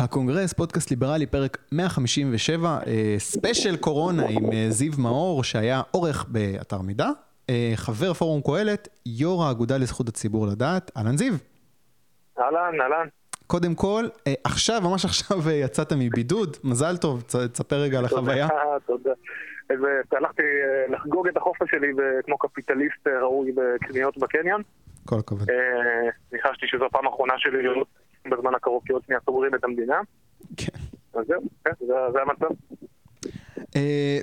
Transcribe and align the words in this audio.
הקונגרס, 0.00 0.52
פודקאסט 0.52 0.90
ליברלי, 0.90 1.26
פרק 1.26 1.58
157, 1.72 2.78
אה, 2.86 3.14
special 3.18 3.76
קורונה 3.76 4.22
עם 4.28 4.52
אה, 4.52 4.66
זיו 4.68 4.92
מאור, 4.98 5.44
שהיה 5.44 5.82
עורך 5.90 6.24
באתר 6.28 6.82
מידע, 6.82 7.08
אה, 7.50 7.72
חבר 7.74 8.12
פורום 8.12 8.40
קהלת, 8.42 8.88
יו"ר 9.06 9.44
האגודה 9.44 9.76
לזכות 9.76 10.08
הציבור 10.08 10.46
לדעת, 10.46 10.90
אהלן 10.96 11.16
זיו. 11.16 11.32
אהלן, 12.38 12.80
אהלן. 12.80 13.06
קודם 13.46 13.74
כל, 13.74 14.04
עכשיו, 14.44 14.80
ממש 14.80 15.04
עכשיו 15.04 15.50
יצאת 15.50 15.92
מבידוד, 15.92 16.56
מזל 16.64 16.96
טוב, 16.96 17.22
תספר 17.52 17.76
רגע 17.76 17.98
על 17.98 18.04
החוויה. 18.04 18.48
תודה, 18.86 19.10
תודה. 19.68 19.90
הלכתי 20.12 20.42
לחגוג 20.88 21.28
את 21.28 21.36
החופש 21.36 21.70
שלי 21.70 21.88
כמו 22.24 22.38
קפיטליסט 22.38 23.06
ראוי 23.22 23.52
בקניות 23.52 24.18
בקניון. 24.18 24.62
כל 25.06 25.16
הכבוד. 25.18 25.48
ניחשתי 26.32 26.66
שזו 26.66 26.84
הפעם 26.84 27.06
האחרונה 27.06 27.34
שלי 27.38 27.62
לראות 27.62 27.88
בזמן 28.26 28.54
הקרוב, 28.54 28.82
כי 28.86 28.92
עוד 28.92 29.02
שנייה 29.04 29.20
סוגרים 29.24 29.54
את 29.54 29.64
המדינה. 29.64 30.00
כן. 30.56 30.78
אז 31.14 31.26
זהו, 31.26 31.42
כן, 31.64 31.70
זה, 31.86 32.22
המצב. 32.22 32.54
אה, 33.76 34.18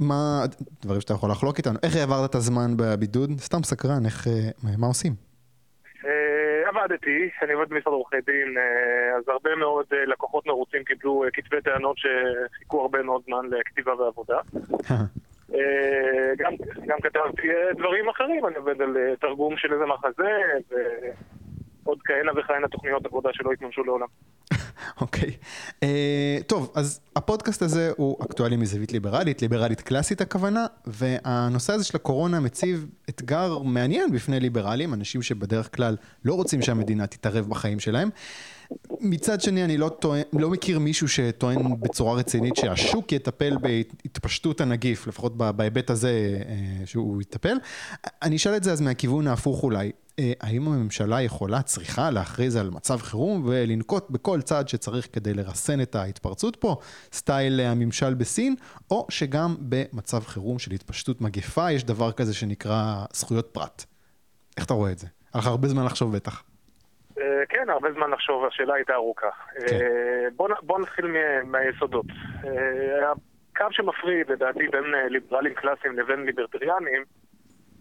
מה, 0.00 0.44
דברים 0.82 1.00
שאתה 1.00 1.14
יכול 1.14 1.30
לחלוק 1.30 1.58
איתנו, 1.58 1.78
איך 1.82 1.96
העברת 1.96 2.30
את 2.30 2.34
הזמן 2.34 2.76
בבידוד? 2.76 3.30
סתם 3.38 3.62
סקרן, 3.62 4.04
איך, 4.06 4.26
אה, 4.26 4.70
מה 4.78 4.86
עושים? 4.86 5.12
אה, 6.04 6.68
עבדתי, 6.68 7.30
אני 7.42 7.52
עובד 7.52 7.68
במשרד 7.68 7.92
עורכי 7.92 8.16
דין, 8.26 8.54
אז 9.18 9.28
הרבה 9.28 9.56
מאוד 9.56 9.86
לקוחות 10.06 10.46
מרוצים 10.46 10.84
קיבלו 10.84 11.24
כתבי 11.32 11.62
טענות 11.64 11.96
שחיכו 11.98 12.80
הרבה 12.80 13.02
מאוד 13.02 13.22
זמן 13.26 13.46
לכתיבה 13.50 13.94
ועבודה. 13.94 14.38
גם, 16.38 16.52
גם 16.86 16.98
כתבתי 17.02 17.48
דברים 17.78 18.08
אחרים, 18.08 18.46
אני 18.46 18.56
עובד 18.56 18.82
על 18.82 18.96
תרגום 19.20 19.56
של 19.56 19.72
איזה 19.72 19.84
מחזה, 19.86 20.38
עוד 21.90 21.98
כהנה 22.04 22.32
וכהנה 22.40 22.68
תוכניות 22.68 23.06
עבודה 23.06 23.28
שלא 23.32 23.52
יתממשו 23.52 23.84
לעולם. 23.84 24.06
אוקיי. 25.00 25.30
אה, 25.82 26.38
טוב, 26.46 26.72
אז 26.74 27.00
הפודקאסט 27.16 27.62
הזה 27.62 27.92
הוא 27.96 28.24
אקטואלי 28.24 28.56
מזווית 28.56 28.92
ליברלית, 28.92 29.42
ליברלית 29.42 29.80
קלאסית 29.80 30.20
הכוונה, 30.20 30.66
והנושא 30.86 31.72
הזה 31.72 31.84
של 31.84 31.96
הקורונה 31.96 32.40
מציב 32.40 32.86
אתגר 33.08 33.58
מעניין 33.58 34.12
בפני 34.12 34.40
ליברלים, 34.40 34.94
אנשים 34.94 35.22
שבדרך 35.22 35.76
כלל 35.76 35.96
לא 36.24 36.34
רוצים 36.34 36.62
שהמדינה 36.62 37.06
תתערב 37.06 37.48
בחיים 37.48 37.80
שלהם. 37.80 38.10
מצד 39.00 39.40
שני, 39.40 39.64
אני 39.64 39.78
לא, 39.78 39.88
טוען, 39.88 40.22
לא 40.32 40.50
מכיר 40.50 40.78
מישהו 40.78 41.08
שטוען 41.08 41.80
בצורה 41.80 42.14
רצינית 42.14 42.56
שהשוק 42.56 43.12
יטפל 43.12 43.56
בהתפשטות 43.60 44.60
הנגיף, 44.60 45.06
לפחות 45.06 45.36
בהיבט 45.36 45.90
הזה 45.90 46.38
אה, 46.48 46.86
שהוא 46.86 47.22
יטפל. 47.22 47.56
אני 48.22 48.36
אשאל 48.36 48.56
את 48.56 48.64
זה 48.64 48.72
אז 48.72 48.80
מהכיוון 48.80 49.26
ההפוך 49.26 49.62
אולי. 49.62 49.92
אה, 50.18 50.32
האם 50.40 50.68
הממשלה 50.68 51.22
יכולה, 51.22 51.62
צריכה 51.62 52.10
להכריז 52.10 52.56
על 52.56 52.70
מצב 52.70 52.98
חירום 52.98 53.42
ולנקוט 53.46 54.10
בכל 54.10 54.42
צעד 54.42 54.68
שצריך 54.68 55.08
כדי 55.12 55.34
לרסן 55.34 55.80
את 55.80 55.94
ההתפרצות 55.94 56.56
פה, 56.56 56.76
סטייל 57.12 57.60
הממשל 57.60 58.14
בסין, 58.14 58.54
או 58.90 59.06
שגם 59.08 59.56
במצב 59.60 60.24
חירום 60.24 60.58
של 60.58 60.72
התפשטות 60.72 61.20
מגפה 61.20 61.72
יש 61.72 61.84
דבר 61.84 62.12
כזה 62.12 62.34
שנקרא 62.34 63.04
זכויות 63.12 63.48
פרט. 63.52 63.84
איך 64.56 64.66
אתה 64.66 64.74
רואה 64.74 64.92
את 64.92 64.98
זה? 64.98 65.06
היה 65.34 65.40
לך 65.40 65.46
הרבה 65.46 65.68
זמן 65.68 65.84
לחשוב 65.84 66.16
בטח. 66.16 66.42
אה, 67.20 67.46
כן, 67.48 67.70
הרבה 67.70 67.92
זמן 67.92 68.10
לחשוב, 68.10 68.44
השאלה 68.44 68.74
הייתה 68.74 68.94
ארוכה. 68.94 69.30
כן. 69.30 69.76
אה, 69.76 70.48
בוא 70.62 70.80
נתחיל 70.80 71.06
מהיסודות. 71.44 72.06
הקו 73.52 73.66
שמפריד, 73.70 74.30
לדעתי, 74.30 74.68
בין 74.68 74.84
ליברלים 75.08 75.54
קלאסיים 75.54 75.98
לבין 75.98 76.24
ליברטריאנים, 76.24 77.04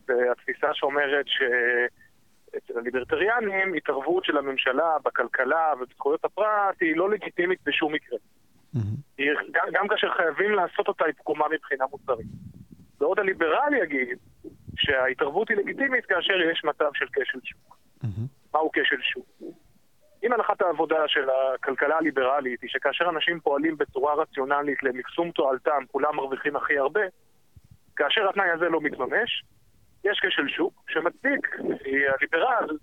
זה 0.07 0.13
התפיסה 0.31 0.67
שאומרת 0.73 1.27
ש... 1.27 1.41
אצל 2.57 2.79
הליברטריאנים, 2.79 3.73
התערבות 3.73 4.25
של 4.25 4.37
הממשלה 4.37 4.97
בכלכלה 5.05 5.73
ובזכויות 5.79 6.25
הפרט 6.25 6.81
היא 6.81 6.95
לא 6.95 7.09
לגיטימית 7.09 7.59
בשום 7.65 7.93
מקרה. 7.93 8.17
Mm-hmm. 8.75 9.21
גם, 9.51 9.67
גם 9.71 9.87
כאשר 9.87 10.07
חייבים 10.17 10.51
לעשות 10.51 10.87
אותה 10.87 11.05
היא 11.05 11.13
פגומה 11.17 11.45
מבחינה 11.51 11.85
מוסרית. 11.91 12.27
ועוד 12.99 13.19
הליברל 13.19 13.73
יגיד 13.83 14.17
שההתערבות 14.75 15.49
היא 15.49 15.57
לגיטימית 15.57 16.05
כאשר 16.05 16.33
יש 16.51 16.63
מצב 16.63 16.89
של 16.93 17.05
כשל 17.13 17.39
שוק. 17.43 17.77
Mm-hmm. 18.03 18.38
מהו 18.53 18.69
כשל 18.73 19.01
שוק? 19.01 19.25
אם 20.23 20.33
הנחת 20.33 20.61
העבודה 20.61 21.07
של 21.07 21.29
הכלכלה 21.29 21.97
הליברלית 21.97 22.61
היא 22.61 22.69
שכאשר 22.69 23.09
אנשים 23.09 23.39
פועלים 23.39 23.77
בצורה 23.77 24.13
רציונלית 24.13 24.83
למקסום 24.83 25.31
תועלתם, 25.31 25.83
כולם 25.91 26.15
מרוויחים 26.15 26.55
הכי 26.55 26.77
הרבה, 26.77 27.01
כאשר 27.95 28.29
התנאי 28.29 28.49
הזה 28.49 28.69
לא 28.69 28.81
מתממש, 28.81 29.43
יש 30.03 30.19
כשל 30.19 30.47
שוק 30.47 30.73
שמצדיק, 30.89 31.59
לפי 31.69 32.07
הליברל, 32.07 32.77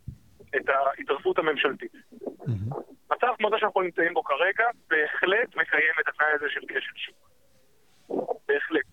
את 0.57 0.69
ההתערבות 0.69 1.39
הממשלתית. 1.39 1.93
מצב 3.11 3.29
כמו 3.39 3.51
זה 3.51 3.57
שאנחנו 3.59 3.83
נמצאים 3.83 4.15
בו 4.15 4.25
כרגע, 4.25 4.65
בהחלט 4.91 5.57
מקיים 5.57 5.95
את 6.01 6.09
התנאי 6.09 6.29
הזה 6.35 6.47
של 6.49 6.61
כשל 6.69 6.97
שוק. 6.97 7.31
בהחלט. 8.49 8.87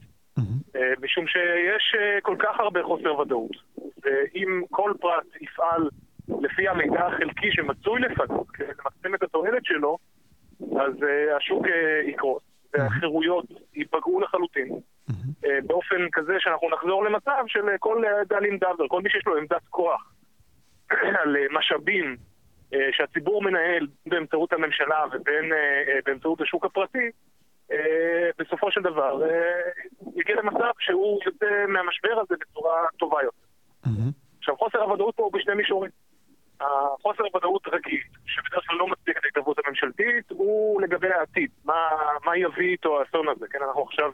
אה, 0.75 0.93
משום 1.01 1.27
שיש 1.27 1.95
אה, 1.99 2.21
כל 2.21 2.35
כך 2.39 2.59
הרבה 2.59 2.83
חוסר 2.83 3.19
ודאות, 3.19 3.51
ואם 3.77 4.61
כל 4.71 4.93
פרט 5.01 5.25
יפעל 5.41 5.89
לפי 6.27 6.67
המידע 6.67 7.07
החלקי 7.07 7.51
שמצוי 7.51 8.01
לפניו, 8.01 8.47
כדי 8.53 8.67
למקסם 8.67 9.15
את 9.15 9.23
התועלת 9.23 9.65
שלו, 9.65 9.97
אז 10.61 10.93
uh, 10.93 11.37
השוק 11.37 11.65
uh, 11.65 12.09
יקרוס, 12.09 12.43
והחירויות 12.73 13.45
ייפגעו 13.75 14.19
לחלוטין. 14.19 14.79
אה, 15.45 15.59
באופן 15.65 16.09
כזה 16.11 16.33
שאנחנו 16.39 16.69
נחזור 16.69 17.05
למצב 17.05 17.43
של 17.47 17.69
אה, 17.69 17.77
כל 17.77 18.05
אה, 18.05 18.23
דאלין 18.29 18.57
דאבר, 18.57 18.87
כל 18.87 19.01
מי 19.01 19.09
שיש 19.09 19.23
לו 19.25 19.37
עמדת 19.37 19.67
כוח 19.69 20.13
על 21.23 21.35
משאבים 21.51 22.17
שהציבור 22.91 23.41
מנהל 23.41 23.87
באמצעות 24.05 24.53
הממשלה 24.53 25.05
ובין 25.11 25.51
באמצעות 26.05 26.41
השוק 26.41 26.65
הפרטי, 26.65 27.09
בסופו 28.39 28.71
של 28.71 28.81
דבר 28.81 29.21
יגיע 30.15 30.35
למצב 30.35 30.71
שהוא 30.79 31.19
יוצא 31.25 31.65
מהמשבר 31.67 32.19
הזה 32.21 32.35
בצורה 32.41 32.85
טובה 32.99 33.17
יותר. 33.23 33.47
עכשיו, 34.39 34.55
חוסר 34.57 34.81
הוודאות 34.81 35.15
פה 35.15 35.23
הוא 35.23 35.33
בשני 35.33 35.53
מישורים. 35.53 35.91
החוסר 36.63 37.23
הוודאות 37.23 37.67
רגיל, 37.67 38.01
שבדרך 38.25 38.67
כלל 38.67 38.77
לא 38.77 38.87
מצדיק 38.87 39.17
את 39.17 39.25
ההתערבות 39.25 39.57
הממשלתית, 39.65 40.29
הוא 40.29 40.81
לגבי 40.81 41.07
העתיד. 41.07 41.49
מה, 41.65 41.79
מה 42.25 42.37
יביא 42.37 42.71
איתו 42.71 42.99
האסון 42.99 43.27
הזה? 43.27 43.45
כן, 43.47 43.59
אנחנו 43.67 43.83
עכשיו 43.83 44.11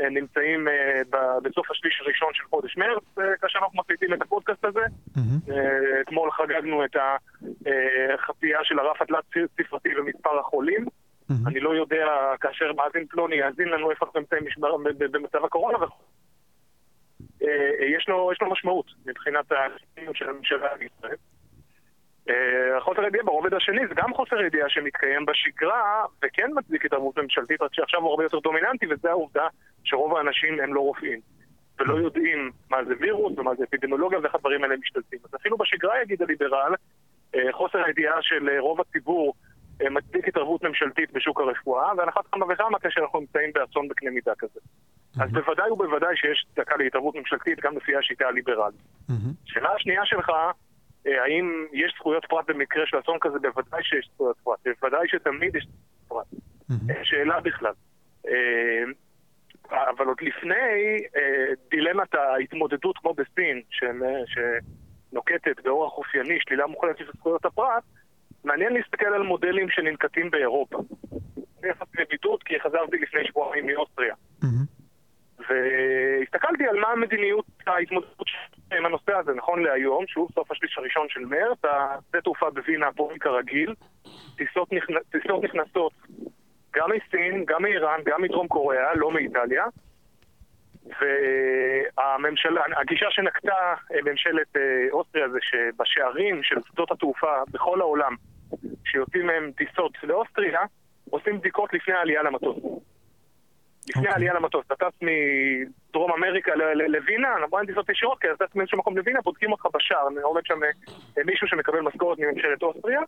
אה, 0.00 0.08
נמצאים 0.10 0.68
אה, 0.68 1.02
בסוף 1.42 1.70
השליש 1.70 2.00
הראשון 2.00 2.28
של 2.34 2.44
חודש 2.50 2.76
מרץ, 2.76 3.02
אה, 3.18 3.36
כאשר 3.40 3.58
אנחנו 3.58 3.78
מקליטים 3.78 4.14
את 4.14 4.22
הפודקאסט 4.22 4.64
הזה. 4.64 4.84
אתמול 6.00 6.30
חגגנו 6.30 6.84
את 6.84 6.96
החצייה 8.14 8.58
של 8.62 8.78
הרף 8.78 9.02
התלת-ספרתי 9.02 9.88
במספר 9.88 10.38
החולים. 10.40 10.86
אני 11.46 11.60
לא 11.60 11.74
יודע, 11.74 12.06
כאשר 12.40 12.72
מאזין 12.72 13.06
פלוני 13.06 13.36
יאזין 13.36 13.68
לנו 13.68 13.90
איפה 13.90 14.06
אנחנו 14.06 14.20
נמצאים 14.20 14.44
במצב 15.12 15.44
הקורונה 15.44 15.78
יש 17.96 18.08
לו, 18.08 18.30
יש 18.32 18.42
לו 18.42 18.50
משמעות 18.50 18.86
מבחינת 19.06 19.44
הסיום 19.52 20.14
של 20.14 20.28
הממשלה 20.28 20.68
בישראל. 20.78 21.16
חוסר 22.80 23.02
ידיעה 23.02 23.24
ברובד 23.24 23.54
השני 23.54 23.88
זה 23.88 23.94
גם 23.94 24.14
חוסר 24.14 24.40
ידיעה 24.40 24.68
שמתקיים 24.68 25.26
בשגרה 25.26 26.04
וכן 26.24 26.50
מצדיק 26.54 26.84
התערבות 26.84 27.18
ממשלתית, 27.18 27.62
רק 27.62 27.74
שעכשיו 27.74 28.00
הוא 28.00 28.10
הרבה 28.10 28.24
יותר 28.24 28.38
דומיננטי 28.38 28.86
וזה 28.90 29.10
העובדה 29.10 29.46
שרוב 29.84 30.16
האנשים 30.16 30.60
הם 30.60 30.74
לא 30.74 30.80
רופאים 30.80 31.20
ולא 31.80 31.94
יודעים 31.94 32.50
מה 32.70 32.84
זה 32.84 32.94
וירוס 33.00 33.38
ומה 33.38 33.54
זה 33.54 33.64
אפידמיולוגיה 33.64 34.18
ואיך 34.18 34.34
הדברים 34.34 34.62
האלה 34.62 34.76
משתלטים. 34.76 35.18
אז 35.24 35.30
אפילו 35.40 35.56
בשגרה 35.56 36.02
יגיד 36.02 36.22
הליברל, 36.22 36.74
אה, 37.34 37.52
חוסר 37.52 37.78
הידיעה 37.78 38.22
של 38.22 38.48
אה, 38.48 38.60
רוב 38.60 38.80
הציבור 38.80 39.34
אה, 39.82 39.90
מצדיק 39.90 40.28
התערבות 40.28 40.62
ממשלתית 40.62 41.12
בשוק 41.12 41.40
הרפואה, 41.40 41.92
והנחת 41.96 42.26
כמה 42.32 42.46
וכמה 42.52 42.78
כאשר 42.78 43.00
אנחנו 43.00 43.20
נמצאים 43.20 43.50
באסון 43.54 43.88
בקנה 43.88 44.10
מידה 44.10 44.32
כזה. 44.38 44.60
אז 45.20 45.30
בוודאי 45.30 45.70
ובוודאי 45.70 46.16
שיש 46.16 46.46
דקה 46.56 46.76
להתערבות 46.76 47.14
ממשלתית 47.14 47.60
גם 47.60 47.76
לפי 47.76 47.96
השיטה 47.96 48.26
הליברלית. 48.28 48.80
שאלה 49.44 49.72
השנייה 49.74 50.06
שלך, 50.06 50.30
האם 51.06 51.66
יש 51.72 51.94
זכויות 51.98 52.24
פרט 52.24 52.50
במקרה 52.50 52.86
של 52.86 52.98
אסון 52.98 53.18
כזה? 53.20 53.38
בוודאי 53.38 53.84
שיש 53.84 54.08
זכויות 54.14 54.36
פרט, 54.44 54.58
בוודאי 54.80 55.08
שתמיד 55.08 55.56
יש 55.56 55.66
זכויות 56.04 56.26
פרט. 56.28 56.40
שאלה 57.02 57.40
בכלל. 57.40 57.72
אבל 59.70 60.06
עוד 60.06 60.16
לפני 60.22 60.98
אה, 61.16 61.52
דילמת 61.70 62.14
ההתמודדות 62.14 62.98
כמו 62.98 63.14
בסין, 63.14 63.62
שנוקטת 63.70 65.60
באורח 65.64 65.92
אופייני 65.92 66.38
שלילה 66.40 66.66
מוחלטת 66.66 66.98
של 66.98 67.12
זכויות 67.16 67.44
הפרט, 67.44 67.82
מעניין 68.44 68.72
להסתכל 68.72 69.06
על 69.06 69.22
מודלים 69.22 69.70
שננקטים 69.70 70.30
באירופה. 70.30 70.78
אני 71.62 71.70
נכנסתי 71.70 72.02
לבידוד 72.02 72.42
כי 72.42 72.60
חזרתי 72.60 72.96
לפני 72.96 73.26
שבועיים 73.26 73.66
מאוסטריה. 73.66 74.14
והסתכלתי 75.48 76.66
על 76.66 76.80
מה 76.80 76.88
המדיניות 76.88 77.44
ההתמודדות 77.66 78.28
עם 78.78 78.86
הנושא 78.86 79.12
הזה, 79.12 79.32
נכון 79.34 79.62
להיום, 79.62 80.06
שוב, 80.06 80.28
סוף 80.34 80.50
השליש 80.50 80.78
הראשון 80.78 81.06
של 81.08 81.20
מרץ, 81.20 81.58
השדה 81.64 82.20
תעופה 82.20 82.50
בווינה 82.50 82.92
פועל 82.92 83.18
כרגיל, 83.18 83.74
טיסות, 84.36 84.72
נכנ... 84.72 84.94
טיסות 85.10 85.44
נכנסות 85.44 85.92
גם 86.72 86.90
מסין, 86.90 87.44
גם 87.44 87.62
מאיראן, 87.62 88.00
גם 88.04 88.22
מדרום 88.22 88.48
קוריאה, 88.48 88.94
לא 88.94 89.10
מאיטליה. 89.10 89.64
והממשלה, 90.86 92.62
הגישה 92.80 93.06
שנקטה 93.10 93.74
אה, 93.92 93.98
ממשלת 94.04 94.56
אה, 94.56 94.62
אוסטריה 94.92 95.28
זה 95.28 95.38
שבשערים 95.42 96.42
של 96.42 96.56
שדות 96.72 96.90
התעופה 96.90 97.42
בכל 97.50 97.80
העולם 97.80 98.14
שיוצאים 98.84 99.26
מהם 99.26 99.50
טיסות 99.52 99.92
לאוסטריה, 100.02 100.60
עושים 101.10 101.38
בדיקות 101.38 101.74
לפני 101.74 101.94
העלייה 101.94 102.22
למטוס. 102.22 102.56
לפני 103.90 104.00
אוקיי. 104.02 104.12
העלייה 104.12 104.34
למטוס, 104.34 104.64
אתה 104.66 104.74
טס 104.76 104.96
מדרום 105.02 106.12
אמריקה 106.12 106.52
לווינה, 106.88 107.28
בוא 107.50 107.58
אין 107.58 107.66
טיסות 107.66 107.88
ישירות, 107.88 108.18
כי 108.20 108.26
אתה 108.34 108.46
טס 108.46 108.54
מאיזשהו 108.54 108.78
מקום 108.78 108.96
לווינה, 108.98 109.20
בודקים 109.24 109.52
אותך 109.52 109.66
בשער, 109.74 110.08
עומד 110.22 110.42
שם 110.44 110.60
אה, 111.18 111.24
מישהו 111.26 111.48
שמקבל 111.48 111.80
משכורת 111.80 112.18
מממשלת 112.18 112.62
אוסטריה, 112.62 113.00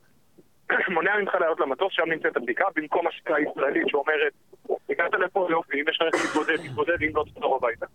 מונע 0.94 1.11
ממך 1.20 1.34
לעלות 1.40 1.61
למטוס, 1.61 1.93
שם 1.93 2.02
נמצאת 2.11 2.37
הבדיקה, 2.37 2.64
במקום 2.76 3.06
השקעה 3.06 3.40
ישראלית 3.40 3.88
שאומרת, 3.88 4.32
הגעת 4.90 5.14
לפה, 5.14 5.46
יופי, 5.50 5.81
אם 5.81 5.84
יש 5.88 5.99
לך 6.02 6.14
איך 6.14 6.25
להתבודד, 6.25 6.56
תתבודד, 6.56 7.02
אם 7.02 7.11
לא 7.14 7.25
תחזור 7.34 7.56
הביתה. 7.56 7.87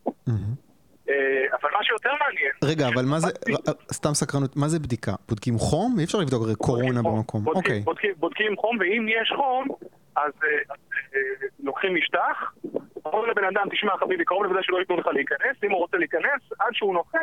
אה, 1.10 1.14
אבל 1.62 1.70
מה 1.74 1.84
שיותר 1.84 2.10
מעניין... 2.20 2.52
רגע, 2.64 2.88
אבל 2.88 3.06
מה 3.06 3.20
זה, 3.20 3.28
ר- 3.28 3.94
סתם 3.94 4.14
סקרנות, 4.14 4.56
מה 4.56 4.68
זה 4.68 4.80
בדיקה? 4.80 5.12
בודקים 5.30 5.58
חום? 5.58 5.96
אי 6.00 6.04
אפשר 6.04 6.18
לבדוק 6.18 6.42
קורונה. 6.58 7.02
במקום. 7.02 7.48
אוקיי. 7.48 7.84
בודקים 8.18 8.56
חום, 8.58 8.78
ואם 8.80 9.06
יש 9.22 9.34
חום, 9.36 9.68
אז 10.18 10.32
אה, 10.44 10.50
אה, 11.16 11.20
לוקחים 11.64 11.96
משטח, 11.96 12.54
אומרים 13.06 13.30
לבן 13.32 13.44
אדם, 13.44 13.70
תשמע 13.72 13.98
חביבי, 13.98 14.26
קרוב 14.26 14.44
לוודא 14.44 14.60
שלא 14.62 14.78
ייתנו 14.80 14.98
לך 14.98 15.08
להיכנס, 15.08 15.64
אם 15.64 15.72
הוא 15.72 15.80
רוצה 15.80 15.98
להיכנס, 15.98 16.42
עד 16.60 16.74
שהוא 16.74 16.94
נוחת, 16.94 17.18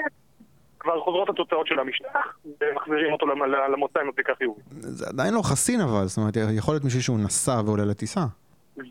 כבר 0.81 1.00
חוזרות 1.00 1.29
התוצאות 1.29 1.67
של 1.67 1.79
המשטח, 1.79 2.37
ומחזירים 2.61 3.12
אותו 3.12 3.26
למ- 3.26 3.43
למוצא 3.73 4.00
עם 4.00 4.08
הבדיקה 4.08 4.35
חיובית. 4.35 4.64
זה 4.70 5.06
עדיין 5.08 5.35
לא 5.35 5.41
חסין 5.43 5.81
אבל, 5.81 6.05
זאת 6.05 6.19
אומרת, 6.19 6.35
יכול 6.56 6.75
להיות 6.75 6.85
מישהו 6.85 7.02
שהוא 7.02 7.19
נסע 7.25 7.61
ועולה 7.67 7.85
לטיסה. 7.85 8.20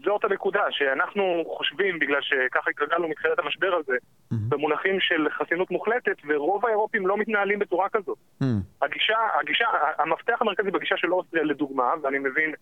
זאת 0.06 0.24
הנקודה, 0.24 0.62
שאנחנו 0.70 1.24
חושבים, 1.58 2.00
בגלל 2.00 2.22
שככה 2.22 2.70
התרגלנו 2.70 3.08
מתחילת 3.08 3.40
המשבר 3.40 3.74
הזה, 3.80 3.94
מהמם. 4.32 4.50
במונחים 4.50 5.00
של 5.00 5.28
חסינות 5.30 5.72
מוחלטת, 5.72 6.16
ורוב 6.28 6.66
האירופים 6.66 7.08
לא 7.08 7.18
מתנהלים 7.18 7.60
בצורה 7.60 7.90
כזאת. 7.90 8.18
מהמם. 8.42 8.60
הגישה, 8.82 9.18
הגישה, 9.42 9.66
המפתח 9.98 10.38
המרכזי 10.42 10.72
בגישה 10.72 10.98
של 10.98 11.14
אוסטריה 11.14 11.44
לדוגמה, 11.44 11.94
ואני 12.04 12.20
מבין 12.20 12.54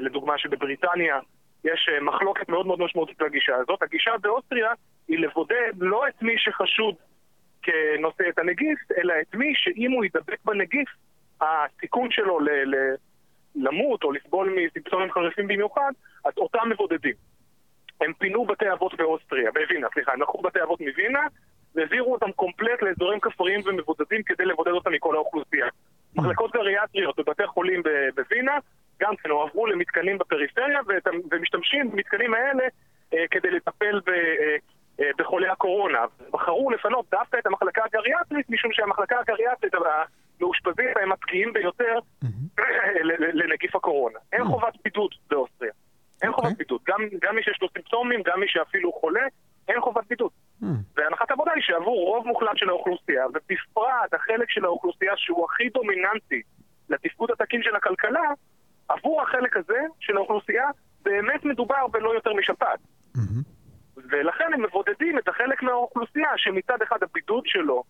לדוגמה 0.00 0.38
שבבריטניה 0.38 1.20
יש 1.64 1.88
אה, 1.92 2.00
מחלוקת 2.00 2.48
מאוד 2.48 2.66
מאוד 2.66 2.80
משמעותית 2.80 3.20
לגישה 3.20 3.56
הזאת, 3.56 3.82
הגישה 3.82 4.10
באוסטריה 4.20 4.72
היא 5.08 5.18
לבודד 5.18 5.72
לא 5.80 6.08
את 6.08 6.22
מי 6.22 6.34
שחשוד 6.38 6.94
כנושא 7.62 8.28
את 8.28 8.38
הנגיף, 8.38 8.78
אלא 8.98 9.14
את 9.22 9.34
מי 9.34 9.52
שאם 9.54 9.90
הוא 9.92 10.04
ידבק 10.04 10.44
בנגיף, 10.44 10.88
הסיכון 11.40 12.10
שלו 12.10 12.40
ל- 12.40 12.74
ל- 12.74 12.94
למות 13.54 14.04
או 14.04 14.12
לסבול 14.12 14.56
מסימפטומים 14.56 15.12
חריפים 15.12 15.48
במיוחד, 15.48 15.92
אז 16.24 16.32
אותם 16.36 16.68
מבודדים. 16.70 17.14
הם 18.00 18.12
פינו 18.12 18.46
בתי 18.46 18.72
אבות 18.72 18.94
באוסטריה, 18.94 19.50
בווינה, 19.52 19.88
סליחה, 19.94 20.12
הם 20.12 20.22
לקחו 20.22 20.42
בתי 20.42 20.62
אבות 20.62 20.80
מווינה 20.80 21.20
והעבירו 21.74 22.12
אותם 22.12 22.32
קומפלט 22.32 22.82
לאזורים 22.82 23.20
כפריים 23.20 23.60
ומבודדים 23.64 24.22
כדי 24.22 24.44
לבודד 24.44 24.70
אותם 24.70 24.92
מכל 24.92 25.14
האוכלוסייה. 25.14 25.66
מחלקות 26.16 26.52
גריאטריות 26.52 27.16
בבתי 27.16 27.46
חולים 27.46 27.82
בווינה 28.14 28.58
גם 29.00 29.16
כן 29.16 29.30
הועברו 29.30 29.66
למתקנים 29.66 30.18
בפריפריה 30.18 30.80
ומשתמשים 31.30 31.90
במתקנים 31.90 32.34
האלה 32.34 32.64
אה, 33.14 33.24
כדי 33.30 33.50
לטפל 33.50 34.00
ב, 34.06 34.08
אה, 34.08 34.56
אה, 35.00 35.10
בחולי 35.18 35.48
הקורונה. 35.48 35.98
בחרו 36.30 36.70
לפנות 36.70 37.06
דווקא 37.10 37.38
את 37.38 37.46
המחלקה 37.46 37.82
הגריאטרית 37.84 38.50
משום 38.50 38.72
שהמחלקה 38.72 39.20
הגריאטרית 39.20 39.72
המאושפזים 39.74 40.88
הם 41.02 41.12
הפגיעים 41.12 41.52
ביותר 41.52 41.98
ל- 43.02 43.42
לנגיף 43.42 43.76
הקורונה. 43.76 44.18
אין 44.32 44.44
חובת 44.44 44.74
בידוד 44.84 45.10
באוסטריה. 45.30 45.72
אין 46.22 46.30
אוקיי. 46.30 46.44
חובת 46.44 46.58
בידוד. 46.58 46.80
גם, 46.86 47.00
גם 47.22 47.36
מי 47.36 47.42
שיש 47.42 47.62
לו 47.62 47.68
סימפטומים, 47.72 48.22
גם 48.26 48.40
מי 48.40 48.46
שאפילו 48.48 48.92
חולה, 48.92 49.26
אין 49.68 49.80
חובת 49.80 50.04
בידוד. 50.08 50.30
מהמם. 50.60 50.76
והנחת 50.96 51.30
העבודה 51.30 51.52
היא 51.52 51.62
שעבור 51.62 52.06
רוב 52.06 52.26
מוחלט 52.26 52.56
של 52.56 52.68
האוכלוסייה, 52.68 53.26
ובפרט 53.26 54.14
החלק 54.14 54.50
של 54.50 54.64
האוכלוסייה 54.64 55.12
שהוא 55.16 55.44
הכי 55.44 55.68
דומיננטי 55.68 56.42
לתפקוד 56.88 57.30
התקין 57.30 57.62
של 57.62 57.76
הכלכלה, 57.76 58.30
עבור 58.88 59.22
החלק 59.22 59.56
הזה 59.56 59.80
של 60.00 60.16
האוכלוסייה 60.16 60.70
באמת 61.02 61.44
מדובר 61.44 61.86
בלא 61.86 62.14
יותר 62.14 62.32
משפעת. 62.34 62.80
מהמם. 63.14 63.42
ולכן 63.96 64.52
הם 64.54 64.62
מבודדים 64.62 65.18
את 65.18 65.28
החלק 65.28 65.62
מהאוכלוסייה 65.62 66.28
שמצד 66.36 66.82
אחד 66.82 67.02
הבידוד 67.02 67.46
שלו 67.46 67.82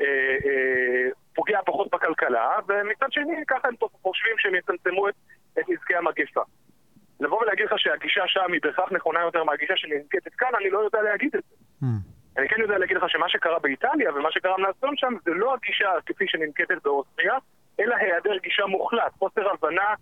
אה, 0.00 0.06
אה, 0.44 1.08
פוגע 1.34 1.58
פחות 1.66 1.88
בכלכלה, 1.92 2.58
ומצד 2.68 3.12
שני 3.12 3.36
ככה 3.48 3.68
הם 3.68 3.74
חושבים 4.02 4.34
שהם 4.38 4.54
יצמצמו 4.54 5.08
את, 5.08 5.14
את 5.58 5.68
נזקי 5.68 5.94
המגפה. 5.96 6.42
לבוא 7.20 7.42
ולהגיד 7.42 7.66
לך 7.66 7.78
שהגישה 7.78 8.22
שם 8.26 8.52
היא 8.52 8.60
בהכרח 8.62 8.92
נכונה 8.92 9.20
יותר 9.20 9.44
מהגישה 9.44 9.76
שננקטת 9.76 10.34
כאן, 10.34 10.48
אני 10.60 10.70
לא 10.70 10.78
יודע 10.78 11.02
להגיד 11.02 11.36
את 11.36 11.42
זה. 11.42 11.56
מהמם. 11.82 12.12
אני 12.36 12.48
כן 12.48 12.60
יודע 12.60 12.78
להגיד 12.78 12.96
לך 12.96 13.04
שמה 13.08 13.28
שקרה 13.28 13.58
באיטליה 13.58 14.14
ומה 14.14 14.28
שגרם 14.32 14.60
לאסון 14.60 14.96
שם 14.96 15.14
זה 15.24 15.30
לא 15.30 15.54
הגישה 15.54 15.90
כפי 16.06 16.24
שננקטת 16.28 16.82
באוסטריה, 16.84 17.34
אלא 17.80 17.96
היעדר 17.96 18.36
גישה 18.42 18.66
מוחלט, 18.66 19.12
חוסר 19.18 19.50
הבנה 19.50 19.94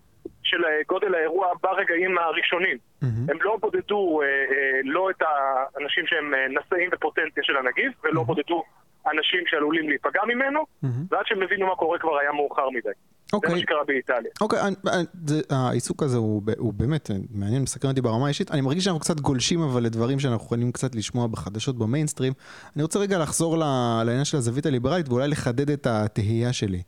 של 0.51 0.65
אה, 0.65 0.81
גודל 0.87 1.15
האירוע 1.15 1.47
ברגעים 1.63 2.17
הראשונים. 2.17 2.77
מהמם. 3.01 3.29
הם 3.29 3.37
לא 3.41 3.57
בודדו 3.61 4.21
אה, 4.21 4.27
אה, 4.27 4.79
לא 4.83 5.09
את 5.09 5.21
האנשים 5.21 6.07
שהם 6.07 6.33
אה, 6.33 6.47
נשאים 6.47 6.89
בפוטנציה 6.89 7.43
של 7.43 7.57
הנגיף, 7.57 7.93
ולא 8.03 8.23
בודדו 8.23 8.63
אנשים 9.11 9.43
שעלולים 9.47 9.89
להיפגע 9.89 10.21
ממנו, 10.27 10.65
מהמם. 10.83 11.05
ועד 11.09 11.25
שהם 11.25 11.41
הבינו 11.41 11.67
מה 11.67 11.75
קורה 11.75 11.99
כבר 11.99 12.17
היה 12.17 12.31
מאוחר 12.31 12.69
מדי. 12.69 12.89
זה 13.31 13.37
מה 13.43 13.47
אוקיי. 13.47 13.61
שקרה 13.61 13.77
באיטליה. 13.87 14.31
אוקיי, 14.41 14.61
אני- 14.61 14.75
אני- 14.87 15.05
זה- 15.27 15.41
העיסוק 15.49 16.03
הזה 16.03 16.17
הוא, 16.17 16.41
הוא 16.57 16.73
באמת 16.73 17.11
מעניין, 17.33 17.61
מסקרן 17.61 17.89
אותי 17.91 18.01
ברמה 18.01 18.25
האישית. 18.25 18.51
אני 18.51 18.61
מרגיש 18.61 18.83
שאנחנו 18.83 18.99
קצת 18.99 19.19
גולשים 19.19 19.61
אבל 19.61 19.83
לדברים 19.83 20.19
שאנחנו 20.19 20.45
יכולים 20.45 20.71
קצת 20.71 20.95
לשמוע 20.95 21.27
בחדשות 21.27 21.77
במיינסטרים. 21.77 22.33
אני 22.75 22.83
רוצה 22.83 22.99
רגע 22.99 23.19
לחזור 23.19 23.57
ל- 23.57 23.63
לעניין 24.05 24.25
של 24.25 24.37
הזווית 24.37 24.65
הליברלית 24.65 25.09
ואולי 25.09 25.27
לחדד 25.27 25.69
את 25.69 25.87
התהייה 25.87 26.53
שלי. 26.53 26.81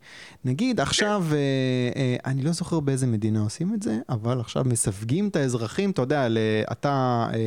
נגיד 0.44 0.80
עכשיו, 0.80 1.24
אה, 1.32 1.36
אה, 1.96 2.16
אני 2.26 2.42
לא 2.42 2.52
זוכר 2.52 2.80
באיזה 2.80 3.06
מדינה 3.06 3.40
עושים 3.40 3.74
את 3.74 3.82
זה, 3.82 3.98
אבל 4.08 4.40
עכשיו 4.40 4.64
מסווגים 4.66 5.28
את 5.28 5.36
האזרחים, 5.36 5.90
אתה 5.90 6.02
יודע, 6.02 6.26
אתה 6.72 6.90
אה, 7.34 7.38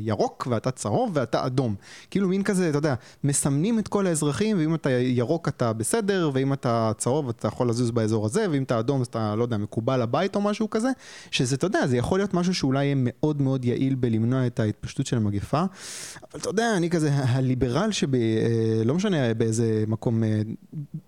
ירוק 0.00 0.46
ואתה 0.50 0.70
צהוב 0.70 1.10
ואתה 1.14 1.46
אדום. 1.46 1.74
כאילו 2.10 2.28
מין 2.28 2.42
כזה, 2.42 2.68
אתה 2.70 2.78
יודע, 2.78 2.94
מסמנים 3.24 3.78
את 3.78 3.88
כל 3.88 4.06
האזרחים, 4.06 4.58
ואם 4.58 4.74
אתה 4.74 4.90
ירוק 4.90 5.48
אתה 5.48 5.72
בסדר, 5.72 6.30
ואם 6.32 6.52
אתה 6.52 6.92
צהוב 6.98 7.28
אתה 7.28 7.48
יכול 7.48 7.68
לזוז 7.68 7.90
באזור 7.90 8.26
הזה, 8.26 8.35
ואם 8.50 8.62
אתה 8.62 8.78
אדום 8.78 9.00
אז 9.00 9.06
אתה, 9.06 9.34
לא 9.34 9.42
יודע, 9.42 9.56
מקובל 9.56 10.02
לבית 10.02 10.36
או 10.36 10.40
משהו 10.40 10.70
כזה, 10.70 10.88
שזה, 11.30 11.56
אתה 11.56 11.66
יודע, 11.66 11.86
זה 11.86 11.96
יכול 11.96 12.18
להיות 12.18 12.34
משהו 12.34 12.54
שאולי 12.54 12.84
יהיה 12.84 12.94
מאוד 12.98 13.42
מאוד 13.42 13.64
יעיל 13.64 13.94
בלמנוע 13.94 14.46
את 14.46 14.60
ההתפשטות 14.60 15.06
של 15.06 15.16
המגפה, 15.16 15.60
אבל 15.60 16.40
אתה 16.40 16.48
יודע, 16.48 16.76
אני 16.76 16.90
כזה 16.90 17.10
הליברל 17.12 17.92
שבי, 17.92 18.36
אה, 18.36 18.84
לא 18.84 18.94
משנה 18.94 19.34
באיזה 19.34 19.84
מקום, 19.88 20.24
אה, 20.24 20.40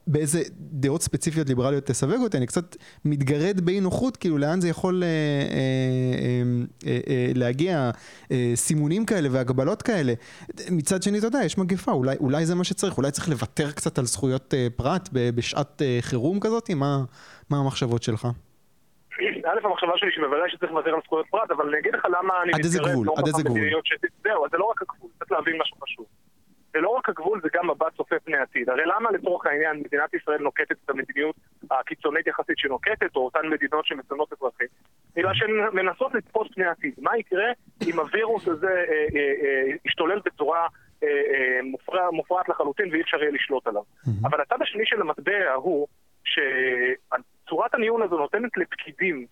באיזה 0.07 0.43
דעות 0.59 1.03
ספציפיות 1.03 1.49
ליברליות 1.49 1.87
תסווג 1.87 2.23
אותי, 2.23 2.37
אני 2.37 2.47
קצת 2.47 2.77
מתגרד 3.05 3.61
באי 3.61 3.81
נוחות, 3.81 4.17
כאילו 4.17 4.39
לאן 4.39 4.61
זה 4.61 4.69
יכול 4.69 5.03
אה, 5.05 6.93
להגיע, 7.35 7.91
סימונים 8.55 9.05
כאלה 9.05 9.29
והגבלות 9.33 9.83
כאלה. 9.83 10.15
מצד 10.71 11.03
שני, 11.03 11.19
אתה 11.19 11.27
יודע, 11.27 11.41
יש 11.45 11.59
מגפה, 11.59 11.93
אולי, 11.93 12.17
אולי 12.21 12.47
זה 12.47 12.55
מה 12.55 12.65
שצריך, 12.65 12.97
אולי 12.97 13.11
צריך 13.11 13.29
לוותר 13.29 13.71
קצת 13.71 13.99
על 13.99 14.07
זכויות 14.07 14.55
פרט 14.77 15.09
בשעת 15.13 15.83
חירום 16.01 16.41
כזאת, 16.41 16.71
מה, 16.71 17.05
מה 17.51 17.57
המחשבות 17.65 18.03
שלך? 18.03 18.27
א', 19.47 19.67
המחשבה 19.67 19.93
שלי 19.97 20.11
שבוודאי 20.13 20.51
שצריך 20.51 20.73
לוותר 20.73 20.95
על 20.95 21.01
זכויות 21.05 21.27
פרט, 21.31 21.51
אבל 21.51 21.69
אני 21.69 21.79
אגיד 21.79 21.95
לך 21.95 22.05
למה 22.05 22.43
אני 22.43 22.53
עד 22.55 22.61
איזה 22.65 22.81
מתקרב? 22.81 22.95
נוכח 23.05 23.21
עד 23.21 23.27
איזה 23.27 23.43
גבול? 23.43 23.57
המדיניות 23.59 23.87
ש- 23.87 23.93
זהו, 24.23 24.45
זה 24.51 24.57
לא 24.59 24.65
רק 24.65 24.83
הגבול, 24.83 25.11
צריך 25.19 25.33
להבין 25.33 25.55
משהו 25.63 25.77
חשוב. 25.83 26.07
זה 26.73 26.79
לא 26.81 26.89
רק 26.89 27.09
הגבול, 27.09 27.41
זה 27.43 27.49
גם 27.55 27.71
מבט 27.71 27.97
צופה 27.97 28.17
פני 28.25 28.37
עתיד. 28.37 28.71
הרי 28.71 28.83
למה 28.87 29.11
לצורך 29.11 29.47
העניין 29.47 29.77
מדינת 29.81 30.15
ישראל 30.15 30.39
נוקטת 30.43 30.77
את 30.85 30.91
המדיניות 30.91 31.37
הקיצונית 31.71 32.27
יחסית 32.27 32.59
שנוקטת, 32.59 33.17
או 33.17 33.25
אותן 33.25 33.49
מדינות 33.51 33.87
שמסמנות 33.87 34.33
אזרחים? 34.33 34.67
בגלל 35.17 35.35
שהן 35.35 35.51
מנסות 35.73 36.15
לצפות 36.15 36.49
פני 36.55 36.65
עתיד. 36.67 36.93
מה 36.99 37.19
יקרה 37.19 37.47
אם 37.87 37.99
הווירוס 37.99 38.49
הזה 38.49 38.67
אה, 38.67 38.83
אה, 39.15 39.33
אה, 39.43 39.77
ישתולל 39.85 40.21
בצורה 40.25 40.67
מופרע- 41.63 42.11
מופרעת 42.13 42.49
לחלוטין 42.49 42.89
ואי 42.93 43.01
אפשר 43.01 43.17
יהיה 43.23 43.31
לשלוט 43.31 43.67
עליו? 43.67 43.83
אבל 44.25 44.41
הצד 44.41 44.63
השני 44.63 44.83
של 44.87 45.01
המטבע 45.01 45.53
הוא 45.55 45.87
שצורת 46.29 47.75
הניהול 47.75 48.03
הזו 48.03 48.19
נותנת 48.19 48.57
לפקידים 48.57 49.27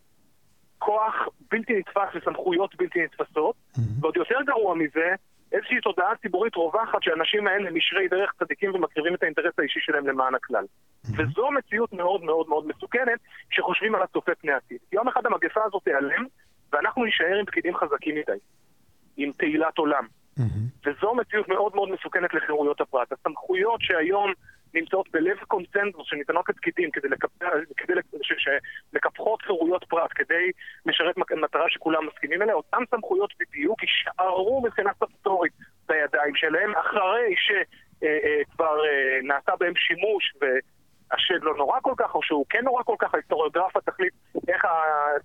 כוח 0.78 1.14
בלתי 1.50 1.78
נתפס 1.78 2.08
וסמכויות 2.14 2.74
בלתי 2.74 3.04
נתפסות, 3.04 3.56
ועוד 4.00 4.16
יותר 4.16 4.38
גרוע 4.46 4.74
מזה, 4.74 5.14
איזושהי 5.52 5.80
תודעה 5.80 6.16
ציבורית 6.22 6.56
רווחת 6.56 7.02
שהאנשים 7.02 7.46
האלה 7.46 7.68
הם 7.68 7.76
ישרי 7.76 8.08
דרך 8.08 8.32
צדיקים 8.38 8.74
ומקריבים 8.74 9.14
את 9.14 9.22
האינטרס 9.22 9.54
האישי 9.58 9.80
שלהם 9.80 10.06
למען 10.06 10.34
הכלל. 10.34 10.64
וזו 11.16 11.50
מציאות 11.50 11.92
מאוד 11.92 12.24
מאוד 12.24 12.48
מאוד 12.48 12.66
מסוכנת 12.66 13.18
כשחושבים 13.50 13.94
על 13.94 14.02
הצופה 14.02 14.32
פני 14.34 14.52
עתיד. 14.52 14.78
יום 14.92 15.08
אחד 15.08 15.26
המגפה 15.26 15.60
הזאת 15.64 15.82
תיעלם, 15.84 16.24
ואנחנו 16.72 17.04
נישאר 17.04 17.36
עם 17.38 17.46
פקידים 17.46 17.76
חזקים 17.76 18.14
מדי, 18.14 18.38
עם 19.16 19.32
תהילת 19.32 19.78
עולם. 19.78 20.06
וזו 20.86 21.14
מציאות 21.14 21.48
מאוד 21.48 21.74
מאוד 21.74 21.88
מסוכנת 21.90 22.34
לחירויות 22.34 22.80
הפרט. 22.80 23.12
הסמכויות 23.12 23.80
שהיום 23.82 24.32
נמצאות 24.74 25.08
בלב 25.12 25.36
קונצנזוס 25.48 26.06
שניתנות 26.06 26.48
לפקידים 26.48 26.90
כדי, 26.90 27.08
לקפ... 27.08 27.28
כדי 27.76 27.94
לק- 27.94 28.04
ש... 28.22 28.32
שמקפחות 28.38 29.42
חירויות 29.42 29.84
פרט, 29.84 30.10
כדי 30.14 30.50
לשרת 30.86 31.16
מטרה 31.16 31.64
שכולם 31.68 32.06
מסכימים 32.06 32.42
אליה, 32.42 32.54
אותן 32.54 32.78
סמכויות 32.90 33.32
בדיוק 33.40 33.82
יישארו 33.82 34.62
מבחינה 34.64 34.90
סטטוטורית 34.94 35.52
בידיים 35.88 36.34
שלהם, 36.34 36.72
אחרי 36.76 37.34
שכבר 37.36 38.76
נעשה 39.22 39.52
בהם 39.60 39.72
שימוש 39.76 40.34
והשד 41.10 41.42
לא 41.42 41.56
נורא 41.56 41.78
כל 41.82 41.94
כך, 41.96 42.14
או 42.14 42.22
שהוא 42.22 42.44
כן 42.50 42.64
נורא 42.64 42.82
כל 42.82 42.94
כך, 42.98 43.14
ההיסטוריוגרפה 43.14 43.80
תחליט 43.80 44.12
איך 44.48 44.64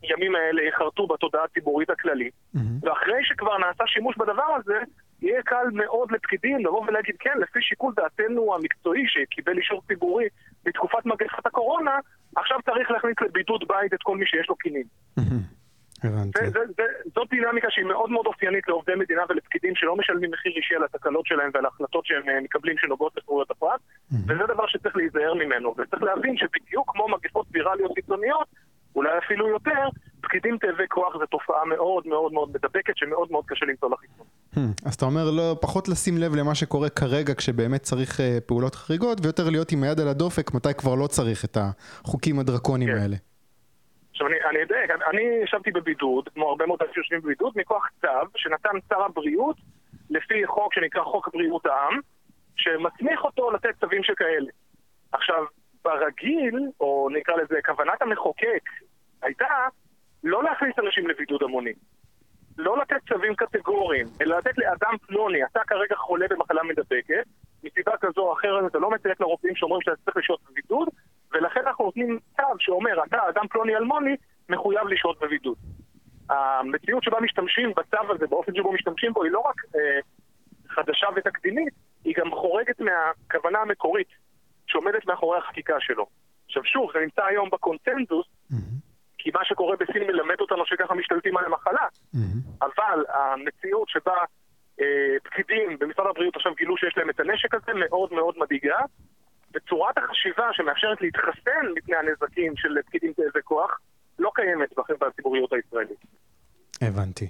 הימים 0.02 0.36
האלה 0.36 0.62
יחרטו 0.64 1.08
בתודעה 1.08 1.44
הציבורית 1.44 1.90
הכללית. 1.90 2.34
Mm-hmm. 2.56 2.60
ואחרי 2.82 3.24
שכבר 3.24 3.58
נעשה 3.58 3.84
שימוש 3.88 4.18
בדבר 4.18 4.56
הזה, 4.60 4.80
יהיה 5.22 5.42
קל 5.42 5.66
מאוד 5.74 6.12
לפקידים 6.12 6.66
לבוא 6.66 6.84
ולהגיד, 6.88 7.16
כן, 7.20 7.38
לפי 7.40 7.62
שיקול 7.62 7.94
דעתנו 7.96 8.56
המקצועי 8.56 9.04
שקיבל 9.08 9.58
אישור 9.58 9.82
ציבורי 9.88 10.26
בתקופת 10.66 11.06
מגפת 11.06 11.46
הקורונה, 11.46 12.00
עכשיו 12.36 12.58
צריך 12.66 12.92
להכניס 12.92 13.16
לבידוד 13.22 13.64
בית 13.68 13.94
את 13.94 14.04
כל 14.04 14.18
מי 14.18 14.26
שיש 14.26 14.50
לו 14.50 14.56
קינים. 14.56 14.86
הבנתי. 16.03 16.39
זאת 17.15 17.29
דינמיקה 17.29 17.67
שהיא 17.70 17.86
מאוד 17.86 18.10
מאוד 18.10 18.25
אופיינית 18.25 18.67
לעובדי 18.67 18.96
מדינה 18.96 19.22
ולפקידים 19.29 19.75
שלא 19.75 19.96
משלמים 19.96 20.31
מחיר 20.31 20.53
אישי 20.55 20.75
על 20.75 20.84
התקלות 20.84 21.25
שלהם 21.25 21.51
ועל 21.53 21.65
ההחלטות 21.65 22.05
שהם 22.05 22.29
אה, 22.29 22.41
מקבלים 22.41 22.77
שנוגעות 22.77 23.17
לחירויות 23.17 23.51
הפרט, 23.51 23.81
וזה 24.12 24.43
דבר 24.48 24.67
שצריך 24.67 24.96
להיזהר 24.96 25.34
ממנו, 25.34 25.75
וצריך 25.77 26.03
להבין 26.03 26.38
שבדיוק 26.38 26.91
כמו 26.91 27.08
מגפות 27.08 27.46
ויראליות 27.51 27.91
קיצוניות, 27.96 28.48
אולי 28.96 29.17
אפילו 29.25 29.48
יותר, 29.48 29.89
פקידים 30.22 30.58
תאבי 30.58 30.84
כוח 30.89 31.17
זה 31.20 31.25
תופעה 31.25 31.65
מאוד 31.65 32.08
מאוד 32.08 32.34
מאוד 32.34 32.50
מדבקת 32.50 32.98
שמאוד 32.98 33.31
מאוד 33.31 33.43
קשה 33.48 33.65
למצוא 33.65 33.89
לה 33.89 33.96
חיסון. 33.98 34.25
אז 34.86 34.93
אתה 34.96 35.05
אומר 35.05 35.31
לא, 35.31 35.55
פחות 35.62 35.88
לשים 35.89 36.17
לב 36.17 36.36
למה 36.36 36.55
שקורה 36.55 36.89
כרגע 36.89 37.34
כשבאמת 37.34 37.81
צריך 37.81 38.20
uh, 38.20 38.24
פעולות 38.46 38.75
חריגות, 38.75 39.17
ויותר 39.24 39.50
להיות 39.50 39.72
עם 39.72 39.84
היד 39.84 40.00
על 40.00 40.08
הדופק 40.08 40.53
מתי 40.53 40.74
כבר 40.74 40.96
לא 40.96 41.08
צריך 41.08 41.46
את 41.46 41.58
החוקים 41.58 42.39
הדרקוניים 42.39 42.91
כן. 42.91 42.98
האלה. 42.98 43.15
עכשיו 44.12 44.27
אני, 44.27 44.36
אני 44.50 44.60
יודע, 44.60 44.75
אני 45.10 45.22
ישבתי 45.44 45.72
בבידוד, 45.72 46.30
כמו 46.30 46.50
הרבה 46.50 46.65
מאוד 46.65 46.82
אנשים 46.82 46.94
שיושבים 46.94 47.22
בבידוד, 47.22 47.53
מכוח 47.56 47.89
צו 48.01 48.08
שנתן 48.36 48.70
שר 48.89 49.01
הבריאות 49.01 49.58
לפי 50.10 50.48
חוק 50.48 50.74
שנקרא 50.74 51.03
חוק 51.03 51.30
בריאות 51.34 51.65
העם, 51.65 52.00
שמסמיך 52.56 53.24
אותו 53.24 53.51
לתת 53.51 53.70
צווים 53.80 54.03
שכאלה. 54.03 54.51
עכשיו, 55.12 55.46
ברגיל, 55.84 56.60
או 56.80 57.10
נקרא 57.13 57.36
לזה 57.36 57.56
כוונת 57.65 58.01
המחוקק, 58.01 58.70
הייתה 59.22 59.48
לא 60.24 60.44
להכניס 60.44 60.80
אנשים 60.80 61.08
לבידוד 61.08 61.44
המוני. 61.44 61.74
לא 62.58 62.77
לתת 62.77 62.96
צווים 63.10 63.36
קטגוריים, 63.36 64.08
אלא 64.22 64.38
לתת 64.38 64.58
לאדם 64.58 64.98
פלוני, 65.08 65.44
אתה 65.44 65.60
כרגע 65.68 65.96
חולה 65.96 66.27
במחלה 66.30 66.63
מדבקת, 66.63 67.25
מסיבה 67.63 67.91
כזו 68.01 68.22
או 68.22 68.34
אחרת 68.34 68.72
אתה 68.72 68.80
לא 68.80 68.89
מציית 68.91 69.20
לרופאים 69.20 69.56
שאומרים 69.56 69.82
שאתה 69.82 69.96
צריך 70.06 70.18
לשהות 70.18 70.39
בבידוד, 70.50 70.88
ולכן 71.34 71.62
אנחנו 71.68 71.86
נותנים 71.86 72.20
צו 72.38 72.44
שאומר, 72.60 73.04
אתה, 73.04 73.18
אדם 73.30 73.48
פלוני 73.48 73.76
אלמוני, 73.76 74.16
מחויב 74.50 74.88
לשהות 74.88 75.20
בבידוד. 75.22 75.58
המציאות 76.30 77.04
שבה 77.04 77.22
משתמשים 77.22 77.72
בצו 77.78 78.14
הזה, 78.16 78.28
באופן 78.28 78.56
שבו 78.56 78.72
משתמשים 78.72 79.14
בו, 79.14 79.24
היא 79.24 79.32
לא 79.32 79.40
רק 79.40 79.56
אה, 79.76 80.00
חדשה 80.70 81.08
ותקדימית, 81.16 81.74
היא 82.04 82.14
גם 82.18 82.32
חורגת 82.32 82.82
מהכוונה 82.82 83.60
המקורית 83.60 84.08
שעומדת 84.68 85.06
מאחורי 85.06 85.38
החקיקה 85.38 85.76
שלו. 85.80 86.06
עכשיו 86.46 86.64
שוב, 86.66 86.92
זה 86.94 87.00
נמצא 87.00 87.26
היום 87.26 87.50
בקונצנזוס, 87.50 88.26
mm-hmm. 88.26 88.56
כי 89.18 89.30
מה 89.34 89.46
שקורה 89.46 89.76
בסין 89.76 90.04
מלמד 90.08 90.36
אותנו 90.42 90.66
שככה 90.66 90.94
משתלטים 90.94 91.38
על 91.38 91.46
המחלה, 91.46 91.88
mm-hmm. 92.16 92.66
אבל 92.66 93.04
המציאות 93.10 93.90
שבה 93.90 94.16
אה, 94.82 95.16
פקידים 95.24 95.80
במשרד 95.80 96.06
הבריאות 96.10 96.36
עכשיו 96.36 96.54
גילו 96.56 96.78
שיש 96.78 96.98
להם 96.98 97.10
את 97.10 97.20
הנשק 97.20 97.54
הזה 97.54 97.74
מאוד 97.74 98.14
מאוד 98.14 98.36
מדאיגה, 98.38 98.80
וצורת 99.53 99.98
החשיבה 99.98 100.43
שמאפשרת 100.53 101.01
להתחסן 101.01 101.65
מפני 101.75 101.96
הנזקים 101.96 102.53
של 102.55 102.70
פקידים 102.86 103.13
תאבי 103.13 103.43
כוח 103.43 103.79
לא 104.20 104.31
קיימת 104.36 104.70
בחברה 104.77 105.10
הציבוריות 105.10 105.53
הישראלית. 105.53 106.05
הבנתי. 106.81 107.27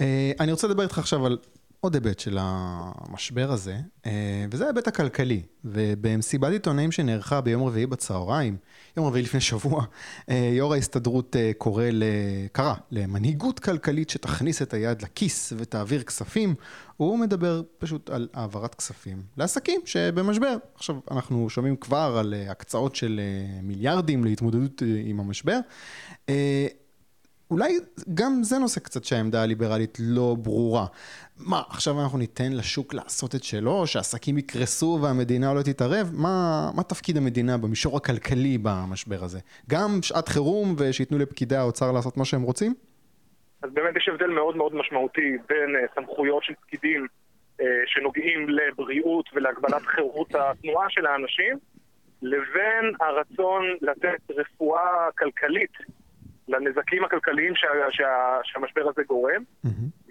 אה, 0.00 0.32
אני 0.40 0.52
רוצה 0.52 0.66
לדבר 0.66 0.82
איתך 0.82 0.98
עכשיו 0.98 1.26
על 1.26 1.38
עוד 1.84 1.94
היבט 1.94 2.18
של 2.18 2.38
המשבר 2.40 3.52
הזה, 3.52 3.76
אה, 4.06 4.44
וזה 4.50 4.64
ההיבט 4.64 4.88
הכלכלי. 4.88 5.42
ובמסיבת 5.64 6.52
עיתונאים 6.52 6.92
שנערכה 6.92 7.40
ביום 7.40 7.62
רביעי 7.62 7.86
בצהריים, 7.86 8.56
יום 8.96 9.06
רביעי 9.06 9.22
לפני 9.22 9.40
שבוע, 9.40 9.84
אה, 10.28 10.50
יו"ר 10.52 10.74
ההסתדרות 10.74 11.36
אה, 11.36 11.50
קורא, 11.58 11.84
קרא 12.52 12.74
למנהיגות 12.90 13.60
כלכלית 13.60 14.10
שתכניס 14.10 14.62
את 14.62 14.74
היד 14.74 15.02
לכיס 15.02 15.52
ותעביר 15.56 16.02
כספים. 16.02 16.54
הוא 16.96 17.18
מדבר 17.18 17.62
פשוט 17.78 18.10
על 18.10 18.28
העברת 18.34 18.74
כספים 18.74 19.22
לעסקים 19.36 19.80
שבמשבר. 19.84 20.56
עכשיו, 20.74 20.96
אנחנו 21.10 21.50
שומעים 21.50 21.76
כבר 21.76 22.16
על 22.18 22.34
הקצאות 22.48 22.96
של 22.96 23.20
מיליארדים 23.62 24.24
להתמודדות 24.24 24.82
עם 25.04 25.20
המשבר. 25.20 25.58
אולי 27.50 27.72
גם 28.14 28.32
זה 28.42 28.58
נושא 28.58 28.80
קצת 28.80 29.04
שהעמדה 29.04 29.42
הליברלית 29.42 29.98
לא 30.00 30.36
ברורה. 30.42 30.86
מה, 31.38 31.62
עכשיו 31.70 32.00
אנחנו 32.02 32.18
ניתן 32.18 32.52
לשוק 32.52 32.94
לעשות 32.94 33.34
את 33.34 33.44
שלו, 33.44 33.86
שהעסקים 33.86 34.38
יקרסו 34.38 34.98
והמדינה 35.02 35.54
לא 35.54 35.62
תתערב? 35.62 36.10
מה, 36.12 36.70
מה 36.76 36.82
תפקיד 36.82 37.16
המדינה 37.16 37.58
במישור 37.58 37.96
הכלכלי 37.96 38.58
במשבר 38.62 39.24
הזה? 39.24 39.38
גם 39.70 39.90
שעת 40.02 40.28
חירום 40.28 40.74
ושייתנו 40.78 41.18
לפקידי 41.18 41.56
האוצר 41.56 41.92
לעשות 41.92 42.16
מה 42.16 42.24
שהם 42.24 42.42
רוצים? 42.42 42.74
אז 43.62 43.70
באמת 43.72 43.96
יש 43.96 44.08
הבדל 44.08 44.26
מאוד 44.26 44.56
מאוד 44.56 44.74
משמעותי 44.74 45.36
בין 45.48 45.76
uh, 45.76 45.94
סמכויות 45.94 46.44
של 46.44 46.52
פקידים 46.54 47.06
uh, 47.60 47.64
שנוגעים 47.86 48.48
לבריאות 48.48 49.30
ולהגבלת 49.34 49.82
חירות 49.82 50.34
התנועה 50.34 50.86
של 50.90 51.06
האנשים, 51.06 51.58
לבין 52.22 52.94
הרצון 53.00 53.62
לתת 53.80 54.30
רפואה 54.30 55.08
כלכלית 55.18 55.72
לנזקים 56.48 57.04
הכלכליים 57.04 57.56
שה, 57.56 57.68
שה, 57.90 58.38
שהמשבר 58.44 58.88
הזה 58.88 59.02
גורם. 59.08 59.42
Mm-hmm. 59.66 59.68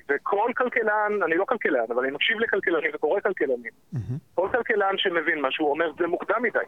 וכל 0.10 0.52
כלכלן, 0.58 1.24
אני 1.25 1.36
לא 1.36 1.46
כלכלן, 1.46 1.86
אבל 1.90 2.04
אני 2.04 2.12
מקשיב 2.12 2.40
לכלכלנים 2.40 2.92
וקורא 2.94 3.20
כלכלנים, 3.20 3.72
mm-hmm. 3.96 4.13
כל 4.36 4.50
כלכלן 4.52 4.98
שמבין 4.98 5.42
משהו 5.42 5.70
אומר, 5.70 5.92
זה 6.00 6.08
מוקדם 6.08 6.44
מדי. 6.44 6.60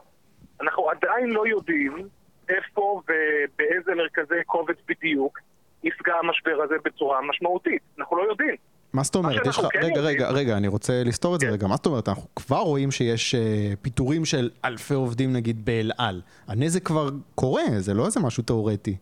אנחנו 0.62 0.90
עדיין 0.90 1.30
לא 1.30 1.48
יודעים 1.48 2.08
איפה 2.50 3.02
ובאיזה 3.04 3.96
מרכזי 3.96 4.44
קובץ 4.46 4.78
בדיוק 4.88 5.40
יפגע 5.84 6.14
המשבר 6.24 6.62
הזה 6.64 6.76
בצורה 6.86 7.22
משמעותית. 7.22 7.82
אנחנו 8.00 8.18
לא 8.18 8.24
יודעים. 8.30 8.56
מה 8.94 9.04
זאת 9.04 9.16
אומרת? 9.16 9.46
יש 9.48 9.60
לך... 9.60 9.68
כן 9.72 9.80
רגע, 9.84 10.02
רגע, 10.02 10.30
רגע, 10.32 10.58
אני 10.58 10.68
רוצה 10.68 11.04
לסתור 11.06 11.36
את 11.36 11.40
זה 11.40 11.46
כן. 11.46 11.54
רגע. 11.54 11.68
מה 11.68 11.76
זאת 11.76 11.86
אומרת? 11.86 12.10
אנחנו 12.10 12.28
כבר 12.36 12.60
רואים 12.60 12.92
שיש 12.92 13.36
uh, 13.36 13.38
פיטורים 13.82 14.26
של 14.26 14.50
אלפי 14.66 14.94
עובדים 14.94 15.34
נגיד 15.34 15.66
באל 15.66 15.92
על. 15.98 16.22
הנזק 16.48 16.84
כבר 16.84 17.10
קורה, 17.36 17.64
זה 17.78 17.94
לא 17.94 18.06
איזה 18.06 18.20
משהו 18.20 18.44
תאורטי. 18.44 18.98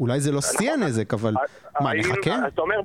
אולי 0.00 0.20
זה 0.20 0.32
לא 0.32 0.40
שיא 0.40 0.72
הנזק, 0.72 1.14
אבל 1.14 1.34
מה, 1.80 1.94
נחכה? 1.94 2.48
אתה 2.48 2.62
אומר, 2.62 2.80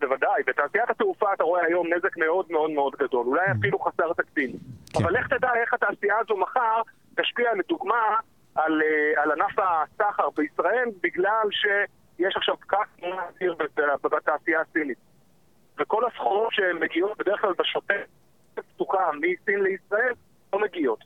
בוודאי, 0.00 0.42
בתעשיית 0.46 0.90
התעופה 0.90 1.32
אתה 1.34 1.44
רואה 1.44 1.64
היום 1.64 1.86
נזק 1.94 2.16
מאוד 2.16 2.46
מאוד 2.50 2.70
מאוד 2.70 2.92
גדול, 2.98 3.26
אולי 3.26 3.46
mm-hmm. 3.46 3.58
אפילו 3.58 3.78
חסר 3.78 4.12
תקדים. 4.12 4.50
כן. 4.92 5.04
אבל 5.04 5.12
לך 5.12 5.26
תדע 5.26 5.50
איך 5.54 5.74
התעשייה 5.74 6.14
הזו 6.18 6.36
מחר 6.36 6.82
תשפיע 7.16 7.54
לדוגמה 7.54 8.16
על, 8.54 8.82
אה, 8.82 9.32
ענף 9.32 9.58
הסחר 9.58 10.30
בישראל, 10.36 10.88
בגלל 11.02 11.48
שיש 11.50 12.36
עכשיו 12.36 12.56
פקק 12.60 13.04
אדיר 13.36 13.54
בתעשייה 14.02 14.60
הסינית. 14.60 14.98
וכל 15.78 16.02
הסחורות 16.06 16.52
שמגיעות 16.52 17.18
בדרך 17.18 17.40
כלל 17.40 17.52
בשוטף 17.58 18.04
פתוחה 18.54 19.10
מסין 19.16 19.60
לישראל 19.62 20.12
לא 20.52 20.60
מגיעות. 20.60 21.04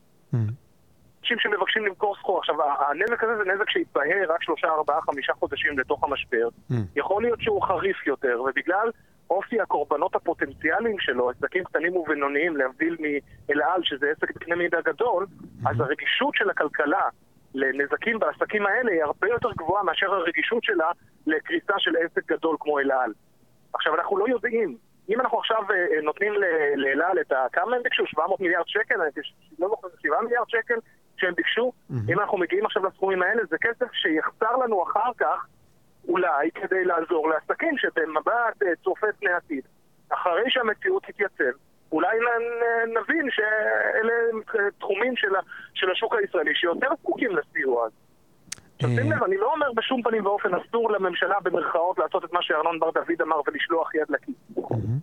אנשים 1.23 1.39
שמבקשים 1.39 1.87
למכור 1.87 2.17
סחור. 2.17 2.39
עכשיו, 2.39 2.57
הנזק 2.63 3.25
הזה 3.25 3.37
זה 3.37 3.45
נזק 3.45 3.71
שהתבהר 3.71 4.33
רק 4.35 4.43
שלושה, 4.43 4.69
ארבעה, 4.69 5.03
חמישה 5.03 5.33
חודשים 5.33 5.79
לתוך 5.79 6.05
המשבר. 6.05 6.49
Mm. 6.71 6.75
יכול 6.97 7.23
להיות 7.23 7.41
שהוא 7.43 7.63
חריף 7.63 8.07
יותר, 8.07 8.43
ובגלל 8.43 8.91
אופי 9.31 9.61
הקורבנות 9.61 10.15
הפוטנציאליים 10.15 10.97
שלו, 11.01 11.31
עסקים 11.31 11.65
קטנים 11.65 11.97
ובינוניים, 11.97 12.57
להבדיל 12.57 12.97
מאל 13.01 13.63
על, 13.63 13.81
שזה 13.83 14.07
עסק 14.17 14.35
בקנה 14.37 14.57
מידה 14.57 14.81
גדול, 14.81 15.27
mm-hmm. 15.27 15.71
אז 15.71 15.81
הרגישות 15.81 16.35
של 16.35 16.51
הכלכלה 16.51 17.09
לנזקים 17.55 18.19
בעסקים 18.19 18.67
האלה 18.67 18.93
היא 18.93 19.03
הרבה 19.03 19.29
יותר 19.29 19.49
גבוהה 19.59 19.83
מאשר 19.83 20.15
הרגישות 20.15 20.65
שלה 20.65 20.91
לקריסה 21.27 21.75
של 21.79 21.93
עסק 21.97 22.33
גדול 22.33 22.57
כמו 22.61 22.79
אל 22.79 22.91
על. 22.91 23.13
עכשיו, 23.75 23.95
אנחנו 23.95 24.19
לא 24.19 24.29
יודעים. 24.29 24.77
אם 25.09 25.21
אנחנו 25.21 25.39
עכשיו 25.39 25.63
אה, 25.71 26.01
נותנים 26.03 26.33
לאל 26.77 27.03
על 27.03 27.21
את 27.21 27.33
ה... 27.33 27.47
כמה 27.53 27.77
הם 27.77 27.83
ביקשו? 27.83 28.07
700 28.07 28.41
מיליארד 28.41 28.65
שקל? 28.67 28.95
אני 29.01 29.11
לא 29.59 29.69
זוכר, 29.69 29.89
7 30.03 30.21
מיליארד 30.21 30.49
שקל 30.49 30.75
שהם 31.23 31.35
ביקשו. 31.35 31.73
Mm-hmm. 31.73 32.13
אם 32.13 32.21
אנחנו 32.21 32.39
מגיעים 32.39 32.67
עכשיו 32.67 32.87
לסכומים 32.87 33.23
האלה, 33.23 33.43
זה 33.51 33.57
כסף 33.61 33.93
שיחסר 33.93 34.57
לנו 34.57 34.83
אחר 34.83 35.11
כך, 35.19 35.47
אולי 36.09 36.51
כדי 36.55 36.85
לעזור 36.85 37.29
לעסקים 37.31 37.79
שבמבט 37.79 38.63
אה, 38.63 38.69
צופה 38.85 39.07
פני 39.19 39.33
עתיד, 39.33 39.65
אחרי 40.09 40.45
שהמציאות 40.49 41.03
תתייצב, 41.03 41.59
אולי 41.93 42.19
נבין 42.87 43.31
שאלה 43.31 44.13
תחומים 44.79 45.17
של, 45.17 45.33
של 45.75 45.91
השוק 45.91 46.15
הישראלי 46.15 46.55
שיותר 46.55 46.89
זקוקים 47.01 47.37
לסיוע 47.37 47.87
הזה. 47.87 47.97
שים 48.81 49.13
אה. 49.13 49.17
לב, 49.17 49.23
אני 49.25 49.37
לא 49.37 49.53
אומר 49.53 49.73
בשום 49.73 50.03
פנים 50.03 50.27
ואופן 50.27 50.51
אסור 50.55 50.93
לממשלה 50.93 51.41
במרכאות 51.43 51.99
לעשות 51.99 52.25
את 52.25 52.33
מה 52.33 52.43
שארנון 52.43 52.81
בר 52.81 52.91
דוד 52.91 53.23
אמר 53.23 53.41
ולשלוח 53.47 53.95
יד 53.95 54.07
לכיס. 54.09 54.35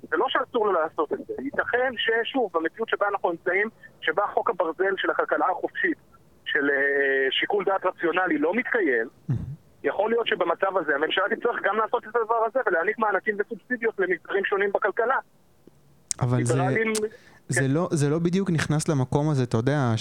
זה 0.10 0.18
לא 0.18 0.26
שאסור 0.30 0.68
לו 0.68 0.74
לעשות 0.74 1.14
את 1.14 1.18
זה. 1.28 1.34
ייתכן 1.40 1.94
ששוב, 1.98 2.50
במציאות 2.54 2.90
שבה 2.90 3.08
אנחנו 3.08 3.32
נמצאים, 3.32 3.70
שבה 4.02 4.24
חוק 4.34 4.50
הברזל 4.50 4.94
של 4.98 5.10
הכלכלה 5.10 5.46
החופשית, 5.52 5.98
של 6.46 6.70
שיקול 7.40 7.66
דעת 7.66 7.86
רציונלי 7.86 8.38
לא 8.38 8.54
מתקיים, 8.54 9.08
יכול 9.84 10.10
להיות 10.10 10.28
שבמצב 10.28 10.78
הזה 10.78 10.96
הממשלה 10.96 11.24
תצטרך 11.36 11.56
גם 11.64 11.78
לעשות 11.78 12.04
את 12.04 12.16
הדבר 12.16 12.46
הזה 12.48 12.60
ולהעניק 12.68 13.00
מענקים 13.00 13.36
וסובסידיות 13.40 14.00
למגזרים 14.00 14.46
שונים 14.46 14.72
בכלכלה. 14.74 15.18
אבל 16.22 16.44
זה... 16.44 16.54
זה, 17.50 17.62
כן. 17.62 17.72
לא, 17.72 17.88
זה 17.92 18.10
לא 18.10 18.20
בדיוק 18.20 18.50
נכנס 18.50 18.90
למקום 18.90 19.30
הזה, 19.30 19.44
אתה 19.44 19.58
יודע, 19.58 19.94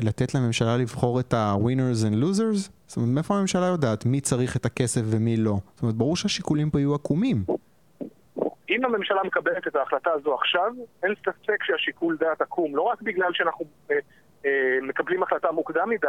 לתת 0.00 0.34
לממשלה 0.34 0.76
לבחור 0.76 1.20
את 1.20 1.34
ה-winners 1.34 2.10
and 2.10 2.14
losers? 2.24 2.70
זאת 2.86 2.96
אומרת, 2.96 3.10
מאיפה 3.14 3.34
הממשלה 3.34 3.66
יודעת 3.66 4.06
מי 4.06 4.20
צריך 4.20 4.56
את 4.56 4.66
הכסף 4.66 5.00
ומי 5.04 5.36
לא? 5.36 5.56
זאת 5.74 5.82
אומרת, 5.82 5.94
ברור 5.94 6.16
שהשיקולים 6.16 6.70
פה 6.70 6.78
יהיו 6.78 6.94
עקומים. 6.94 7.44
אם 8.70 8.84
הממשלה 8.84 9.22
מקבלת 9.24 9.66
את 9.66 9.76
ההחלטה 9.76 10.10
הזו 10.10 10.34
עכשיו, 10.34 10.72
אין 11.02 11.14
ספק 11.20 11.62
שהשיקול 11.62 12.16
דעת 12.20 12.40
עקום, 12.40 12.76
לא 12.76 12.82
רק 12.82 13.02
בגלל 13.02 13.32
שאנחנו 13.32 13.64
אה, 13.90 13.96
אה, 14.46 14.78
מקבלים 14.82 15.22
החלטה 15.22 15.52
מוקדם 15.52 15.90
מדי, 15.90 16.08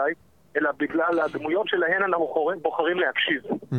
אלא 0.58 0.72
בגלל 0.78 1.20
הדמויות 1.20 1.68
שלהן 1.68 2.04
אנחנו 2.04 2.50
בוחרים 2.62 3.00
להקשיב. 3.00 3.42
Mm-hmm. 3.44 3.76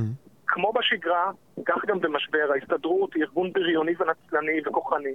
כמו 0.46 0.72
בשגרה, 0.72 1.30
כך 1.66 1.84
גם 1.86 2.00
במשבר, 2.00 2.48
ההסתדרות 2.54 3.14
היא 3.14 3.22
ארגון 3.22 3.52
בריוני 3.52 3.92
ונצלני 3.98 4.60
וכוחני, 4.66 5.14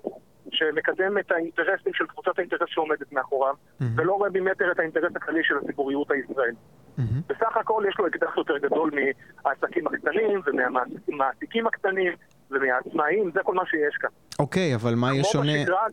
שמקדם 0.51 1.17
את 1.17 1.31
האינטרסים 1.31 1.93
של 1.93 2.05
קבוצת 2.05 2.37
האינטרס 2.37 2.69
שעומדת 2.69 3.11
מאחוריו, 3.11 3.53
mm-hmm. 3.53 3.83
ולא 3.95 4.13
רואה 4.13 4.29
ממטר 4.33 4.71
את 4.71 4.79
האינטרס 4.79 5.11
הכללי 5.15 5.43
של 5.43 5.57
הציבוריות 5.57 6.11
הישראלית. 6.11 6.55
Mm-hmm. 6.97 7.01
בסך 7.27 7.57
הכל 7.57 7.83
יש 7.89 7.95
לו 7.99 8.07
אקדח 8.07 8.37
יותר 8.37 8.57
גדול 8.57 8.91
מהעסקים 8.91 9.87
הקטנים 9.87 10.41
ומהמעסיקים 10.45 11.67
הקטנים 11.67 12.13
ומהעצמאים, 12.51 13.31
זה 13.33 13.39
כל 13.43 13.53
מה 13.53 13.65
שיש 13.65 13.95
כאן. 13.99 14.09
אוקיי, 14.39 14.75
אבל 14.75 14.95
מה 14.95 15.13
יהיה 15.13 15.23
שונה... 15.23 15.53
בשגרה, 15.61 15.85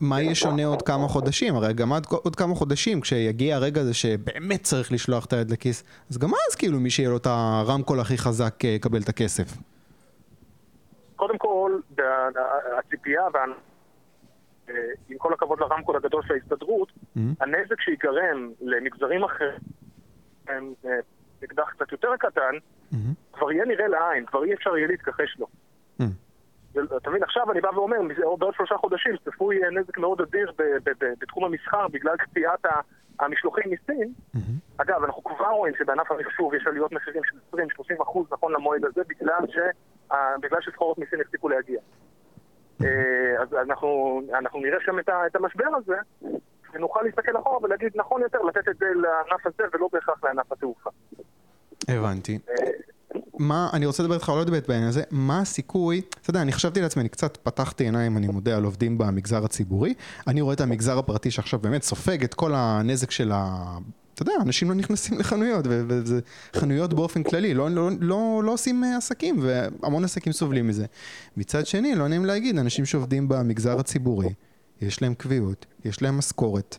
מה 0.00 0.22
יהיה 0.22 0.34
שונה 0.34 0.64
עוד 0.64 0.82
כמה 0.82 1.08
חודשים? 1.08 1.54
הרי 1.54 1.72
גם 1.72 1.92
עד, 1.92 2.06
עוד 2.10 2.36
כמה 2.36 2.54
חודשים, 2.54 3.00
כשיגיע 3.00 3.56
הרגע 3.56 3.80
הזה 3.80 3.94
שבאמת 3.94 4.62
צריך 4.62 4.92
לשלוח 4.92 5.24
את 5.24 5.32
היד 5.32 5.50
לכיס, 5.50 5.84
אז 6.10 6.18
גם 6.18 6.28
אז 6.28 6.54
כאילו 6.54 6.80
מי 6.80 6.90
שיהיה 6.90 7.10
לו 7.10 7.16
את 7.16 7.26
הרמקול 7.26 8.00
הכי 8.00 8.18
חזק 8.18 8.64
אה, 8.64 8.70
יקבל 8.70 9.00
את 9.00 9.08
הכסף. 9.08 9.56
קודם 11.16 11.38
כל, 11.38 11.78
הציפייה, 12.78 13.22
אה, 14.68 14.74
עם 15.08 15.18
כל 15.18 15.32
הכבוד 15.32 15.60
לרמקול 15.60 15.96
הגדול 15.96 16.22
של 16.26 16.34
ההסתדרות, 16.34 16.88
mm-hmm. 16.88 17.20
הנזק 17.40 17.80
שיגרם 17.80 18.50
למגזרים 18.60 19.24
אחרים, 19.24 20.74
אה, 20.84 20.90
אקדח 21.44 21.70
קצת 21.70 21.92
יותר 21.92 22.08
קטן, 22.18 22.54
mm-hmm. 22.92 22.96
כבר 23.32 23.52
יהיה 23.52 23.64
נראה 23.64 23.88
לעין, 23.88 24.26
כבר 24.26 24.44
אי 24.44 24.54
אפשר 24.54 24.76
יהיה 24.76 24.88
להתכחש 24.88 25.36
לו. 25.38 25.46
אתה 26.72 27.10
מבין, 27.10 27.22
עכשיו 27.22 27.52
אני 27.52 27.60
בא 27.60 27.68
ואומר, 27.74 27.96
בעוד 28.38 28.54
שלושה 28.54 28.76
חודשים 28.76 29.16
צפוי 29.24 29.64
אה, 29.64 29.70
נזק 29.70 29.98
מאוד 29.98 30.20
אדיר 30.20 30.52
בתחום 31.20 31.44
המסחר 31.44 31.88
בגלל 31.88 32.16
קטיעת 32.16 32.66
המשלוחים 33.20 33.64
מסין. 33.70 34.12
אגב, 34.76 35.04
אנחנו 35.04 35.24
כבר 35.24 35.50
רואים 35.50 35.74
שבענף 35.78 36.10
המחשוב 36.10 36.54
יש 36.54 36.66
עליות 36.66 36.92
מחירים 36.92 37.22
של 37.24 37.56
20-30 37.98 38.02
אחוז 38.02 38.26
נכון 38.32 38.52
למועד 38.52 38.84
הזה 38.84 39.00
בגלל, 39.08 39.46
ש, 39.48 39.56
בגלל 40.42 40.60
שסחורות 40.60 40.98
מסין 40.98 41.20
הפסיקו 41.20 41.48
להגיע. 41.48 41.80
אה, 42.84 43.42
אז 43.42 43.54
אנחנו, 43.54 44.20
אנחנו 44.38 44.60
נראה 44.60 44.78
שם 44.80 44.98
את 44.98 45.36
המשבר 45.36 45.68
הזה, 45.76 45.96
ונוכל 46.72 47.02
להסתכל 47.02 47.38
אחורה 47.38 47.58
ולהגיד 47.62 47.92
נכון 47.94 48.22
יותר 48.22 48.42
לתת 48.42 48.68
את 48.68 48.76
זה 48.76 48.86
לענף 48.94 49.46
הזה 49.46 49.62
ולא 49.72 49.88
בהכרח 49.92 50.24
לענף 50.24 50.52
התעופה. 50.52 50.90
הבנתי. 51.88 52.38
אה, 53.16 53.20
מה, 53.38 53.70
אני 53.72 53.86
רוצה 53.86 54.02
לדבר 54.02 54.14
איתך 54.14 54.28
על 54.28 54.38
עוד 54.38 54.48
היבט 54.54 54.68
בעניין 54.68 54.88
הזה, 54.88 55.02
מה 55.10 55.40
הסיכוי, 55.40 56.00
אתה 56.20 56.30
יודע, 56.30 56.42
אני 56.42 56.52
חשבתי 56.52 56.80
לעצמי, 56.80 57.00
אני 57.00 57.08
קצת 57.08 57.38
פתחתי 57.42 57.84
עיניים, 57.84 58.16
אני 58.16 58.26
מודה, 58.26 58.56
על 58.56 58.64
עובדים 58.64 58.98
במגזר 58.98 59.44
הציבורי, 59.44 59.94
אני 60.26 60.40
רואה 60.40 60.54
את 60.54 60.60
המגזר 60.60 60.98
הפרטי 60.98 61.30
שעכשיו 61.30 61.58
באמת 61.58 61.82
סופג 61.82 62.24
את 62.24 62.34
כל 62.34 62.52
הנזק 62.54 63.10
של 63.10 63.32
ה... 63.34 63.78
אתה 64.14 64.22
יודע, 64.22 64.32
אנשים 64.42 64.68
לא 64.68 64.74
נכנסים 64.74 65.18
לחנויות, 65.18 65.64
וזה 65.68 66.20
חנויות 66.56 66.94
באופן 66.94 67.22
כללי, 67.22 67.54
לא, 67.54 67.70
לא, 67.70 67.90
לא, 68.00 68.42
לא 68.44 68.52
עושים 68.52 68.84
עסקים, 68.84 69.40
והמון 69.42 70.04
עסקים 70.04 70.32
סובלים 70.32 70.68
מזה. 70.68 70.86
מצד 71.36 71.66
שני, 71.66 71.94
לא 71.94 72.08
נעים 72.08 72.24
להגיד, 72.24 72.58
אנשים 72.58 72.86
שעובדים 72.86 73.28
במגזר 73.28 73.80
הציבורי, 73.80 74.28
יש 74.80 75.02
להם 75.02 75.14
קביעות, 75.14 75.66
יש 75.84 76.02
להם 76.02 76.18
משכורת. 76.18 76.78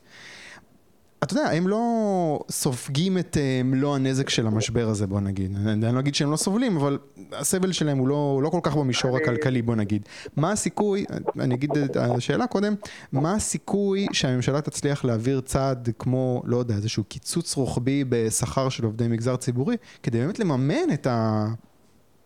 אתה 1.24 1.34
יודע, 1.34 1.50
הם 1.50 1.68
לא 1.68 2.40
סופגים 2.50 3.18
את 3.18 3.38
uh, 3.38 3.64
מלוא 3.64 3.96
הנזק 3.96 4.30
של 4.30 4.48
המשבר 4.48 4.90
הזה, 4.90 5.08
בוא 5.08 5.20
נגיד. 5.20 5.56
אני 5.68 5.96
לא 5.96 6.00
אגיד 6.00 6.16
שהם 6.16 6.32
לא 6.32 6.38
סובלים, 6.38 6.78
אבל 6.78 6.98
הסבל 7.32 7.72
שלהם 7.72 7.98
הוא 7.98 8.08
לא, 8.08 8.40
לא 8.44 8.50
כל 8.50 8.60
כך 8.64 8.76
במישור 8.76 9.18
הכלכלי, 9.18 9.62
בוא 9.62 9.76
נגיד. 9.76 10.02
מה 10.36 10.52
הסיכוי, 10.52 11.06
אני 11.40 11.56
אגיד 11.56 11.78
את 11.78 11.98
השאלה 11.98 12.48
קודם, 12.48 12.76
מה 13.12 13.34
הסיכוי 13.34 14.08
שהממשלה 14.12 14.62
תצליח 14.62 15.06
להעביר 15.06 15.42
צעד 15.42 15.90
כמו, 16.00 16.42
לא 16.46 16.58
יודע, 16.58 16.76
איזשהו 16.76 17.04
קיצוץ 17.04 17.56
רוחבי 17.56 18.04
בשכר 18.10 18.70
של 18.70 18.86
עובדי 18.86 19.08
מגזר 19.08 19.36
ציבורי, 19.36 19.76
כדי 20.04 20.20
באמת 20.20 20.40
לממן 20.40 20.94
את 20.94 21.08
ה... 21.08 21.48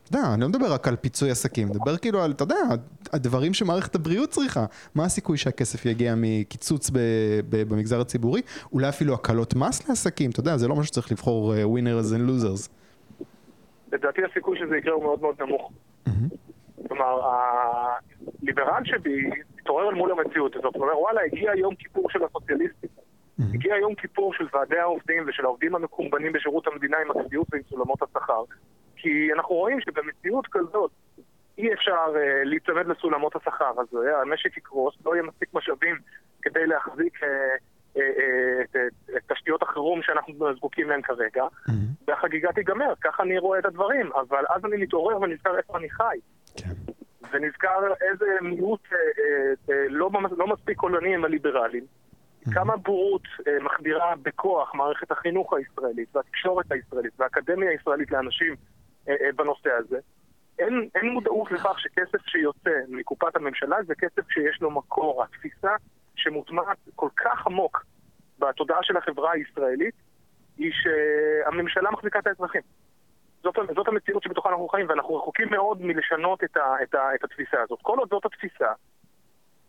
אתה 0.10 0.18
יודע, 0.18 0.34
אני 0.34 0.42
לא 0.42 0.50
מדבר 0.50 0.74
רק 0.74 0.88
על 0.88 0.96
פיצוי 0.96 1.32
עסקים, 1.32 1.68
מדבר 1.70 1.98
כאילו 1.98 2.24
על, 2.24 2.32
אתה 2.32 2.44
יודע, 2.44 2.56
הדברים 3.14 3.54
שמערכת 3.54 3.96
הבריאות 3.96 4.30
צריכה. 4.30 4.66
מה 4.96 5.06
הסיכוי 5.06 5.38
שהכסף 5.38 5.86
יגיע 5.86 6.14
מקיצוץ 6.18 6.90
ב, 6.90 6.98
ב, 7.50 7.70
במגזר 7.70 8.02
הציבורי? 8.02 8.42
אולי 8.74 8.90
אפילו 8.90 9.14
הקלות 9.14 9.56
מס 9.56 9.90
לעסקים, 9.90 10.32
אתה 10.32 10.40
יודע, 10.40 10.58
זה 10.58 10.68
לא 10.68 10.76
משהו 10.76 10.86
שצריך 10.86 11.12
לבחור 11.12 11.54
winners 11.54 12.16
and 12.16 12.30
losers. 12.30 12.70
לדעתי 13.92 14.22
הסיכוי 14.32 14.60
שזה 14.60 14.78
יקרה 14.78 14.94
הוא 14.94 15.04
מאוד 15.04 15.22
מאוד 15.22 15.36
נמוך. 15.42 15.72
כלומר, 16.88 17.22
הליברל 18.42 18.82
שבי 18.86 19.30
מתעורר 19.56 19.90
מול 19.96 20.12
המציאות 20.12 20.56
הזאת, 20.56 20.76
הוא 20.76 20.84
אומר, 20.84 21.00
וואלה, 21.00 21.22
הגיע 21.26 21.52
יום 21.56 21.76
כיפור 21.76 22.10
של 22.10 22.20
הסוציאליסטים. 22.24 22.90
הגיע 23.54 23.76
יום 23.76 23.96
כיפור 23.96 24.34
של 24.34 24.48
ועדי 24.54 24.80
העובדים 24.80 25.24
ושל 25.28 25.46
העובדים 25.46 25.76
המקומבנים 25.76 26.34
בשירות 26.34 26.68
המדינה 26.68 26.98
עם 26.98 27.12
הקביעות 27.12 27.48
ועם 27.52 27.62
סולמות 27.70 28.02
השכר. 28.02 28.44
כי 29.06 29.34
אנחנו 29.34 29.56
רואים 29.56 29.82
שבמציאות 29.82 30.48
כזאת 30.52 30.92
אי 31.58 31.74
אפשר 31.74 32.06
uh, 32.14 32.18
להיצמד 32.44 32.88
לסולמות 32.88 33.36
השכר 33.36 33.74
הזה, 33.78 34.18
המשק 34.22 34.58
יקרוס, 34.58 34.96
לא 35.06 35.16
יהיה 35.16 35.24
מספיק 35.24 35.50
משאבים 35.54 35.96
כדי 36.42 36.66
להחזיק 36.66 37.24
uh, 37.24 37.26
uh, 37.96 37.98
uh, 37.98 38.78
את, 39.18 39.32
תשתיות 39.32 39.64
החירום 39.64 40.02
שאנחנו 40.04 40.54
זקוקים 40.56 40.90
להן 40.90 41.02
כרגע, 41.02 41.44
mm-hmm. 41.44 41.72
והחגיגה 42.08 42.52
תיגמר, 42.54 42.94
ככה 43.02 43.24
אני 43.24 43.38
רואה 43.38 43.60
את 43.60 43.66
הדברים, 43.66 44.12
אבל 44.14 44.44
אז 44.50 44.66
אני 44.66 44.78
מתעורר 44.78 45.22
ונזכר 45.22 45.58
איפה 45.58 45.78
אני 45.78 45.90
חי. 45.90 46.18
כן. 46.58 46.70
ונזכר 47.32 47.94
איזה 48.02 48.26
מיעוט 48.42 48.86
uh, 48.86 48.94
uh, 48.94 49.70
uh, 49.70 49.74
לא, 49.90 50.10
לא 50.38 50.48
מספיק 50.48 50.78
קולני 50.78 51.16
הם 51.16 51.26
הליברלים. 51.26 51.84
Mm-hmm. 51.84 52.54
כמה 52.54 52.78
בורות 52.78 53.26
uh, 53.40 53.64
מחדירה 53.64 54.14
בכוח 54.22 54.76
מערכת 54.76 55.12
החינוך 55.12 55.54
הישראלית 55.54 56.16
והתקשורת 56.16 56.72
הישראלית 56.72 57.14
והאקדמיה 57.20 57.70
הישראלית 57.70 58.12
לאנשים 58.12 58.56
אה, 58.56 58.56
אה, 58.56 58.85
בנושא 59.36 59.70
הזה. 59.72 60.00
אין, 60.60 60.90
אין 60.96 61.10
מודעות 61.10 61.52
לכך 61.52 61.80
שכסף 61.80 62.28
שיוצא 62.28 62.72
מקופת 62.88 63.36
הממשלה 63.36 63.78
זה 63.84 63.96
כסף 63.96 64.30
שיש 64.30 64.62
לו 64.62 64.72
מקור. 64.72 65.24
התפיסה 65.24 65.72
שמוטמעת 66.16 66.78
כל 66.96 67.10
כך 67.16 67.48
עמוק 67.48 67.86
בתודעה 68.40 68.84
של 68.84 68.98
החברה 68.98 69.32
הישראלית 69.32 69.96
היא 70.58 70.72
שהממשלה 70.72 71.92
מחזיקה 71.92 72.20
את 72.20 72.28
האזרחים. 72.28 72.62
זאת, 73.44 73.56
זאת 73.76 73.88
המציאות 73.88 74.24
שבתוכה 74.24 74.50
אנחנו 74.50 74.68
חיים, 74.68 74.90
ואנחנו 74.90 75.16
רחוקים 75.16 75.48
מאוד 75.52 75.82
מלשנות 75.82 76.44
את, 76.44 76.58
ה, 76.58 76.84
את, 76.84 76.96
ה, 76.96 77.16
את 77.16 77.24
התפיסה 77.24 77.62
הזאת. 77.62 77.80
כל 77.82 78.00
עוד 78.00 78.10
זאת 78.10 78.26
התפיסה, 78.26 78.72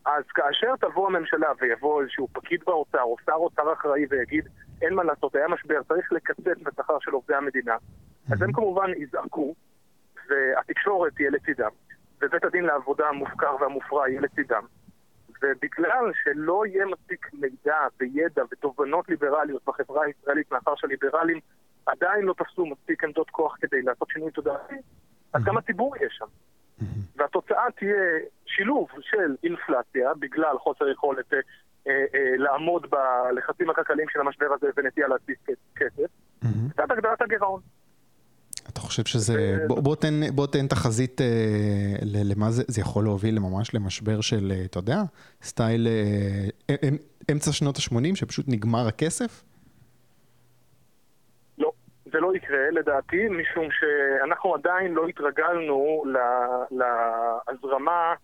אז 0.06 0.24
כאשר 0.34 0.76
תבוא 0.80 1.06
הממשלה 1.06 1.48
ויבוא 1.60 2.02
איזשהו 2.02 2.28
פקיד 2.32 2.60
באוצר 2.66 3.02
או 3.02 3.16
שר 3.26 3.32
אוצר 3.32 3.72
אחראי 3.72 4.06
ויגיד 4.10 4.48
אין 4.82 4.94
מה 4.94 5.04
לעשות, 5.04 5.34
היה 5.34 5.48
משבר, 5.48 5.82
צריך 5.82 6.12
לקצץ 6.12 6.62
בשכר 6.62 6.98
של 7.00 7.10
עובדי 7.10 7.34
המדינה, 7.34 7.76
אז 8.32 8.42
הם 8.42 8.52
כמובן 8.52 8.90
יזעקו, 8.96 9.54
והתקשורת 10.28 11.14
תהיה 11.14 11.30
לצידם, 11.30 11.70
ובית 12.22 12.44
הדין 12.44 12.64
לעבודה 12.64 13.08
המופקר 13.08 13.56
והמופרע 13.60 14.08
יהיה 14.08 14.20
לצידם. 14.20 14.62
ובגלל 15.42 16.12
שלא 16.24 16.66
יהיה 16.66 16.86
מספיק 16.86 17.30
מידע 17.32 17.78
וידע 18.00 18.42
ותובנות 18.52 19.08
ליברליות 19.08 19.62
בחברה 19.66 20.04
הישראלית, 20.04 20.52
מאחר 20.52 20.74
שהליברלים 20.76 21.40
עדיין 21.86 22.24
לא 22.24 22.34
תפסו 22.38 22.66
מספיק 22.66 23.04
עמדות 23.04 23.30
כוח 23.30 23.56
כדי 23.60 23.82
לעשות 23.82 24.08
שינוי 24.08 24.30
תודעתי, 24.30 24.74
אז 25.32 25.44
גם 25.44 25.58
הציבור 25.58 25.96
יהיה 25.96 26.08
שם. 26.10 26.26
והתוצאה 27.16 27.64
תהיה 27.76 28.18
שילוב 28.46 28.88
של 29.00 29.36
אינפלציה 29.44 30.14
בגלל 30.14 30.58
חוסר 30.58 30.88
יכולת 30.88 31.32
אה, 31.34 31.38
אה, 31.86 32.36
לעמוד 32.36 32.86
בלחצים 32.90 33.70
הכלכליים 33.70 34.08
של 34.08 34.20
המשבר 34.20 34.46
הזה 34.52 34.66
ונטייה 34.76 35.08
להדפיס 35.08 35.38
כסף, 35.76 36.10
קצת 36.70 36.90
הגדלת 36.90 37.22
הגירעון. 37.22 37.60
אתה 38.72 38.80
חושב 38.80 39.04
שזה... 39.04 39.58
בוא, 39.66 39.80
בוא, 39.80 39.96
תן, 39.96 40.20
בוא 40.34 40.46
תן 40.46 40.66
תחזית 40.66 41.20
אה, 41.20 41.26
למה 42.02 42.50
זה, 42.50 42.62
זה 42.68 42.80
יכול 42.80 43.04
להוביל 43.04 43.38
ממש 43.38 43.74
למשבר 43.74 44.20
של, 44.20 44.52
אה, 44.54 44.64
אתה 44.64 44.78
יודע, 44.78 44.98
סטייל 45.42 45.86
אה, 45.86 46.76
אמ, 46.88 46.96
אמצע 47.32 47.52
שנות 47.52 47.76
ה-80, 47.76 48.16
שפשוט 48.16 48.44
נגמר 48.48 48.88
הכסף? 48.88 49.42
לא, 51.58 51.72
זה 52.04 52.20
לא 52.20 52.36
יקרה 52.36 52.70
לדעתי, 52.70 53.28
משום 53.28 53.68
שאנחנו 53.70 54.54
עדיין 54.54 54.94
לא 54.94 55.06
התרגלנו 55.06 56.04
להזרמה 56.70 58.14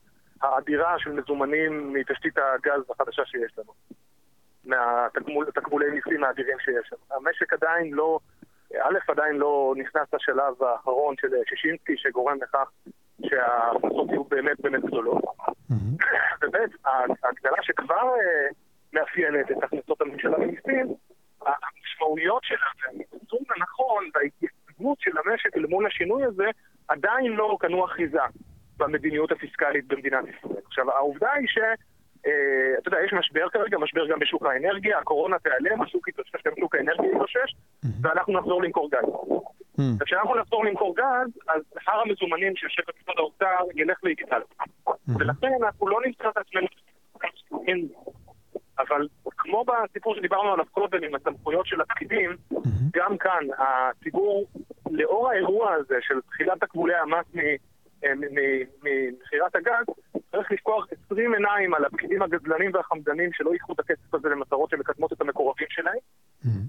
האדירה 0.42 0.98
של 0.98 1.12
מזומנים 1.12 1.92
מתשתית 1.92 2.38
הגז 2.38 2.82
החדשה 2.90 3.22
שיש 3.26 3.58
לנו. 3.58 3.72
מהתקבולי 4.64 5.90
מיסים 5.90 6.24
האדירים 6.24 6.56
שיש 6.58 6.92
לנו. 6.92 7.20
המשק 7.20 7.52
עדיין 7.52 7.94
לא... 7.94 8.18
א', 8.80 8.98
עדיין 9.08 9.36
לא 9.36 9.74
נכנס 9.76 10.14
לשלב 10.14 10.62
האחרון 10.62 11.14
של 11.20 11.28
שישינסקי 11.48 11.96
שגורם 11.96 12.38
לכך 12.42 12.70
שההכנסות 13.26 14.08
יהיו 14.08 14.24
באמת 14.24 14.60
באמת 14.60 14.84
גדולות. 14.84 15.22
וב', 16.42 16.56
ההגדלה 16.84 17.62
שכבר 17.62 18.08
אה, 18.14 18.48
מאפיינת 18.92 19.50
את 19.50 19.62
הכנסות 19.62 20.00
הממשלה 20.00 20.38
ממיסים, 20.38 20.94
המשמעויות 21.40 22.44
שלה 22.44 22.66
האיזון 22.86 23.40
הנכון 23.56 24.04
וההתייצבות 24.14 25.00
של 25.00 25.10
המשק 25.18 25.56
אל 25.56 25.66
מול 25.66 25.86
השינוי 25.86 26.24
הזה 26.24 26.46
עדיין 26.88 27.32
לא 27.32 27.56
קנו 27.60 27.84
אחיזה 27.84 28.18
במדיניות 28.76 29.32
הפיסקלית 29.32 29.86
במדינת 29.86 30.24
ישראל. 30.28 30.62
עכשיו, 30.66 30.90
העובדה 30.90 31.32
היא 31.32 31.48
ש... 31.48 31.58
אה, 32.26 32.78
אתה 32.78 32.88
יודע, 32.88 32.98
יש 33.04 33.12
משבר 33.12 33.48
כרגע, 33.48 33.78
משבר 33.78 34.06
גם 34.06 34.18
בשוק 34.18 34.46
האנרגיה, 34.46 34.98
הקורונה 34.98 35.38
תיעלם, 35.38 35.82
השוק 35.82 36.08
יתאושש, 36.08 36.42
גם 36.46 36.52
שוק 36.60 36.74
האנרגיה 36.74 37.10
יתאושש, 37.10 37.54
ואנחנו 38.02 38.32
נחזור 38.32 38.62
למכור 38.62 38.90
גז. 38.90 39.08
וכשאנחנו 40.00 40.34
נחזור 40.34 40.64
למכור 40.64 40.94
גז, 40.96 41.38
אז 41.48 41.62
הר 41.86 42.00
המזומנים 42.00 42.56
שיושב 42.56 42.82
במשרד 42.88 43.18
האוצר 43.18 43.64
ילך 43.74 43.98
ויגדל. 44.02 44.40
ולכן 45.18 45.48
אנחנו 45.62 45.88
לא 45.88 45.98
נמצא 46.06 46.28
את 46.28 46.36
עצמנו 46.36 46.66
אבל 48.78 49.08
כמו 49.26 49.64
בסיפור 49.64 50.14
שדיברנו 50.14 50.52
עליו 50.52 50.64
קודם 50.70 51.04
עם 51.04 51.14
הסמכויות 51.14 51.66
של 51.66 51.80
הפקידים, 51.80 52.36
גם 52.92 53.18
כאן 53.18 53.46
הציבור, 53.58 54.46
לאור 54.90 55.30
האירוע 55.30 55.72
הזה 55.72 55.94
של 56.00 56.14
תחילת 56.20 56.60
תקבולי 56.60 56.94
המס 56.94 57.26
ממכירת 58.82 59.56
הגז, 59.56 59.86
צריך 60.32 60.50
לפקוח 60.52 60.86
20 61.06 61.34
עיניים 61.34 61.74
על 61.74 61.84
הפקידים 61.84 62.22
הגזלנים 62.22 62.70
והחמדנים 62.74 63.32
שלא 63.32 63.50
ייקחו 63.50 63.72
את 63.72 63.80
הכסף 63.80 64.14
הזה 64.14 64.28
למטרות 64.28 64.70
שמקדמות 64.70 65.12
את 65.12 65.20
המקורבים 65.20 65.66
שלהם. 65.70 65.98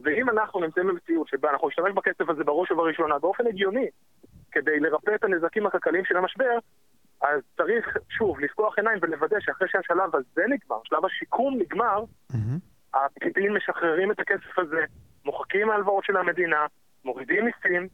ואם 0.03 0.29
אנחנו 0.29 0.59
נמצאים 0.59 0.87
במציאות 0.87 1.27
שבה 1.27 1.49
אנחנו 1.49 1.67
נשתמש 1.67 1.91
בכסף 1.93 2.29
הזה 2.29 2.43
בראש 2.43 2.71
ובראשונה 2.71 3.19
באופן 3.19 3.47
הגיוני, 3.47 3.87
כדי 4.51 4.79
לרפא 4.79 5.15
את 5.15 5.23
הנזקים 5.23 5.65
הכלכליים 5.65 6.05
של 6.05 6.17
המשבר, 6.17 6.57
אז 7.21 7.41
צריך, 7.57 7.97
שוב, 8.09 8.39
לפקוח 8.39 8.77
עיניים 8.77 8.99
ולוודא 9.01 9.37
שאחרי 9.39 9.67
שהשלב 9.71 10.15
הזה 10.15 10.41
נגמר, 10.49 10.77
שלב 10.83 11.05
השיקום 11.05 11.57
נגמר, 11.59 12.03
הפקידים 12.93 13.55
משחררים 13.55 14.11
את 14.11 14.19
הכסף 14.19 14.59
הזה, 14.59 14.85
מוחקים 15.25 15.67
מהלוואות 15.67 16.03
של 16.03 16.17
המדינה, 16.17 16.65
מורידים 17.05 17.45
מיסים, 17.45 17.87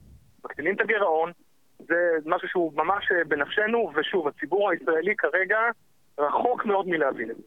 מקטינים 0.45 0.75
את 0.75 0.81
הגירעון, 0.81 1.31
זה 1.79 1.95
משהו 2.25 2.47
שהוא 2.47 2.73
ממש 2.75 3.11
אה, 3.11 3.23
בנפשנו, 3.27 3.91
ושוב, 3.95 4.27
הציבור 4.27 4.71
הישראלי 4.71 5.15
כרגע 5.17 5.57
רחוק 6.19 6.65
מאוד 6.65 6.87
מלהבין 6.87 7.31
את 7.31 7.35
זה. 7.35 7.43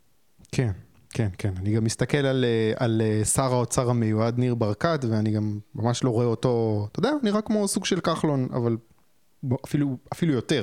כן. 0.53 0.71
כן, 1.15 1.29
כן. 1.39 1.49
אני 1.61 1.77
גם 1.77 1.85
מסתכל 1.85 2.27
על, 2.27 2.45
אה, 2.45 2.73
על 2.85 3.01
אה, 3.01 3.25
שר 3.25 3.53
האוצר 3.53 3.91
המיועד 3.91 4.39
ניר 4.39 4.55
ברקת, 4.55 4.99
ואני 5.11 5.31
גם 5.31 5.43
ממש 5.75 6.05
לא 6.05 6.11
רואה 6.11 6.27
אותו, 6.27 6.87
אתה 6.93 6.99
יודע, 6.99 7.11
נראה 7.23 7.43
כמו 7.43 7.69
סוג 7.69 7.85
של 7.85 8.01
כחלון, 8.01 8.49
אבל 8.53 8.77
אפילו, 9.65 9.87
אפילו 10.13 10.33
יותר. 10.33 10.63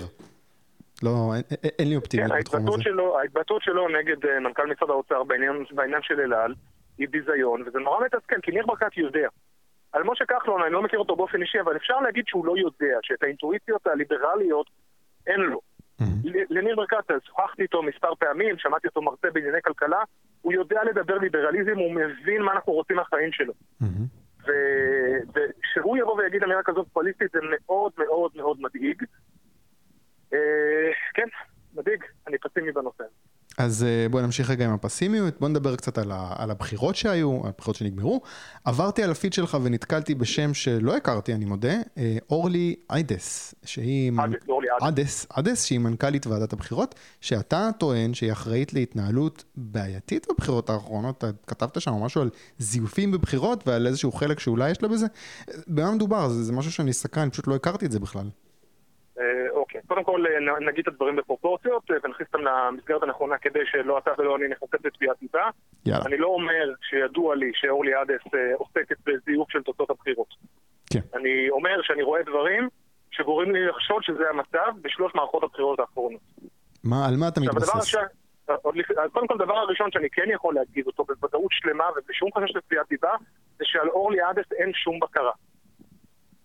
לא, 1.04 1.34
אין, 1.36 1.44
אין 1.80 1.90
לי 1.90 1.96
אופטימיות 1.96 2.32
כן, 2.32 2.40
בתחום 2.40 2.68
הזה. 2.68 2.84
שלו, 2.84 3.20
ההתבטאות 3.20 3.62
שלו 3.62 3.88
נגד 3.88 4.18
מנכ"ל 4.44 4.66
משרד 4.66 4.90
האוצר 4.90 5.24
בעניין, 5.24 5.66
בעניין 5.72 6.02
של 6.04 6.20
אל 6.20 6.34
על 6.34 6.54
היא 6.98 7.08
ביזיון, 7.12 7.64
וזה 7.68 7.80
נורא 7.80 8.06
מתסכל, 8.06 8.36
כי 8.44 8.52
ניר 8.52 8.66
ברקת 8.66 8.98
יודע 8.98 9.28
על 9.94 10.04
משה 10.04 10.26
כחלון, 10.26 10.62
אני 10.64 10.74
לא 10.74 10.82
מכיר 10.82 11.00
אותו 11.00 11.16
באופן 11.16 11.42
אישי, 11.42 11.62
אבל 11.62 11.76
אפשר 11.76 12.00
להגיד 12.00 12.24
שהוא 12.28 12.46
לא 12.46 12.54
יודע, 12.58 12.98
שאת 13.02 13.24
האינטואיציות 13.24 13.88
הליברליות 13.88 14.70
אין 15.28 15.40
לו. 15.40 15.62
לניר 16.50 16.76
ברקת, 16.76 17.12
שוחחתי 17.26 17.62
איתו 17.62 17.84
מספר 17.84 18.16
פעמים, 18.16 18.58
שמעתי 18.58 18.88
אותו 18.88 19.02
מרצה 19.02 19.28
בענייני 19.34 19.62
כלכלה, 19.64 20.04
הוא 20.42 20.54
יודע 20.54 20.84
לדבר 20.84 21.18
ליברליזם, 21.18 21.78
הוא 21.78 21.92
מבין 21.96 22.42
מה 22.42 22.52
אנחנו 22.52 22.74
רוצים 22.74 22.96
מהחיים 22.96 23.32
שלו. 23.32 23.54
וכשהוא 25.34 25.98
יבוא 25.98 26.16
ויגיד 26.16 26.44
אמירה 26.44 26.64
כזאת 26.64 26.88
פוליטית 26.94 27.32
זה 27.32 27.40
מאוד 27.50 27.92
מאוד 27.98 28.32
מאוד 28.36 28.58
מדאיג. 28.62 29.04
אה, 30.34 30.92
כן, 31.14 31.28
מדאיג, 31.76 32.04
אני 32.28 32.38
פסימי 32.38 32.72
בנושא. 32.72 33.04
אז 33.58 33.84
אה, 33.84 34.10
בואי 34.10 34.24
נמשיך 34.24 34.50
רגע 34.50 34.66
עם 34.66 34.74
הפסימיות, 34.74 35.40
בוא 35.40 35.50
נדבר 35.50 35.76
קצת 35.76 35.98
על, 35.98 36.12
ה, 36.12 36.34
על 36.38 36.52
הבחירות 36.52 36.96
שהיו, 36.96 37.42
הבחירות 37.48 37.76
שנגמרו. 37.76 38.22
עברתי 38.66 39.04
על 39.04 39.12
הפיד 39.12 39.34
שלך 39.34 39.58
ונתקלתי 39.64 40.16
בשם 40.16 40.54
שלא 40.54 40.96
הכרתי, 40.96 41.34
אני 41.34 41.46
מודה, 41.46 41.74
אה, 41.98 42.18
אורלי 42.30 42.76
איידס, 42.90 43.56
שהיא... 43.66 44.12
אדס. 44.82 45.28
אדס, 45.30 45.66
שהיא 45.66 45.80
מנכ"לית 45.80 46.28
ועדת 46.28 46.54
הבחירות, 46.54 46.96
שאתה 47.22 47.70
טוען 47.78 48.14
שהיא 48.14 48.32
אחראית 48.32 48.74
להתנהלות 48.74 49.44
בעייתית 49.56 50.28
בבחירות 50.30 50.70
האחרונות, 50.70 51.24
כתבת 51.48 51.82
שם 51.82 51.92
משהו 51.94 52.22
על 52.22 52.30
זיופים 52.58 53.12
בבחירות 53.12 53.68
ועל 53.68 53.88
איזשהו 53.88 54.12
חלק 54.12 54.40
שאולי 54.40 54.72
יש 54.72 54.84
לה 54.84 54.88
בזה. 54.88 55.06
במה 55.68 55.92
מדובר? 55.92 56.30
זה, 56.30 56.44
זה 56.44 56.54
משהו 56.54 56.72
שאני 56.72 56.94
סקרן, 56.94 57.30
פשוט 57.30 57.48
לא 57.48 57.56
הכרתי 57.56 57.86
את 57.86 57.92
זה 57.92 58.00
בכלל. 58.00 58.30
קודם 59.90 60.04
כל 60.04 60.24
אה, 60.28 60.60
נגיד 60.60 60.88
את 60.88 60.94
הדברים 60.94 61.16
בפרופורציות 61.16 61.84
אה, 61.92 61.96
ונכניס 62.04 62.28
אותם 62.34 62.44
למסגרת 62.46 63.04
הנכונה 63.04 63.38
כדי 63.38 63.60
שלא 63.66 63.98
אתה 63.98 64.12
ולא 64.18 64.36
אני 64.36 64.48
נחוקק 64.48 64.86
לתביעת 64.86 65.16
דיבה. 65.20 65.50
אני 66.06 66.18
לא 66.18 66.28
אומר 66.28 66.74
שידוע 66.90 67.36
לי 67.36 67.52
שאורלי 67.56 67.94
עדס 67.94 68.34
אה, 68.36 68.56
עוסקת 68.58 68.98
בזיוף 69.06 69.52
של 69.52 69.64
תוצאות 69.64 69.90
הבחירות. 69.90 70.28
כן. 70.94 71.00
אני 71.14 71.50
אומר 71.50 71.82
שאני 71.82 72.04
רואה 72.04 72.22
דברים 72.24 72.70
שגורמים 73.12 73.56
לי 73.56 73.66
לחשוד 73.66 74.04
שזה 74.04 74.24
המצב 74.30 74.82
בשלוש 74.82 75.12
מערכות 75.16 75.44
הבחירות 75.44 75.80
האחרונות. 75.80 76.22
מה, 76.84 77.08
על 77.08 77.16
מה 77.18 77.28
אתה 77.28 77.42
מתבסס? 77.42 77.96
קודם 79.12 79.28
כל, 79.28 79.34
הדבר 79.34 79.58
הראשון 79.58 79.92
שאני 79.92 80.10
כן 80.10 80.30
יכול 80.34 80.56
להגיד 80.56 80.88
אותו 80.88 81.04
בוודאות 81.04 81.52
שלמה 81.52 81.84
ובלי 81.90 82.14
שום 82.14 82.30
חשש 82.38 82.56
לתביעת 82.56 82.86
דיבה, 82.90 83.12
זה 83.58 83.66
שעל 83.66 83.90
אורלי 83.90 84.22
עדס 84.22 84.52
אין 84.52 84.72
שום 84.74 85.00
בקרה. 85.00 85.32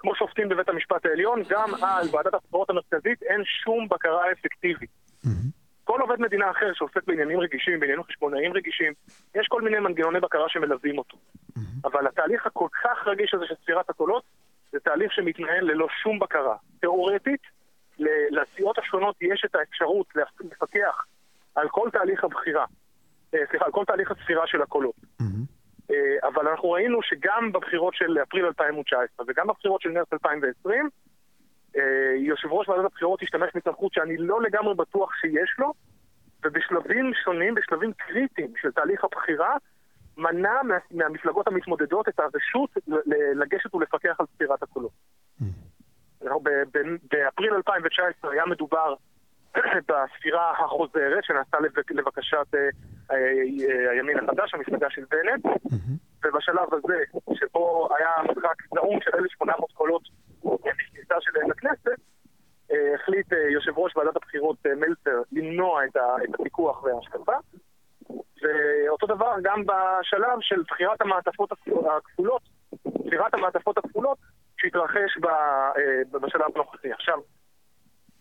כמו 0.05 0.14
שופטים 0.14 0.49
בבית 0.49 0.69
המשפט 0.69 1.07
העליון, 1.07 1.43
גם 1.49 1.69
על 1.83 2.07
ועדת 2.12 2.35
הבחירות 2.35 2.71
המרכזית 2.71 3.23
אין 3.23 3.43
שום 3.45 3.88
בקרה 3.88 4.33
אפקטיבית. 4.33 4.90
כל 5.85 6.01
עובד 6.01 6.21
מדינה 6.21 6.51
אחר 6.51 6.73
שעוסק 6.75 7.05
בעניינים 7.07 7.40
רגישים, 7.40 7.81
בעניינים 7.81 8.05
חשבונאיים 8.05 8.53
רגישים, 8.53 8.93
יש 9.35 9.47
כל 9.49 9.62
מיני 9.62 9.79
מנגנוני 9.79 10.21
בקרה 10.21 10.49
שמלווים 10.49 10.99
אותו. 10.99 11.17
אבל 11.85 12.07
התהליך 12.07 12.47
הכל 12.47 12.69
כך 12.85 13.07
רגיש 13.07 13.35
הזה 13.35 13.45
של 13.49 13.55
ספירת 13.62 13.90
הקולות, 13.90 14.23
זה 14.73 14.81
תהליך 14.81 15.12
שמתנהל 15.12 15.64
ללא 15.64 15.87
שום 16.03 16.19
בקרה. 16.19 16.57
תאורטית, 16.81 17.40
לסיעות 18.31 18.79
השונות 18.79 19.17
יש 19.21 19.43
את 19.45 19.55
האפשרות 19.55 20.07
לפקח 20.40 21.05
על 21.55 21.69
כל 21.69 21.88
תהליך 21.93 22.25
הבחירה, 22.25 22.64
אה, 23.35 23.38
סליחה, 23.51 23.64
על 23.64 23.73
כל 23.73 23.85
תהליך 23.85 24.11
הספירה 24.11 24.47
של 24.47 24.62
הקולות. 24.62 24.95
אה, 25.90 26.29
אבל 26.29 26.49
אנחנו 26.49 26.70
ראינו 26.70 27.03
שגם 27.03 27.53
בבחירות 27.53 27.94
של 27.94 28.18
אפריל 28.23 28.47
2019 28.47 29.27
וגם 29.29 29.47
בבחירות 29.47 29.81
של 29.81 29.90
מרץ 29.90 30.12
2020, 30.12 30.88
אה, 31.77 31.83
יושב 32.16 32.49
ראש 32.53 32.68
ועדת 32.68 32.85
הבחירות 32.85 33.23
השתמש 33.23 33.51
בסמכות 33.55 33.92
שאני 33.92 34.16
לא 34.16 34.42
לגמרי 34.42 34.75
בטוח 34.75 35.14
שיש 35.20 35.55
לו, 35.59 35.73
ובשלבים 36.44 37.12
שונים, 37.25 37.55
בשלבים 37.55 37.92
קריטיים 37.92 38.53
של 38.61 38.70
תהליך 38.70 39.05
הבחירה, 39.05 39.57
מנע 40.16 40.62
מה, 40.62 40.75
מהמפלגות 40.90 41.49
המתמודדות 41.49 42.09
את 42.09 42.20
הרשות 42.20 42.70
לגשת 43.35 43.75
ולפקח 43.75 44.16
על 44.20 44.27
ספירת 44.35 44.62
הקולות. 44.62 44.92
Mm. 45.40 45.44
באפריל 47.11 47.55
2019 47.55 48.33
היה 48.33 48.47
מדובר 48.47 48.94
בספירה 49.88 50.51
החוזרת 50.51 51.25
שנעשתה 51.25 51.59
לבקשת 51.90 52.55
אה, 52.55 52.69
אה, 53.11 53.90
הימין 53.90 54.19
החדש, 54.19 54.55
המפלגה 54.55 54.90
של 54.90 55.05
בנט, 55.11 55.45
ובשלב 56.25 56.75
הזה, 56.75 56.99
שבו 57.35 57.88
היה 57.99 58.11
משחק 58.31 58.75
זעום 58.75 59.01
של 59.01 59.11
1,800 59.14 59.73
קולות 59.73 60.03
בכניסה 60.45 61.14
שלהם 61.21 61.51
לכנסת, 61.51 61.99
אה, 62.73 62.95
החליט 62.95 63.27
יושב 63.33 63.79
ראש 63.79 63.97
ועדת 63.97 64.17
הבחירות 64.17 64.57
מלצר 64.77 65.23
למנוע 65.33 65.85
את 65.85 66.35
הפיקוח 66.40 66.85
וההשקפה. 66.85 67.37
ואותו 68.43 69.07
דבר 69.07 69.35
גם 69.43 69.62
בשלב 69.67 70.38
של 70.40 70.62
בחירת 70.71 71.01
המעטפות 71.01 71.53
הכפולות, 71.53 72.43
בחירת 73.07 73.35
המעטפות 73.35 73.79
הכפולות 73.79 74.19
שהתרחש 74.59 75.19
בשלב 76.12 76.47
הנוכחי. 76.55 76.93
עכשיו, 76.93 77.19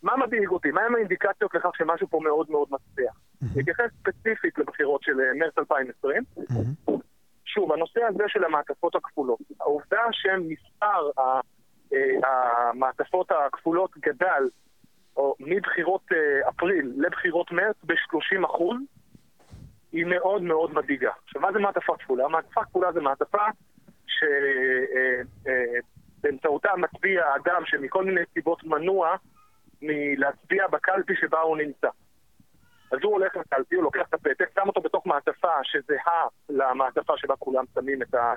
מה 0.04 0.18
מדאיג 0.18 0.50
אותי? 0.50 0.72
מהם 0.72 0.96
האינדיקציות 0.96 1.54
לכך 1.56 1.70
שמשהו 1.78 2.08
פה 2.08 2.20
מאוד 2.24 2.52
מאוד 2.52 2.68
מצליח? 2.72 3.16
נתייחס 3.56 3.89
ספציפית 4.00 4.58
לבחירות 4.58 5.04
של 5.04 5.20
אה, 5.20 5.34
מרץ 5.39 5.58
2020. 5.58 6.24
שוב, 7.46 7.72
הנושא 7.72 8.04
הזה 8.04 8.24
של 8.28 8.44
המעטפות 8.44 8.96
הכפולות, 8.96 9.39
העובדה 9.62 10.02
שמספר 10.12 11.10
אה, 11.20 11.39
המעטפות 12.24 13.32
הכפולות 13.32 13.98
גדל, 13.98 14.44
או 15.18 15.36
מבחירות 15.39 16.02
אה, 16.12 16.50
אפריל 16.50 16.94
לבחירות 16.98 17.52
מרץ 17.52 17.76
ב-30 17.84 18.46
אחוז, 18.46 18.78
היא 19.92 20.06
מאוד 20.06 20.42
מאוד 20.42 20.74
מדאיגה. 20.74 21.12
עכשיו, 21.24 21.42
מה 21.42 21.52
זה 21.52 21.60
מעטפה 21.60 21.98
כפולה? 21.98 22.28
מעטפה 22.28 22.63
כפולה 22.63 22.92
זה 22.92 23.02
מעטפה 23.02 23.46
שבאמצעותה 26.22 26.70
מצביע 26.78 27.24
אדם 27.36 27.62
שמכל 27.66 28.06
מיני 28.06 28.22
סיבות 28.34 28.63
מנוע 28.63 29.16
מלהצביע 29.84 30.67
בקלפי 30.67 31.13
שבה 31.15 31.39
הוא 31.39 31.58
נמצא. 31.58 31.88
אז 32.91 33.00
הוא 33.04 33.12
הולך 33.13 33.36
לקלפי, 33.36 33.76
הוא 33.76 33.84
לוקח 33.84 34.02
את 34.10 34.13
הפתק, 34.13 34.50
שם 34.56 34.67
אותו 34.67 34.82
בתוך 34.82 35.06
מעטפה 35.06 35.63
שזהה 35.63 36.28
למעטפה 36.50 37.13
שבה 37.17 37.36
כולם 37.36 37.63
שמים 37.76 38.02
את 38.02 38.13
ה... 38.13 38.34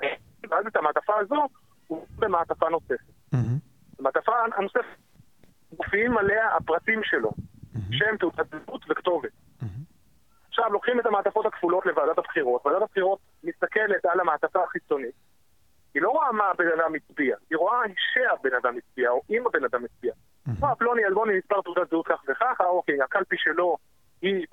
ואז 0.49 0.67
את 0.67 0.75
המעטפה 0.75 1.13
הזו 1.19 1.47
הוא 1.87 2.07
במעטפה 2.15 2.69
נוספת. 2.69 3.13
המעטפה 3.99 4.31
הנוספת, 4.57 4.97
מופיעים 5.77 6.17
עליה 6.17 6.55
הפרטים 6.55 7.03
שלו, 7.03 7.31
שם, 7.91 8.17
תעודת 8.19 8.45
זהות 8.49 8.85
וכתובת. 8.89 9.31
עכשיו 10.47 10.73
לוקחים 10.73 10.99
את 10.99 11.05
המעטפות 11.05 11.45
הכפולות 11.45 11.85
לוועדת 11.85 12.17
הבחירות, 12.17 12.65
ועדת 12.65 12.81
הבחירות 12.81 13.19
מסתכלת 13.43 14.05
על 14.05 14.19
המעטפה 14.19 14.63
החיצונית, 14.63 15.15
היא 15.93 16.01
לא 16.01 16.09
רואה 16.09 16.31
מה 16.31 16.43
הבן 16.43 16.67
אדם 16.67 16.95
הצביע, 16.95 17.35
היא 17.49 17.57
רואה 17.57 17.79
שהבן 17.97 18.55
אדם 18.61 18.77
הצביע, 18.77 19.09
או 19.09 19.21
אם 19.29 19.47
הבן 19.47 19.63
אדם 19.63 19.85
הצביע. 19.85 20.13
מה, 20.59 20.75
פלוני 20.75 21.05
אלמוני 21.05 21.37
מספר 21.37 21.61
תעודת 21.61 21.89
זהות 21.89 22.07
כך 22.07 22.23
וכך, 22.29 22.61
אוקיי, 22.61 23.01
הקלפי 23.01 23.35
שלו 23.39 23.77
היא 24.21 24.45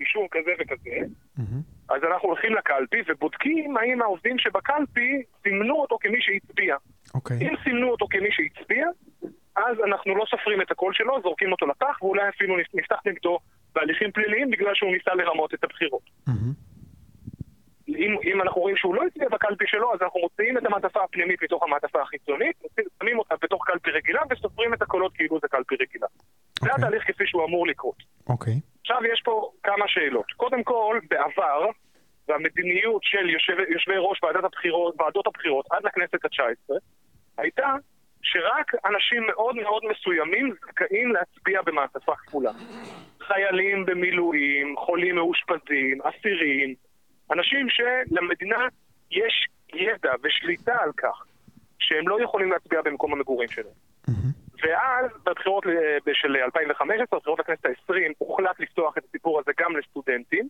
אישור 0.00 0.28
כזה 0.30 0.50
וכזה, 0.60 0.96
אז 1.88 2.04
אנחנו 2.04 2.28
הולכים 2.28 2.54
לקלפי 2.54 3.02
ובודקים 3.06 3.76
האם 3.76 4.02
העובדים 4.02 4.38
שבקלפי 4.38 5.22
סימנו 5.42 5.74
אותו 5.74 5.98
כמי 6.00 6.18
שהצביע. 6.20 6.76
אוקיי. 7.14 7.36
אם 7.40 7.54
סימנו 7.64 7.90
אותו 7.90 8.06
כמי 8.10 8.28
שהצביע, 8.30 8.86
אז 9.56 9.76
אנחנו 9.86 10.16
לא 10.16 10.24
סופרים 10.30 10.62
את 10.62 10.70
הקול 10.70 10.94
שלו, 10.94 11.20
זורקים 11.22 11.52
אותו 11.52 11.66
לפח, 11.66 12.02
ואולי 12.02 12.28
אפילו 12.28 12.56
נפתח 12.74 12.96
נגדו 13.06 13.38
בהליכים 13.74 14.12
פליליים 14.12 14.50
בגלל 14.50 14.74
שהוא 14.74 14.92
ניסה 14.92 15.14
לרמות 15.14 15.54
את 15.54 15.64
הבחירות. 15.64 16.10
אם, 17.96 18.16
אם 18.24 18.42
אנחנו 18.42 18.60
רואים 18.60 18.76
שהוא 18.76 18.94
לא 18.94 19.02
הצביע 19.06 19.28
בקלפי 19.28 19.64
שלו, 19.66 19.94
אז 19.94 20.02
אנחנו 20.02 20.20
מוציאים 20.20 20.58
את 20.58 20.66
המעטפה 20.66 21.04
הפנימית 21.04 21.42
מתוך 21.42 21.62
המעטפה 21.62 22.02
החיצונית, 22.02 22.62
שמים 22.98 23.18
אותה 23.18 23.34
בתוך 23.42 23.62
קלפי 23.66 23.90
רגילה 23.90 24.20
וסופרים 24.30 24.74
את 24.74 24.82
הקולות 24.82 25.12
כאילו 25.14 25.38
זה 25.42 25.48
קלפי 25.48 25.74
רגילה. 25.80 26.06
Okay. 26.06 26.64
זה 26.64 26.70
התהליך 26.74 27.02
כפי 27.06 27.26
שהוא 27.26 27.44
אמור 27.44 27.66
לקרות. 27.66 27.96
אוקיי. 28.28 28.52
Okay. 28.52 28.80
עכשיו 28.80 28.98
יש 29.12 29.22
פה 29.24 29.50
כמה 29.62 29.84
שאלות. 29.88 30.26
קודם 30.36 30.62
כל, 30.62 30.98
בעבר, 31.10 31.66
והמדיניות 32.28 33.02
של 33.04 33.30
יושב, 33.30 33.56
יושבי 33.68 33.94
ראש 33.98 34.22
ועדת 34.22 34.44
הבחירות, 34.44 34.94
ועדות 35.00 35.26
הבחירות 35.26 35.66
עד 35.70 35.84
לכנסת 35.84 36.24
התשע 36.24 36.44
עשרה, 36.44 36.76
הייתה 37.38 37.74
שרק 38.22 38.72
אנשים 38.84 39.26
מאוד 39.26 39.56
מאוד 39.56 39.82
מסוימים 39.90 40.54
זכאים 40.60 41.12
להצביע 41.12 41.62
במעטפה 41.62 42.12
כפולה. 42.16 42.50
חיילים 43.20 43.86
במילואים, 43.86 44.76
חולים 44.76 45.14
מאושפזים, 45.14 46.02
אסירים, 46.02 46.74
אנשים 47.32 47.66
שלמדינה 47.68 48.66
יש 49.10 49.46
ידע 49.74 50.12
ושליטה 50.22 50.76
על 50.80 50.92
כך 50.96 51.24
שהם 51.78 52.08
לא 52.08 52.22
יכולים 52.22 52.52
להצביע 52.52 52.82
במקום 52.82 53.12
המגורים 53.12 53.48
שלהם. 53.48 53.74
ואז 54.62 55.10
בבחירות 55.24 55.64
של 56.12 56.36
2015, 56.36 57.18
בבחירות 57.18 57.38
לכנסת 57.38 57.66
ה-20, 57.66 57.94
הוחלט 58.18 58.60
לפתוח 58.60 58.98
את 58.98 59.04
הסיפור 59.04 59.40
הזה 59.40 59.52
גם 59.60 59.76
לסטודנטים. 59.76 60.48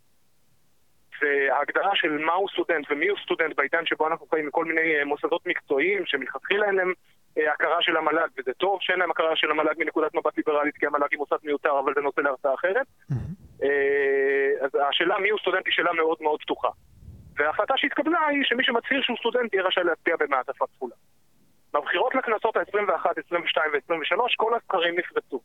וההגדרה 1.23 1.91
של 1.95 2.19
מהו 2.19 2.49
סטודנט 2.49 2.87
ומיהו 2.91 3.17
סטודנט 3.25 3.57
בעידן 3.57 3.87
שבו 3.87 4.09
אנחנו 4.09 4.27
חיים 4.27 4.47
מכל 4.47 4.65
מיני 4.65 4.99
אה, 4.99 5.05
מוסדות 5.05 5.47
מקצועיים 5.47 6.03
שמלכתחילה 6.07 6.67
אין 6.67 6.75
להם 6.75 6.93
אה, 7.39 7.53
הכרה 7.53 7.77
של 7.81 7.97
המל"ג, 7.97 8.29
וזה 8.39 8.53
טוב 8.53 8.79
שאין 8.81 8.99
להם 8.99 9.11
הכרה 9.11 9.37
של 9.37 9.51
המל"ג 9.51 9.75
מנקודת 9.79 10.15
מבט 10.15 10.37
ליברלית, 10.37 10.77
כי 10.77 10.87
המל"ג 10.87 11.07
היא 11.11 11.19
מוסד 11.19 11.37
מיותר, 11.45 11.79
אבל 11.79 11.93
זה 11.95 12.01
נושא 12.01 12.21
להרצאה 12.21 12.55
אחרת. 12.55 12.87
אה, 13.63 14.65
אז 14.65 14.71
השאלה 14.91 15.19
מיהו 15.19 15.39
סטודנט 15.39 15.67
היא 15.67 15.73
שאלה 15.73 15.93
מאוד 15.93 16.19
מאוד 16.21 16.41
פתוחה. 16.43 16.69
וההחלטה 17.37 17.75
שהתקבלה 17.77 18.27
היא 18.27 18.45
שמי 18.45 18.65
שמצהיר 18.65 19.03
שהוא 19.03 19.17
סטודנט 19.19 19.55
יהיה 19.55 19.65
רשאי 19.65 19.85
להצביע 19.85 20.17
במעטפה 20.17 20.67
כפולה. 20.67 20.95
בבחירות 21.73 22.15
לכנסות 22.15 22.57
ה-21, 22.57 23.07
22 23.27 23.73
ו-23 23.73 24.21
כל 24.37 24.55
הסקרים 24.55 24.99
נפרצו. 24.99 25.41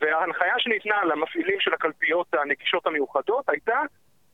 וההנחיה 0.00 0.54
שניתנה 0.58 1.04
למפעילים 1.04 1.60
של 1.60 1.74
הקלפיות 1.74 2.34
הנגישות 2.34 2.86
המיוחדות 2.86 3.48
הייתה 3.48 3.80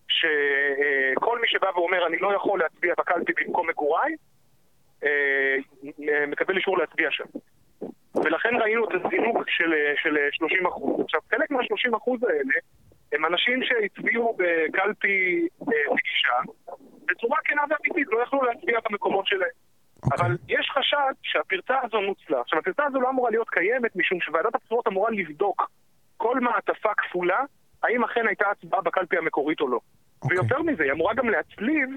שכל 0.08 1.40
מי 1.40 1.48
שבא 1.48 1.68
ואומר 1.74 2.06
אני 2.06 2.18
לא 2.18 2.34
יכול 2.34 2.58
להצביע 2.58 2.94
בקלפי 2.98 3.32
במקום 3.32 3.68
מגוריי, 3.68 4.14
אה, 5.04 5.56
מקבל 6.26 6.56
אישור 6.56 6.78
להצביע 6.78 7.10
שם. 7.10 7.24
ולכן 8.14 8.54
ראינו 8.60 8.84
את 8.84 8.94
הזינוק 8.94 9.50
של, 9.50 9.72
של 10.02 10.16
30 10.32 10.66
אחוז. 10.66 11.00
עכשיו, 11.04 11.20
חלק 11.30 11.50
מה-30 11.50 11.96
אחוז 11.96 12.22
האלה 12.22 12.54
הם 13.12 13.24
אנשים 13.24 13.62
שהצביעו 13.62 14.36
בקלפי 14.38 15.48
אה, 15.62 15.94
נגישה 15.94 16.52
בצורה 17.08 17.38
כנה 17.44 17.62
ואמיתית, 17.70 18.08
לא 18.12 18.22
יכלו 18.22 18.42
להצביע 18.42 18.78
במקומות 18.90 19.26
שלהם. 19.26 19.48
Okay. 19.48 20.12
אוקיי. 20.12 20.26
אבל 20.26 20.36
יש 20.48 20.70
חשד 20.70 21.12
שהפרצה 21.22 21.74
הזו 21.82 22.00
נוצלה. 22.00 22.40
עכשיו, 22.40 22.58
הפרצה 22.58 22.84
הזו 22.84 23.00
לא 23.00 23.10
אמורה 23.10 23.30
להיות 23.30 23.50
קיימת 23.50 23.96
משום 23.96 24.20
שוועדת 24.20 24.54
הבחירות 24.54 24.86
אמורה 24.88 25.10
לבדוק 25.10 25.70
כל 26.16 26.40
מעטפה 26.40 26.94
כפולה, 26.94 27.40
האם 27.82 28.04
אכן 28.04 28.26
הייתה 28.26 28.44
הצבעה 28.50 28.80
בקלפי 28.80 29.16
המקורית 29.16 29.60
או 29.60 29.68
לא. 29.68 29.76
Okay. 29.76 30.22
אוקיי. 30.22 30.38
ויותר 30.38 30.62
מזה, 30.62 30.82
היא 30.82 30.92
אמורה 30.92 31.14
גם 31.14 31.28
להצליב 31.28 31.88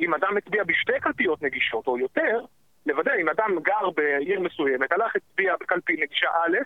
אם 0.00 0.14
אדם 0.14 0.36
הצביע 0.36 0.64
בשתי 0.64 1.00
קלפיות 1.00 1.42
נגישות 1.42 1.86
או 1.86 1.98
יותר, 1.98 2.44
לוודא 2.86 3.12
אם 3.20 3.28
אדם 3.28 3.58
גר 3.62 3.90
בעיר 3.90 4.40
מסוימת, 4.40 4.92
הלך 4.92 5.16
הצביע 5.16 5.54
בקלפי 5.60 5.92
נגישה 5.92 6.28
א' 6.28 6.56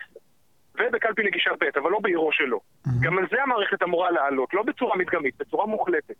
ובקלפי 0.74 1.22
נגישה 1.22 1.50
ב', 1.60 1.78
אבל 1.78 1.90
לא 1.90 1.98
בעירו 1.98 2.32
שלו. 2.32 2.60
Mm-hmm. 2.60 2.90
גם 3.00 3.18
על 3.18 3.26
זה 3.30 3.42
המערכת 3.42 3.82
אמורה 3.82 4.10
לעלות, 4.10 4.54
לא 4.54 4.62
בצורה 4.62 4.96
מדגמית, 4.96 5.36
בצורה 5.38 5.66
מוחלטת. 5.66 6.14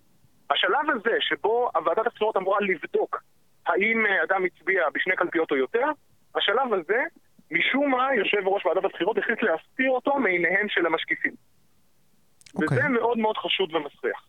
השלב 0.51 0.91
הזה 0.91 1.17
שבו 1.21 1.71
הוועדת 1.75 2.07
הבחירות 2.07 2.37
אמורה 2.37 2.59
לבדוק 2.61 3.23
האם 3.67 4.07
אדם 4.25 4.45
הצביע 4.45 4.83
בשני 4.95 5.17
קלפיות 5.17 5.51
או 5.51 5.57
יותר, 5.57 5.87
השלב 6.35 6.75
הזה, 6.75 7.03
משום 7.51 7.91
מה, 7.91 8.09
יושב 8.15 8.49
ראש 8.49 8.67
ועדת 8.67 8.85
הבחירות 8.85 9.19
החליט 9.19 9.43
להסתיר 9.43 9.91
אותו 9.91 10.19
מעיניהם 10.19 10.69
של 10.69 10.87
המשקיפים. 10.87 11.33
Okay. 11.33 12.65
וזה 12.65 12.75
אוקיי. 12.75 12.89
מאוד 12.89 13.19
מאוד 13.19 13.37
חשוד 13.37 13.75
ומסריח. 13.75 14.27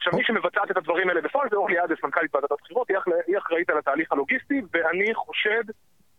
עכשיו, 0.00 0.12
מי 0.16 0.24
שמבצעת 0.24 0.70
את 0.70 0.76
הדברים 0.76 1.08
האלה 1.08 1.20
בפועל 1.20 1.48
זה 1.50 1.56
אורלי 1.56 1.78
עדס, 1.78 1.96
מנכ"לית 2.04 2.34
ועדת 2.34 2.52
הבחירות, 2.52 2.88
היא 3.26 3.38
אחראית 3.38 3.70
על 3.70 3.78
התהליך 3.78 4.12
הלוגיסטי, 4.12 4.62
ואני 4.72 5.14
חושד 5.14 5.64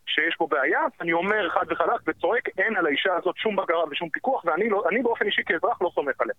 שיש 0.06 0.36
פה 0.38 0.48
בעיה, 0.50 0.80
אני 1.02 1.14
אומר 1.14 1.50
חד 1.50 1.66
וחלק 1.70 2.02
וצועק, 2.08 2.50
אין 2.58 2.76
על 2.76 2.86
האישה 2.86 3.10
הזאת 3.18 3.38
שום 3.38 3.56
בקרה 3.56 3.84
ושום 3.92 4.10
פיקוח, 4.10 4.46
ואני 4.46 4.70
לא, 4.70 4.84
באופן 5.04 5.26
אישי 5.26 5.42
כאזרח 5.46 5.82
לא 5.82 5.92
סומך 5.96 6.22
עליה. 6.22 6.36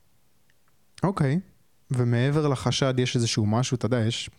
אוקיי, 1.05 1.40
ומעבר 1.90 2.48
לחשד 2.52 2.98
יש 2.98 3.16
איזשהו 3.16 3.46
משהו, 3.46 3.76
אתה 3.76 3.87
יודע, 3.87 3.98
יש 4.09 4.31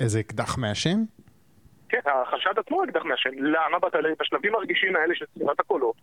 איזה 0.00 0.20
אקדח 0.20 0.58
מעשן? 0.58 0.98
כן, 1.88 2.00
החשד 2.04 2.58
עצמו 2.58 2.84
אקדח 2.84 3.02
מעשן. 3.04 3.30
למה 3.38 3.78
בשלבים 4.20 4.54
הרגישים 4.54 4.96
האלה 4.96 5.14
של 5.14 5.24
ספירת 5.34 5.60
הקולות 5.60 5.96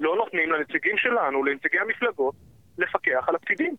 לא 0.00 0.16
נותנים 0.16 0.52
לנציגים 0.52 0.98
שלנו, 0.98 1.44
לנציגי 1.44 1.78
המפלגות, 1.78 2.34
לפקח 2.78 3.24
על 3.28 3.34
הפקידים? 3.34 3.76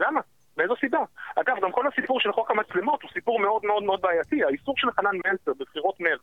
למה? 0.00 0.20
מאיזו 0.60 0.74
סיבה? 0.80 0.98
אגב, 1.36 1.56
גם 1.62 1.72
כל 1.72 1.86
הסיפור 1.86 2.20
של 2.20 2.32
חוק 2.32 2.50
המצלמות 2.50 3.02
הוא 3.02 3.10
סיפור 3.10 3.40
מאוד 3.40 3.62
מאוד 3.64 3.82
מאוד 3.82 4.00
בעייתי. 4.00 4.44
האיסור 4.44 4.74
של 4.76 4.90
חנן 4.90 5.16
מלצר 5.26 5.52
בבחירות 5.58 6.00
מרץ 6.00 6.20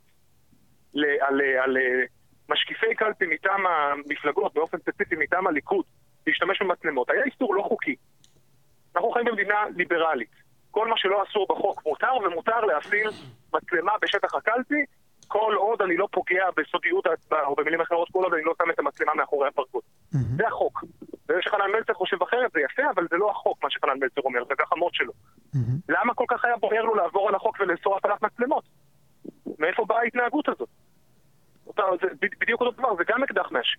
על, 0.95 1.04
על, 1.21 1.41
על 1.63 1.78
משקיפי 2.50 2.95
קלפי 2.95 3.26
מטעם 3.26 3.65
המפלגות, 3.67 4.54
באופן 4.54 4.78
ספציפי 4.78 5.15
מטעם 5.15 5.47
הליכוד, 5.47 5.86
להשתמש 6.28 6.62
במצלמות, 6.62 7.10
היה 7.10 7.23
איסור 7.23 7.56
לא 7.56 7.62
חוקי. 7.62 7.95
אנחנו 8.95 9.12
חיים 9.12 9.26
במדינה 9.26 9.63
ליברלית. 9.76 10.32
כל 10.71 10.88
מה 10.88 10.97
שלא 10.97 11.23
אסור 11.23 11.45
בחוק 11.50 11.86
מותר, 11.86 12.13
ומותר 12.26 12.60
להפעיל 12.60 13.10
מצלמה 13.54 13.91
בשטח 14.02 14.36
הקלפי, 14.36 14.86
כל 15.28 15.54
עוד 15.58 15.82
אני 15.82 15.97
לא 15.97 16.08
פוגע 16.12 16.45
בסודיות 16.58 17.08
ההצבעה, 17.08 17.45
או 17.45 17.56
במילים 17.56 17.82
אחרות, 17.82 18.10
כל 18.12 18.23
עוד 18.23 18.34
אני 18.34 18.43
לא 18.43 18.54
שם 18.58 18.69
את 18.69 18.80
המצלמה 18.80 19.13
מאחורי 19.13 19.47
הפרגוד. 19.47 19.84
Mm-hmm. 19.84 20.17
זה 20.38 20.47
החוק. 20.47 20.84
וזה 21.30 21.42
שחנן 21.42 21.72
מלצר 21.72 21.94
חושב 21.94 22.24
אחרת 22.24 22.52
זה 22.54 22.60
יפה, 22.62 22.84
אבל 22.96 23.08
זה 23.10 23.18
לא 23.18 23.32
החוק 23.32 23.63
מה 23.63 23.70
שחנן 23.70 24.00
מלצר 24.00 24.22
אומר, 24.22 24.46
זה 24.46 24.54
גחמות 24.60 24.94
שלו. 24.94 25.13
למה 25.90 26.13
כל 26.13 26.26
כך 26.28 26.46
היה 26.46 26.58
בוער 26.58 26.82
לו 26.82 26.96
לעבור 26.96 27.30
על 27.30 27.36
החוק 27.36 27.58
ולאסור 27.60 27.98
הפעלת 27.98 28.22
מצלמות? 28.22 28.63
מאיפה 29.60 29.86
באה 29.86 30.00
ההתנהגות 30.00 30.50
הזאת? 30.50 30.70
אותה, 31.68 31.84
זה 32.02 32.28
בדיוק 32.40 32.62
אותו 32.62 32.72
דבר, 32.72 32.96
זה 32.96 33.04
גם 33.08 33.24
אקדח 33.24 33.52
מאש. 33.52 33.78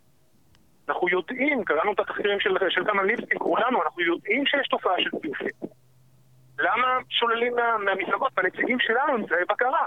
אנחנו 0.89 1.09
יודעים, 1.09 1.65
קראנו 1.65 1.93
את 1.93 2.01
התחקירים 2.01 2.41
של, 2.41 2.57
של 2.69 2.85
כמה 2.85 3.03
ליבסטין, 3.03 3.39
כולנו, 3.39 3.83
אנחנו 3.83 4.03
יודעים 4.03 4.47
שיש 4.47 4.69
תופעה 4.69 4.95
של 4.99 5.11
פיופים. 5.23 5.71
למה 6.59 6.99
שוללים 7.09 7.55
מה, 7.57 7.79
מהמפלגות, 7.79 8.33
מהנציגים 8.37 8.79
שלנו, 8.81 9.17
אמצעי 9.17 9.45
בקרה? 9.49 9.85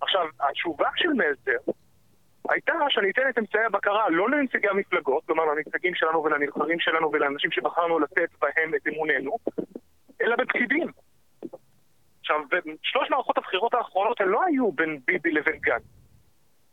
עכשיו, 0.00 0.26
התשובה 0.40 0.88
של 0.96 1.08
מלצר 1.08 1.72
הייתה 2.48 2.72
שאני 2.88 3.10
אתן 3.10 3.22
את 3.28 3.38
אמצעי 3.38 3.64
הבקרה 3.64 4.10
לא 4.10 4.30
לנציגי 4.30 4.68
המפלגות, 4.68 5.24
כלומר 5.26 5.44
לנציגים 5.44 5.94
שלנו 5.94 6.24
ולנבחרים 6.24 6.80
שלנו 6.80 7.12
ולאנשים 7.12 7.50
שבחרנו 7.50 7.98
לתת 7.98 8.28
בהם 8.40 8.74
את 8.74 8.86
אמוננו, 8.86 9.36
אלא 10.22 10.36
בפקידים. 10.36 10.86
עכשיו, 12.20 12.40
שלוש 12.82 13.10
מערכות 13.10 13.38
הבחירות 13.38 13.74
האחרונות 13.74 14.20
הן 14.20 14.28
לא 14.28 14.44
היו 14.44 14.72
בין 14.72 14.98
ביבי 15.06 15.32
לבין 15.32 15.58
גנץ. 15.60 15.82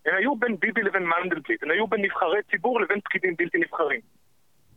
הן 0.05 0.15
היו 0.15 0.35
בין 0.35 0.57
ביבי 0.59 0.81
לבין 0.81 1.03
מנדלבליט, 1.03 1.63
הן 1.63 1.71
היו 1.71 1.87
בין 1.87 2.01
נבחרי 2.01 2.43
ציבור 2.51 2.81
לבין 2.81 3.01
פקידים 3.01 3.35
בלתי 3.37 3.57
נבחרים. 3.57 4.01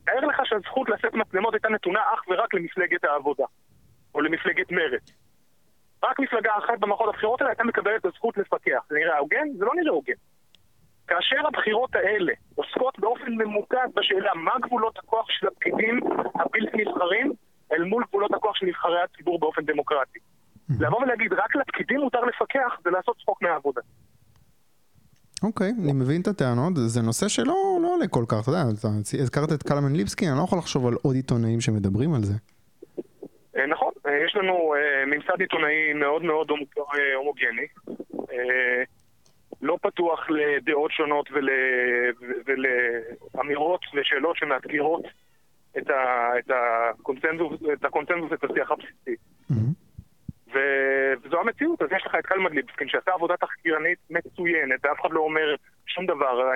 תאר 0.05 0.27
לך 0.27 0.41
שהזכות 0.45 0.89
לשאת 0.89 1.15
מצלמות 1.15 1.55
הייתה 1.55 1.69
נתונה 1.69 2.01
אך 2.15 2.25
ורק 2.29 2.55
למפלגת 2.55 3.05
העבודה, 3.05 3.45
או 4.15 4.21
למפלגת 4.21 4.71
מרצ. 4.73 5.13
רק 6.03 6.19
מפלגה 6.21 6.51
אחת 6.59 6.79
במערכות 6.79 7.09
הבחירות 7.09 7.41
האלה 7.41 7.51
הייתה 7.51 7.65
מקבלת 7.65 8.01
את 8.01 8.05
הזכות 8.05 8.39
לפקח. 8.39 8.83
זה 8.89 8.95
נראה 8.95 9.19
הוגן? 9.19 9.49
זה 9.59 9.65
לא 9.65 9.73
נראה 9.75 9.91
הוגן. 9.93 10.15
כאשר 11.11 11.47
הבחירות 11.47 11.95
האלה 11.95 12.33
עוסקות 12.55 12.99
באופן 12.99 13.33
ממוקד 13.33 13.89
בשאלה 13.95 14.35
מה 14.35 14.53
גבולות 14.63 14.99
הכוח 14.99 15.27
של 15.29 15.47
הפקידים 15.47 16.01
הבלתי 16.35 16.77
נבחרים 16.77 17.33
אל 17.73 17.85
מול 17.85 18.05
גבולות 18.09 18.35
הכוח 18.35 18.57
של 18.57 18.67
נבחרי 18.67 19.01
הציבור 19.03 19.39
באופן 19.39 19.65
דמוקרטי. 19.65 20.19
לבוא 20.81 21.03
ולהגיד 21.03 21.33
רק 21.33 21.57
לפקידים 21.57 22.01
מותר 22.01 22.21
לפקח 22.21 22.81
זה 22.85 22.91
לעשות 22.91 23.17
צחוק 23.23 23.43
מהעבודה. 23.43 23.81
אוקיי, 25.43 25.71
okay, 25.71 25.83
אני 25.85 25.93
מבין 25.93 26.21
את 26.21 26.27
הטענות, 26.27 26.73
זה 26.77 27.03
נושא 27.03 27.29
שלא 27.29 27.55
לא 27.83 27.95
עולה 27.95 28.09
כל 28.09 28.25
כך, 28.29 28.43
אתה 28.43 28.51
יודע, 28.51 28.63
הזכרת 29.23 29.53
את 29.53 29.63
קלמן 29.63 29.93
ליבסקי, 29.93 30.29
אני 30.29 30.39
לא 30.39 30.43
יכול 30.43 30.59
לחשוב 30.59 30.87
על 30.87 30.95
עוד 31.03 31.15
עיתונאים 31.15 31.61
שמדברים 31.61 32.15
על 32.15 32.23
זה. 32.23 32.35
אה, 33.57 33.67
נכון, 33.67 33.93
יש 34.27 34.37
לנו 34.37 34.75
ממסד 35.07 35.41
עיתונאי 35.41 35.93
מאוד 35.95 36.23
מאוד 36.23 36.51
הומוגני, 37.17 37.67
לא 39.63 39.77
פתוח 39.83 40.27
לדעות 40.31 40.91
שונות 40.93 41.29
ול... 41.33 41.49
ולאמירות 42.47 43.81
ושאלות 43.95 44.37
שמאתגרות 44.37 45.05
את, 45.79 45.91
ה... 45.91 46.29
את, 46.39 46.51
הקונצנזוס, 46.51 47.61
את 47.73 47.85
הקונצנזוס, 47.85 48.33
את 48.33 48.45
השיח 48.45 48.71
הבסיסי. 48.71 49.15
Mm-hmm. 49.51 49.81
וזו 50.47 51.41
המציאות, 51.41 51.83
אז 51.83 51.89
יש 51.97 52.03
לך 52.07 52.15
את 52.19 52.27
קלמן 52.27 52.53
ליבסקין 52.53 52.89
שעשה 52.89 53.11
עבודה 53.11 53.37
תחקירנית 53.37 53.99
מצוינת, 54.11 54.81
ואף 54.85 55.01
אחד 55.01 55.09
לא 55.13 55.21
אומר 55.21 55.55
שום 55.87 56.07
דבר, 56.07 56.53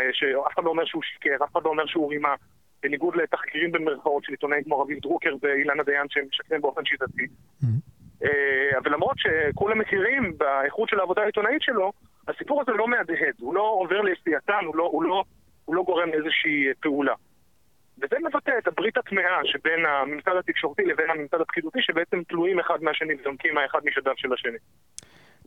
אף 0.47 0.55
אחד 0.55 0.64
לא 0.64 0.71
אומר 0.71 0.85
שהוא 0.85 1.03
שיקר, 1.03 1.45
אף 1.45 1.53
אחד 1.53 1.61
לא 1.64 1.71
אומר 1.71 1.87
שהוא 1.87 2.11
רימה, 2.11 2.35
בניגוד 2.83 3.17
לתחקירים 3.17 3.73
במרכאות 3.73 4.25
של 4.25 4.33
עיתונאים 4.33 4.64
כמו 4.64 4.81
רביב 4.81 4.99
דרוקר 5.03 5.35
ואילנה 5.43 5.83
דיין 5.83 6.07
שהם 6.09 6.25
משקרים 6.29 6.61
באופן 6.61 6.85
שיטתי. 6.85 7.27
Mm-hmm. 7.62 8.27
אבל 8.79 8.93
למרות 8.93 9.17
שכולם 9.19 9.79
מכירים 9.79 10.38
באיכות 10.38 10.88
של 10.88 11.01
העבודה 11.01 11.23
העיתונאית 11.23 11.62
שלו, 11.62 11.93
הסיפור 12.29 12.63
הזה 12.63 12.73
לא 12.73 12.89
מהדהד, 12.89 13.35
הוא 13.41 13.55
לא 13.55 13.77
עובר 13.81 14.01
לעשייתן, 14.01 14.65
הוא 14.67 14.77
לא, 14.77 14.89
הוא, 14.93 15.03
לא, 15.03 15.25
הוא 15.65 15.75
לא 15.75 15.83
גורם 15.83 16.09
לאיזושהי 16.09 16.65
פעולה. 16.81 17.15
וזה 17.99 18.17
מבטא 18.29 18.53
את 18.59 18.69
הברית 18.69 18.97
הטמעה 18.97 19.41
שבין 19.45 19.87
הממסד 19.87 20.37
התקשורתי 20.39 20.83
לבין 20.83 21.11
הממסד 21.11 21.41
הפקידותי, 21.41 21.79
שבעצם 21.83 22.23
תלויים 22.29 22.61
אחד 22.61 22.83
מהשני 22.83 23.15
וזומקים 23.21 23.59
האחד 23.59 23.79
משדיו 23.85 24.13
של 24.17 24.33
השני. 24.33 24.59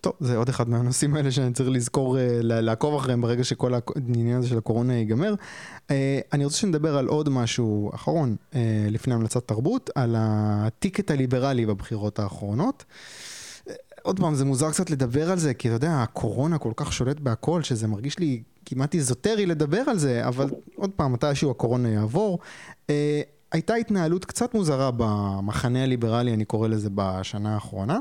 טוב, 0.02 0.14
זה 0.20 0.38
עוד 0.38 0.50
אחד 0.50 0.70
מהנושאים 0.70 1.16
האלה 1.16 1.32
שאני 1.32 1.54
צריך 1.54 1.70
לזכור, 1.70 2.18
אה, 2.18 2.40
לעקוב 2.42 2.96
אחריהם 2.96 3.22
ברגע 3.22 3.44
שכל 3.44 3.72
העניין 3.74 4.38
הזה 4.38 4.50
של 4.50 4.58
הקורונה 4.58 4.94
ייגמר. 4.94 5.34
אה, 5.92 6.20
אני 6.34 6.44
רוצה 6.44 6.58
שנדבר 6.58 6.98
על 6.98 7.08
עוד 7.08 7.30
משהו 7.30 7.92
אחרון, 7.96 8.36
אה, 8.56 8.88
לפני 8.90 9.14
המלצת 9.14 9.48
תרבות, 9.48 9.90
על 9.96 10.16
הטיקט 10.18 11.12
הליברלי 11.12 11.66
בבחירות 11.66 12.20
האחרונות. 12.20 12.86
עוד 14.08 14.20
פעם, 14.20 14.36
זה 14.36 14.46
מוזר 14.46 14.72
קצת 14.72 14.90
לדבר 14.90 15.32
על 15.32 15.38
זה, 15.38 15.54
כי 15.54 15.68
אתה 15.68 15.76
יודע, 15.76 15.92
הקורונה 15.92 16.58
כל 16.58 16.72
כך 16.76 16.94
שולט 16.94 17.20
בהכל, 17.20 17.64
שזה 17.64 17.88
מרגיש 17.88 18.20
לי 18.20 18.44
כמעט 18.66 18.96
איזוטרי 18.96 19.46
לדבר 19.46 19.82
על 19.88 19.98
זה, 19.98 20.28
אבל 20.28 20.50
עוד 20.76 20.92
פעם, 20.96 21.14
מתישהו 21.14 21.52
הקורונה 21.52 21.90
יעבור. 21.90 22.40
אה, 22.90 23.22
הייתה 23.52 23.76
התנהלות 23.76 24.26
קצת 24.26 24.54
מוזרה 24.54 24.92
במחנה 24.98 25.84
הליברלי, 25.84 26.34
אני 26.34 26.46
קורא 26.46 26.68
לזה, 26.68 26.90
בשנה 26.96 27.54
האחרונה. 27.54 28.00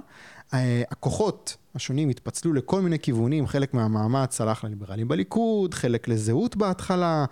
אה, 0.55 0.83
הכוחות 0.91 1.57
השונים 1.75 2.09
התפצלו 2.09 2.53
לכל 2.53 2.81
מיני 2.81 2.99
כיוונים, 2.99 3.47
חלק 3.47 3.75
מהמאמץ 3.75 4.41
הלך 4.41 4.65
לליברלים 4.65 5.09
בליכוד, 5.09 5.75
חלק 5.75 6.09
לזהות 6.09 6.57
בהתחלה, 6.57 7.25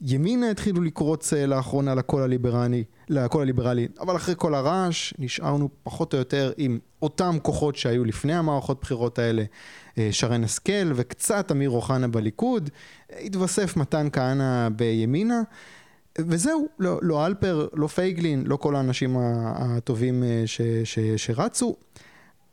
ימינה 0.00 0.50
התחילו 0.50 0.82
לקרוץ 0.82 1.32
אה, 1.32 1.46
לאחרונה 1.46 1.94
לקול 1.94 2.22
הליברלי, 2.22 2.84
לקול 3.08 3.42
הליברלי, 3.42 3.88
אבל 4.00 4.16
אחרי 4.16 4.34
כל 4.38 4.54
הרעש 4.54 5.14
נשארנו 5.18 5.68
פחות 5.82 6.14
או 6.14 6.18
יותר 6.18 6.52
עם 6.56 6.78
אותם 7.02 7.36
כוחות 7.42 7.76
שהיו 7.76 8.04
לפני 8.04 8.34
המערכות 8.34 8.80
בחירות 8.80 9.18
האלה, 9.18 9.44
אה, 9.98 10.08
שרן 10.10 10.44
השכל 10.44 10.92
וקצת 10.94 11.52
אמיר 11.52 11.70
אוחנה 11.70 12.08
בליכוד, 12.08 12.70
התווסף 13.10 13.76
מתן 13.76 14.08
כהנא 14.12 14.68
בימינה. 14.68 15.42
וזהו, 16.18 16.68
לא, 16.78 16.98
לא 17.02 17.26
אלפר, 17.26 17.68
לא 17.72 17.86
פייגלין, 17.86 18.44
לא 18.46 18.56
כל 18.56 18.76
האנשים 18.76 19.16
הטובים 19.20 20.24
ש, 20.46 20.60
ש, 20.84 20.98
שרצו. 21.16 21.76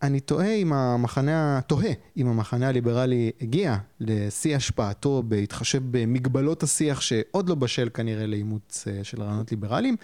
אני 0.02 0.20
תוהה 0.20 0.54
אם 0.54 0.74
המחנה, 0.74 1.60
תוהה 1.68 1.92
אם 2.18 2.28
המחנה 2.28 2.68
הליברלי 2.68 3.32
הגיע 3.42 3.78
לשיא 4.00 4.56
השפעתו 4.56 5.24
בהתחשב 5.26 5.82
במגבלות 5.92 6.64
השיח 6.64 7.02
שעוד 7.02 7.50
לא 7.50 7.56
בשל 7.56 7.90
כנראה 7.94 8.28
לאימוץ 8.28 8.88
אה, 8.88 9.04
של 9.04 9.22
רעיונות 9.22 9.52
ליברליים. 9.52 9.96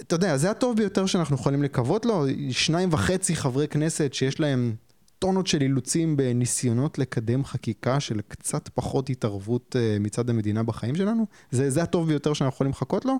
אתה 0.00 0.14
יודע, 0.14 0.36
זה 0.36 0.50
הטוב 0.50 0.76
ביותר 0.76 1.06
שאנחנו 1.06 1.36
יכולים 1.36 1.62
לקוות 1.62 2.06
לו, 2.06 2.24
שניים 2.50 2.88
וחצי 2.92 3.36
חברי 3.36 3.68
כנסת 3.68 4.14
שיש 4.14 4.40
להם 4.40 4.74
טונות 5.18 5.46
של 5.46 5.62
אילוצים 5.62 6.16
בניסיונות 6.16 6.98
לקדם 6.98 7.44
חקיקה 7.44 8.00
של 8.00 8.20
קצת 8.28 8.68
פחות 8.68 9.10
התערבות 9.10 9.76
אה, 9.78 9.96
מצד 10.00 10.30
המדינה 10.30 10.62
בחיים 10.62 10.94
שלנו? 10.94 11.26
זה, 11.50 11.70
זה 11.70 11.82
הטוב 11.82 12.08
ביותר 12.08 12.32
שאנחנו 12.32 12.54
יכולים 12.54 12.70
לחכות 12.70 13.04
לו? 13.04 13.14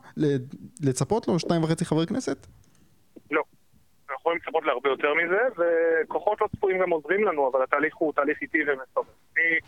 לצפות 0.80 1.28
לו? 1.28 1.38
שניים 1.38 1.64
וחצי 1.64 1.84
חברי 1.84 2.06
כנסת? 2.06 2.46
יכולים 4.36 4.46
לצפות 4.46 4.64
להרבה 4.64 4.90
יותר 4.90 5.14
מזה, 5.14 5.40
וכוחות 5.56 6.40
לא 6.40 6.46
צפויים 6.56 6.78
גם 6.78 6.90
עוזרים 6.90 7.24
לנו, 7.24 7.50
אבל 7.50 7.62
התהליך 7.62 7.96
הוא 7.96 8.12
תהליך 8.12 8.42
איטי 8.42 8.58
ומסובב. 8.66 9.08
אני 9.36 9.58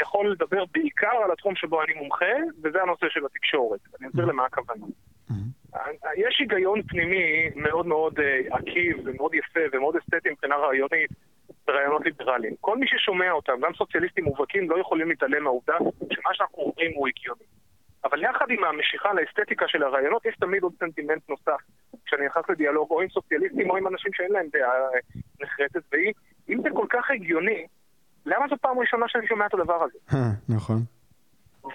יכול 0.00 0.32
לדבר 0.32 0.64
בעיקר 0.72 1.16
על 1.24 1.32
התחום 1.32 1.56
שבו 1.56 1.82
אני 1.82 1.94
מומחה, 1.94 2.36
וזה 2.62 2.82
הנושא 2.82 3.06
של 3.08 3.26
התקשורת. 3.26 3.80
אני 4.00 4.08
אסביר 4.08 4.24
למה 4.24 4.44
הכוונה. 4.44 4.86
יש 6.16 6.36
היגיון 6.40 6.82
פנימי 6.82 7.50
מאוד 7.56 7.86
מאוד 7.86 8.20
אה, 8.20 8.40
עקיב 8.50 8.96
ומאוד 9.04 9.34
יפה 9.34 9.60
ומאוד 9.72 9.96
אסתטי 9.96 10.30
מבחינה 10.30 10.56
רעיונית 10.56 11.10
ברעיונות 11.66 12.04
ליברליים. 12.04 12.54
כל 12.60 12.78
מי 12.78 12.86
ששומע 12.86 13.30
אותם, 13.32 13.52
גם 13.60 13.74
סוציאליסטים 13.74 14.24
מובהקים, 14.24 14.70
לא 14.70 14.78
יכולים 14.78 15.08
להתעלם 15.08 15.44
מהעובדה 15.44 15.74
שמה 16.12 16.34
שאנחנו 16.34 16.62
אומרים 16.62 16.90
הוא 16.94 17.08
הגיוני. 17.08 17.44
אבל 18.04 18.22
יחד 18.22 18.46
עם 18.50 18.64
המשיכה 18.64 19.12
לאסתטיקה 19.12 19.68
של 19.68 19.82
הרעיונות, 19.82 20.26
יש 20.26 20.36
תמיד 20.40 20.62
עוד 20.62 20.72
סנטימנט 20.78 21.28
נוסף. 21.28 21.60
כשאני 22.06 22.26
נכנס 22.26 22.44
לדיאלוג 22.48 22.90
או 22.90 23.00
עם 23.00 23.08
סוציאליסטים 23.08 23.70
או 23.70 23.76
עם 23.76 23.86
אנשים 23.86 24.12
שאין 24.12 24.32
להם 24.32 24.46
דעה 24.52 24.70
אה, 24.70 25.20
נחרצת, 25.40 25.80
ואם 25.92 26.62
זה 26.62 26.68
כל 26.74 26.86
כך 26.90 27.10
הגיוני, 27.10 27.66
למה 28.26 28.46
זו 28.50 28.56
פעם 28.60 28.78
ראשונה 28.78 29.08
שאני 29.08 29.26
שומע 29.26 29.46
את 29.46 29.54
הדבר 29.54 29.82
הזה? 29.82 29.98
אה, 30.14 30.54
נכון. 30.56 30.76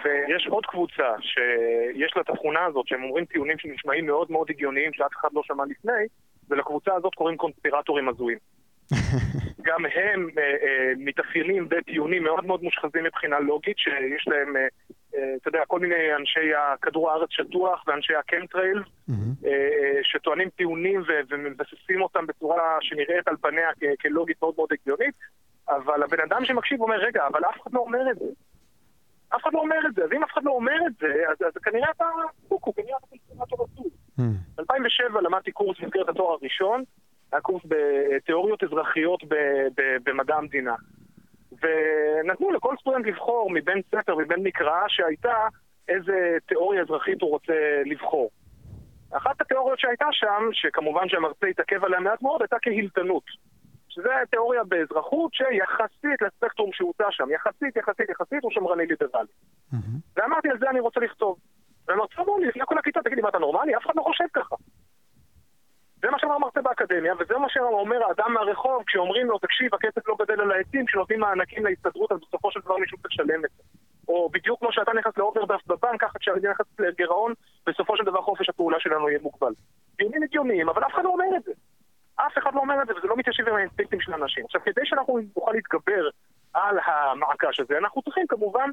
ויש 0.04 0.46
עוד 0.46 0.66
קבוצה 0.66 1.14
שיש 1.20 2.12
לה 2.16 2.22
את 2.22 2.30
התכונה 2.30 2.64
הזאת, 2.64 2.88
שהם 2.88 3.02
אומרים 3.02 3.24
טיעונים 3.24 3.58
שנשמעים 3.58 4.06
מאוד 4.06 4.30
מאוד 4.30 4.46
הגיוניים 4.50 4.92
שאף 4.92 5.10
אחד 5.20 5.28
לא 5.32 5.42
שמע 5.44 5.64
לפני, 5.64 6.04
ולקבוצה 6.50 6.94
הזאת 6.94 7.14
קוראים 7.14 7.36
קונספירטורים 7.36 8.08
הזויים. 8.08 8.38
גם 9.66 9.84
הם 9.84 10.28
uh, 10.28 10.34
uh, 10.34 10.98
מתאפיינים 10.98 11.68
בטיעונים 11.68 12.22
מאוד 12.22 12.46
מאוד 12.46 12.62
מושחזים 12.62 13.04
מבחינה 13.04 13.40
לוגית, 13.40 13.78
שיש 13.78 14.28
להם 14.28 14.56
אה, 14.56 14.66
אתה 15.10 15.48
יודע, 15.48 15.62
כל 15.66 15.80
מיני 15.80 16.14
אנשי 16.16 16.54
הכדור 16.54 17.10
הארץ 17.10 17.28
שטוח 17.30 17.84
ואנשי 17.86 18.14
הקמטרייל, 18.14 18.82
mm-hmm. 19.10 19.46
שטוענים 20.02 20.48
טיעונים 20.48 21.02
ומבססים 21.28 22.02
אותם 22.02 22.26
בצורה 22.26 22.78
שנראית 22.80 23.28
על 23.28 23.36
פניה 23.36 23.68
כלוגית 24.00 24.36
מאוד 24.42 24.54
מאוד 24.56 24.68
הגיונית, 24.72 25.14
אבל 25.68 26.02
הבן 26.02 26.20
אדם 26.20 26.44
שמקשיב 26.44 26.80
אומר, 26.80 26.96
רגע, 26.96 27.26
אבל 27.26 27.40
אף 27.44 27.62
אחד 27.62 27.72
לא 27.72 27.80
אומר 27.80 28.10
את 28.10 28.18
זה. 28.18 28.24
אף 29.36 29.42
אחד 29.42 29.52
לא 29.52 29.58
אומר 29.58 29.76
את 29.86 29.94
זה, 29.94 30.04
אז 30.04 30.12
אם 30.12 30.22
אף 30.22 30.32
אחד 30.32 30.44
לא 30.44 30.50
אומר 30.50 30.76
את 30.86 30.92
זה, 31.00 31.22
אז, 31.30 31.36
אז 31.46 31.62
כנראה 31.62 31.90
אתה 31.90 32.04
קוקו, 32.48 32.74
כנראה 32.74 32.96
אתה 32.98 33.06
קונסטרנטור 33.06 33.66
עצוב. 33.72 33.86
ב-2007 34.56 35.20
למדתי 35.20 35.52
קורס 35.52 35.80
במסגרת 35.80 36.08
התואר 36.08 36.36
הראשון, 36.40 36.84
היה 37.32 37.40
קורס 37.40 37.62
בתיאוריות 37.64 38.64
אזרחיות 38.64 39.22
במדע 40.04 40.34
המדינה. 40.34 40.74
ונתנו 41.62 42.50
לכל 42.50 42.74
סטודנט 42.80 43.06
לבחור 43.06 43.50
מבין 43.50 43.82
ספר, 43.90 44.16
מבין 44.16 44.42
מקראה 44.42 44.80
שהייתה 44.88 45.48
איזה 45.88 46.36
תיאוריה 46.46 46.82
אזרחית 46.82 47.22
הוא 47.22 47.30
רוצה 47.30 47.82
לבחור. 47.84 48.30
אחת 49.12 49.40
התיאוריות 49.40 49.78
שהייתה 49.78 50.06
שם, 50.12 50.48
שכמובן 50.52 51.08
שהמרצה 51.08 51.46
התעכב 51.46 51.84
עליה 51.84 52.00
מעט 52.00 52.22
מאוד, 52.22 52.42
הייתה 52.42 52.58
קהילתנות. 52.58 53.24
שזה 53.88 54.08
תיאוריה 54.30 54.64
באזרחות 54.64 55.34
שיחסית 55.34 56.22
לספקטרום 56.22 56.70
שהוצע 56.72 57.04
שם, 57.10 57.30
יחסית, 57.30 57.76
יחסית, 57.76 58.10
יחסית, 58.10 58.42
הוא 58.42 58.50
שמרני 58.50 58.86
ליברלי. 58.86 59.28
Mm-hmm. 59.72 59.76
ואמרתי, 60.16 60.48
על 60.48 60.58
זה 60.58 60.70
אני 60.70 60.80
רוצה 60.80 61.00
לכתוב. 61.00 61.38
והמרצה 61.88 62.22
אמר 62.22 62.36
לי, 62.36 62.46
לפני 62.46 62.62
כל 62.66 62.78
הכיתה, 62.78 63.00
תגיד 63.02 63.16
לי, 63.16 63.22
מה 63.22 63.28
אתה 63.28 63.38
נורמלי? 63.38 63.76
אף 63.76 63.86
אחד 63.86 63.96
לא 63.96 64.02
חושב 64.02 64.24
ככה. 64.32 64.56
זה 66.00 66.10
מה 66.10 66.18
שאמר 66.18 66.34
המרצה 66.34 66.62
באקדמיה, 66.62 67.14
וזה 67.18 67.38
מה 67.38 67.48
שאומר 67.48 68.04
האדם 68.04 68.32
מהרחוב 68.34 68.82
כשאומרים 68.86 69.26
לו, 69.26 69.38
תקשיב, 69.38 69.74
הכסף 69.74 70.08
לא 70.08 70.16
גדל 70.18 70.40
על 70.40 70.52
העצים, 70.52 70.86
כשנותנים 70.86 71.20
מענקים 71.20 71.66
להסתדרות, 71.66 72.12
אז 72.12 72.18
בסופו 72.28 72.50
של 72.50 72.60
דבר 72.60 72.76
מישהו 72.76 72.98
לשלם 73.04 73.44
את 73.44 73.50
זה. 73.56 73.62
או 74.08 74.28
בדיוק 74.32 74.58
כמו 74.60 74.72
שאתה 74.72 74.92
נכנס 74.92 75.16
לאוברדרפט 75.16 75.66
בבנק, 75.66 76.00
ככה 76.00 76.18
כשאני 76.18 76.36
נכנס 76.50 76.66
לגירעון, 76.78 77.32
בסופו 77.66 77.96
של 77.96 78.04
דבר 78.04 78.22
חופש 78.22 78.48
הפעולה 78.48 78.80
שלנו 78.80 79.08
יהיה 79.08 79.18
מוגבל. 79.22 79.52
דיונים 79.96 80.22
הגיוניים, 80.22 80.68
אבל 80.68 80.84
אף 80.84 80.94
אחד 80.94 81.04
לא 81.04 81.10
אומר 81.10 81.36
את 81.36 81.42
זה. 81.42 81.52
אף 82.16 82.38
אחד 82.38 82.54
לא 82.54 82.60
אומר 82.60 82.82
את 82.82 82.86
זה, 82.86 82.92
וזה 82.96 83.06
לא 83.06 83.16
מתיישב 83.16 83.48
עם 83.48 83.54
האינסטינקטים 83.54 84.00
של 84.00 84.12
האנשים. 84.12 84.44
עכשיו, 84.44 84.60
כדי 84.64 84.80
שאנחנו 84.84 85.18
נוכל 85.36 85.52
להתגבר 85.52 86.08
על 86.54 86.78
המעקש 86.84 87.60
הזה, 87.60 87.78
אנחנו 87.78 88.02
צריכים 88.02 88.26
כמובן 88.26 88.70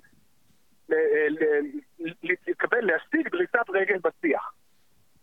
לקבל, 2.47 2.81
להשיג 2.81 3.27
דריסת 3.29 3.69
רגל 3.69 3.97
בשיח. 4.03 4.51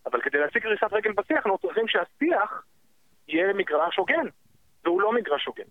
אבל 0.07 0.21
כדי 0.21 0.39
להשיג 0.39 0.63
גריסת 0.63 0.93
רגל 0.93 1.13
בשיח, 1.13 1.37
אנחנו 1.37 1.59
צריכים 1.59 1.89
שהשיח 1.89 2.65
יהיה 3.29 3.53
מגרש 3.53 3.97
הוגן, 3.97 4.27
והוא 4.85 5.01
לא 5.01 5.13
מגרש 5.13 5.45
הוגן. 5.45 5.65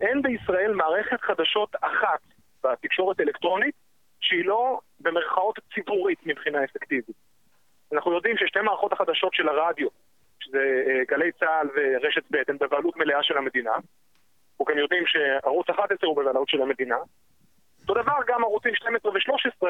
אין 0.00 0.22
בישראל 0.22 0.72
מערכת 0.72 1.20
חדשות 1.20 1.76
אחת 1.80 2.20
בתקשורת 2.64 3.20
אלקטרונית 3.20 3.74
שהיא 4.20 4.44
לא 4.44 4.80
במרכאות 5.00 5.58
ציבורית 5.74 6.26
מבחינה 6.26 6.64
אפקטיבית. 6.64 7.16
אנחנו 7.92 8.12
יודעים 8.12 8.36
ששתי 8.38 8.60
מערכות 8.60 8.92
החדשות 8.92 9.34
של 9.34 9.48
הרדיו, 9.48 9.88
שזה 10.40 10.82
אה, 10.86 11.04
גלי 11.08 11.32
צה"ל 11.32 11.68
ורשת 11.74 12.22
ב', 12.30 12.36
הן 12.48 12.58
בבעלות 12.60 12.96
מלאה 12.96 13.22
של 13.22 13.38
המדינה. 13.38 13.72
אנחנו 13.72 14.64
גם 14.64 14.78
יודעים 14.78 15.04
שערוץ 15.06 15.70
11 15.70 16.08
הוא 16.08 16.16
בבעלות 16.16 16.48
של 16.48 16.62
המדינה. 16.62 16.96
אותו 17.80 17.94
דבר 17.94 18.16
גם 18.26 18.44
ערוצים 18.44 18.74
12 18.74 19.12
ו-13 19.12 19.66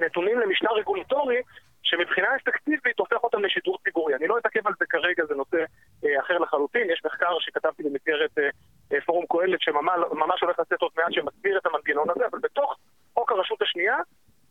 נתונים 0.00 0.40
למשנה 0.40 0.70
רגולטורי 0.70 1.42
שמבחינה 1.84 2.28
אפקטיבית 2.36 2.98
הופך 2.98 3.24
אותם 3.24 3.44
לשידור 3.44 3.78
ציבורי. 3.84 4.14
אני 4.14 4.26
לא 4.26 4.38
אתעכב 4.38 4.66
על 4.66 4.72
זה 4.78 4.86
כרגע, 4.86 5.24
זה 5.28 5.34
נושא 5.34 5.56
אה, 6.04 6.20
אחר 6.20 6.38
לחלוטין. 6.38 6.90
יש 6.90 7.02
מחקר 7.04 7.38
שכתבתי 7.40 7.82
במסגרת 7.82 8.38
אה, 8.38 8.48
אה, 8.92 9.00
פורום 9.00 9.24
קהלת 9.28 9.60
שממש 9.60 10.40
הולך 10.40 10.58
לצאת 10.58 10.80
עוד 10.82 10.92
מעט 10.96 11.12
שמסביר 11.12 11.58
את 11.58 11.66
המנגנון 11.66 12.10
הזה, 12.10 12.26
אבל 12.30 12.38
בתוך 12.38 12.76
חוק 13.14 13.32
הרשות 13.32 13.62
השנייה 13.62 13.96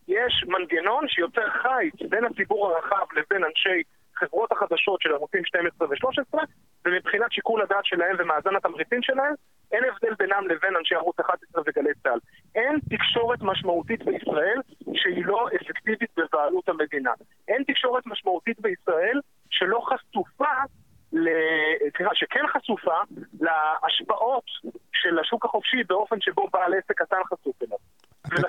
יש 0.08 0.44
מנגנון 0.46 1.08
שיוצר 1.08 1.50
חיץ 1.50 2.10
בין 2.10 2.24
הציבור 2.24 2.68
הרחב 2.68 3.06
לבין 3.12 3.44
אנשי 3.44 3.82
חברות 4.14 4.52
החדשות 4.52 5.00
של 5.00 5.12
ערוצים 5.12 5.44
12 5.44 5.88
ו-13, 5.88 6.38
ומבחינת 6.84 7.32
שיקול 7.32 7.62
הדעת 7.62 7.84
שלהם 7.84 8.16
ומאזן 8.18 8.56
התמריצים 8.56 9.02
שלהם, 9.02 9.34
אין 9.72 9.84
הבדל 9.84 10.14
בינם 10.14 10.48
לבין 10.48 10.76
אנשי 10.76 10.94
ערוץ 10.94 11.20
11 11.20 11.62
וגלי 11.66 11.94
צה"ל. 12.02 12.18
אין 12.64 12.78
תקשורת 12.90 13.42
משמעותית 13.42 14.04
בישראל 14.04 14.60
שהיא 14.94 15.24
לא 15.26 15.48
אפקטיבית 15.56 16.10
בבעלות 16.16 16.68
המדינה. 16.68 17.12
אין 17.48 17.64
תקשורת 17.66 18.06
משמעותית 18.06 18.60
בישראל 18.60 19.20
שלא 19.50 19.80
חשופה 19.88 20.54
סליחה, 21.96 22.14
שכן 22.14 22.46
חשופה 22.46 22.96
להשפעות 23.40 24.44
של 24.92 25.18
השוק 25.18 25.44
החופשי 25.44 25.84
באופן 25.88 26.20
שבו 26.20 26.48
בעל 26.52 26.74
עסק 26.74 26.92
קטן 26.92 27.16
חשוף 27.24 27.62
אליו. 27.62 27.78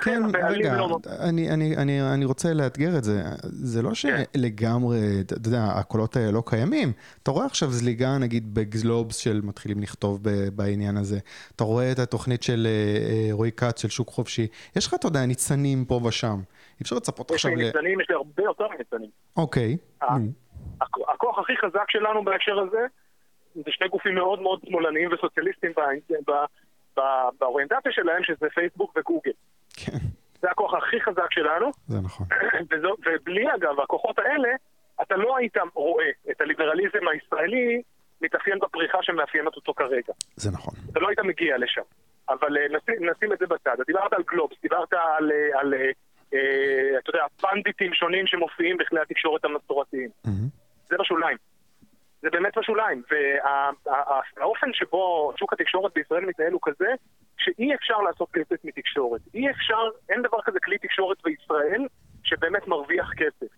כן, 0.02 0.22
רגע, 0.50 0.78
לא... 0.78 1.00
אני, 1.30 1.50
אני, 1.50 1.78
אני, 1.78 2.14
אני 2.14 2.26
רוצה 2.26 2.54
לאתגר 2.54 2.98
את 2.98 3.04
זה. 3.04 3.22
זה 3.42 3.82
לא 3.82 3.90
כן. 3.90 3.96
שלגמרי, 4.36 5.22
אתה 5.22 5.34
יודע, 5.48 5.64
הקולות 5.64 6.16
האלה 6.16 6.32
לא 6.32 6.44
קיימים. 6.46 6.94
אתה 7.24 7.32
רואה 7.32 7.46
עכשיו 7.46 7.70
זליגה, 7.70 8.18
נגיד, 8.18 8.54
בגלובס 8.54 9.18
של 9.18 9.42
מתחילים 9.44 9.82
לכתוב 9.82 10.20
בעניין 10.56 10.98
הזה. 10.98 11.20
אתה 11.56 11.64
רואה 11.64 11.92
את 11.92 12.00
התוכנית 12.00 12.44
של 12.44 12.68
אה, 12.68 12.72
אה, 12.72 13.30
רועי 13.32 13.52
כץ, 13.52 13.82
של 13.82 13.90
שוק 13.90 14.10
חופשי. 14.10 14.48
יש 14.76 14.88
לך, 14.88 14.94
אתה 14.94 15.08
יודע, 15.08 15.26
ניצנים 15.26 15.86
פה 15.86 16.00
ושם. 16.08 16.38
אי 16.80 16.82
אפשר 16.82 16.96
לצפות 16.96 17.32
עכשיו 17.32 17.52
ל... 17.52 17.54
יש 17.54 17.60
לי 17.60 17.66
ניצנים, 17.66 18.02
יש 18.02 18.10
לי 18.10 18.16
הרבה 18.16 18.44
יותר 18.44 18.68
ניצנים. 18.78 19.10
אוקיי. 19.38 19.78
הכוח 21.08 21.40
הכי 21.40 21.54
חזק 21.58 21.90
שלנו 21.92 22.24
בהקשר 22.24 22.60
הזה, 22.60 22.86
זה 23.56 23.72
שני 23.72 23.88
גופים 23.88 24.16
מאוד 24.16 24.42
מאוד 24.42 24.60
שמאלניים 24.66 25.10
וסוציאליסטיים 25.14 25.74
באוריינטציה 27.40 27.92
שלהם, 27.92 28.24
שזה 28.24 28.48
פייסבוק 28.56 28.94
וגוגל. 28.98 29.32
כן. 29.78 29.98
זה 30.42 30.52
הכוח 30.52 30.74
הכי 30.74 31.02
חזק 31.02 31.32
שלנו. 31.32 31.72
זה 31.88 31.98
נכון. 32.04 32.28
וזו, 32.72 32.96
ובלי 33.06 33.46
אגב 33.56 33.80
הכוחות 33.84 34.20
האלה, 34.20 34.50
אתה 35.02 35.16
לא 35.16 35.38
היית 35.38 35.58
רואה 35.74 36.10
את 36.32 36.42
הליברליזם 36.42 37.08
הישראלי 37.14 37.82
מתאפיין 38.22 38.60
בפריחה 38.60 38.98
שמאפיינת 39.02 39.56
אותו 39.56 39.74
כרגע. 39.74 40.14
זה 40.36 40.52
נכון. 40.52 40.74
אתה 40.92 41.00
לא 41.00 41.08
היית 41.08 41.20
מגיע 41.20 41.58
לשם. 41.58 41.82
אבל 42.30 42.58
אה, 42.58 42.66
נשים, 42.68 43.10
נשים 43.10 43.34
את 43.34 43.40
זה 43.40 43.46
בצד. 43.46 43.76
דיברת 43.88 44.14
על 44.14 44.24
גלובס, 44.32 44.58
דיברת 44.62 44.94
על, 44.94 45.32
אה, 45.32 45.60
על 45.60 45.74
אה, 46.34 47.00
אתה 47.00 47.10
יודע, 47.10 47.26
פנדיטים 47.42 47.94
שונים 47.94 48.28
שמופיעים 48.28 48.78
בכלי 48.78 49.00
התקשורת 49.00 49.46
המסורתיים. 49.46 50.10
Mm-hmm. 50.26 50.50
זה 50.90 50.96
בשוליים. 51.00 51.38
זה 52.22 52.30
באמת 52.30 52.58
בשוליים. 52.58 53.04
והאופן 54.38 54.74
שבו 54.74 55.34
שוק 55.38 55.54
התקשורת 55.54 55.92
בישראל 55.96 56.26
מתנהל 56.26 56.52
הוא 56.52 56.62
כזה, 56.64 56.94
שאי 57.46 57.76
אפשר 57.76 57.98
לעשות 57.98 58.32
כסף 58.34 58.66
מתקשורת. 58.66 59.22
אי 59.34 59.52
אפשר, 59.52 59.90
אין 60.10 60.22
דבר 60.22 60.42
כזה 60.42 60.60
כלי 60.60 60.78
תקשורת 60.78 61.18
בישראל 61.24 61.88
שבאמת 62.24 62.68
מרוויח 62.68 63.14
כסף. 63.14 63.52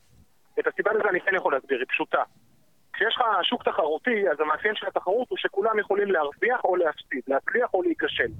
את 0.60 0.68
הסיבה 0.68 0.94
לזה 0.94 1.10
אני 1.10 1.22
כן 1.22 1.36
יכול 1.36 1.54
להסביר, 1.54 1.80
היא 1.80 1.88
פשוטה. 1.90 2.24
כשיש 2.94 3.16
לך 3.16 3.24
שוק 3.44 3.64
תחרותי, 3.64 4.30
אז 4.32 4.40
המאפיין 4.40 4.76
של 4.76 4.88
התחרות 4.88 5.30
הוא 5.30 5.38
שכולם 5.38 5.80
יכולים 5.80 6.12
להרוויח 6.12 6.64
או 6.64 6.76
להפסיד, 6.76 7.22
להצליח 7.28 7.74
או 7.74 7.82
להיכשל. 7.82 8.32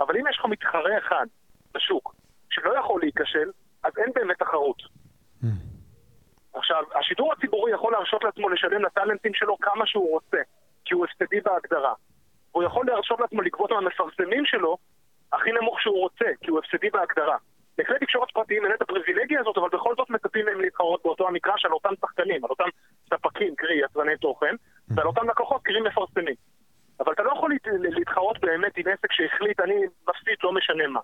אבל 0.00 0.16
אם 0.16 0.26
יש 0.30 0.38
לך 0.38 0.44
מתחרה 0.44 0.98
אחד 0.98 1.26
בשוק 1.74 2.14
שלא 2.50 2.78
יכול 2.78 3.00
להיכשל, 3.00 3.50
אז 3.82 3.92
אין 3.98 4.12
באמת 4.14 4.38
תחרות. 4.38 4.82
Mm. 5.42 5.46
עכשיו, 6.54 6.84
השידור 7.00 7.32
הציבורי 7.32 7.72
יכול 7.72 7.92
להרשות 7.92 8.24
לעצמו 8.24 8.48
לשלם 8.48 8.84
לטאלנטים 8.84 9.34
שלו 9.34 9.58
כמה 9.58 9.86
שהוא 9.86 10.10
רוצה, 10.10 10.42
כי 10.84 10.94
הוא 10.94 11.04
הפסדי 11.04 11.40
בהגדרה. 11.40 11.94
והוא 12.52 12.64
יכול 12.64 12.86
להרשות 12.86 13.20
לעצמו 13.20 13.42
לגבות 13.42 13.70
מהמפרסמים 13.70 14.46
שלו 14.46 14.76
הכי 15.32 15.52
נמוך 15.52 15.80
שהוא 15.80 15.98
רוצה, 16.00 16.24
כי 16.40 16.50
הוא 16.50 16.58
הפסדי 16.58 16.90
בהגדרה. 16.90 17.36
לכלי 17.78 17.98
תקשורת 17.98 18.30
פרטיים 18.30 18.64
אין 18.64 18.72
את 18.74 18.82
הפריבילגיה 18.82 19.40
הזאת, 19.40 19.58
אבל 19.58 19.68
בכל 19.72 19.94
זאת 19.96 20.10
מצפים 20.10 20.46
מהם 20.46 20.60
להתחרות 20.60 21.00
באותו 21.04 21.28
המגרש 21.28 21.64
על 21.64 21.72
אותם 21.72 21.90
שחקנים, 22.00 22.44
על 22.44 22.50
אותם 22.50 22.68
ספקים, 23.10 23.54
קרי 23.54 23.80
יצרני 23.84 24.16
תוכן, 24.16 24.54
ועל 24.88 25.06
אותם 25.06 25.28
לקוחות, 25.28 25.62
קרי 25.62 25.80
מפרסמים. 25.80 26.34
אבל 27.00 27.12
אתה 27.12 27.22
לא 27.22 27.32
יכול 27.36 27.52
להתחרות 27.72 28.40
באמת 28.40 28.76
עם 28.76 28.84
עסק 28.88 29.12
שהחליט, 29.12 29.60
אני 29.60 29.74
מפסיד, 30.08 30.36
לא 30.44 30.52
משנה 30.52 30.86
מה. 30.86 31.00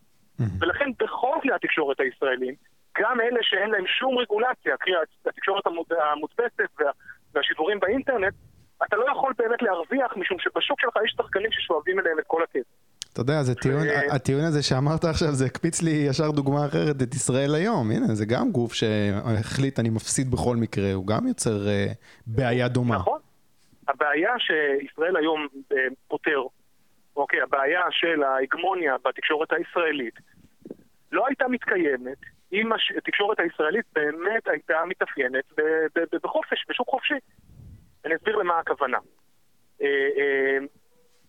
ולכן 0.61 0.91
בכל 0.99 1.37
כלי 1.43 1.53
התקשורת 1.55 2.01
הישראלים, 2.01 2.55
גם 2.99 3.21
אלה 3.21 3.41
שאין 3.43 3.71
להם 3.71 3.87
שום 3.87 4.19
רגולציה, 4.19 4.77
קרי 4.77 4.95
התקשורת 5.27 5.65
המודפסת 6.13 6.71
והשידורים 7.35 7.81
באינטרנט, 7.81 8.35
אתה 8.87 8.97
לא 8.97 9.07
יכול 9.13 9.33
באמת 9.39 9.63
להרוויח, 9.63 10.17
משום 10.17 10.39
שבשוק 10.39 10.81
שלך 10.81 10.95
יש 11.05 11.15
שחקנים 11.17 11.53
ששואבים 11.53 12.01
אליהם 12.01 12.19
את 12.19 12.25
כל 12.27 12.43
הכסף. 12.43 12.88
אתה 13.21 13.33
יודע, 13.33 13.43
זה 13.43 13.55
טיעון, 13.55 13.87
הטיעון 14.11 14.45
הזה 14.45 14.63
שאמרת 14.63 15.05
עכשיו, 15.05 15.33
זה 15.33 15.47
הקפיץ 15.47 15.83
לי 15.83 15.91
ישר 15.91 16.31
דוגמה 16.31 16.67
אחרת, 16.67 17.03
את 17.03 17.15
ישראל 17.15 17.55
היום. 17.55 17.91
הנה, 17.91 18.07
זה 18.15 18.27
גם 18.27 18.51
גוף 18.53 18.73
שהחליט, 18.73 19.79
אני 19.79 19.91
מפסיד 19.91 20.31
בכל 20.31 20.57
מקרה, 20.57 20.93
הוא 20.93 21.07
גם 21.07 21.27
יוצר 21.27 21.57
uh, 21.67 21.95
בעיה 22.27 22.69
דומה. 22.69 22.97
נכון. 22.97 23.21
הבעיה 23.89 24.35
שישראל 24.39 25.17
היום 25.17 25.47
uh, 25.73 25.77
פותר, 26.09 26.43
אוקיי, 27.17 27.41
הבעיה 27.43 27.83
של 27.91 28.23
ההגמוניה 28.23 28.97
בתקשורת 29.05 29.53
הישראלית, 29.53 30.15
לא 31.13 31.27
הייתה 31.27 31.49
מתקיימת 31.49 32.19
אם 32.53 32.71
התקשורת 32.97 33.41
הישראלית 33.41 33.87
באמת 33.93 34.49
הייתה 34.49 34.83
מתאפיינת 34.87 35.45
בחופש, 36.23 36.65
בשוק 36.69 36.89
חופשי. 36.89 37.19
אני 38.05 38.15
אסביר 38.15 38.37
למה 38.37 38.59
הכוונה. 38.59 38.99
אה, 39.83 40.59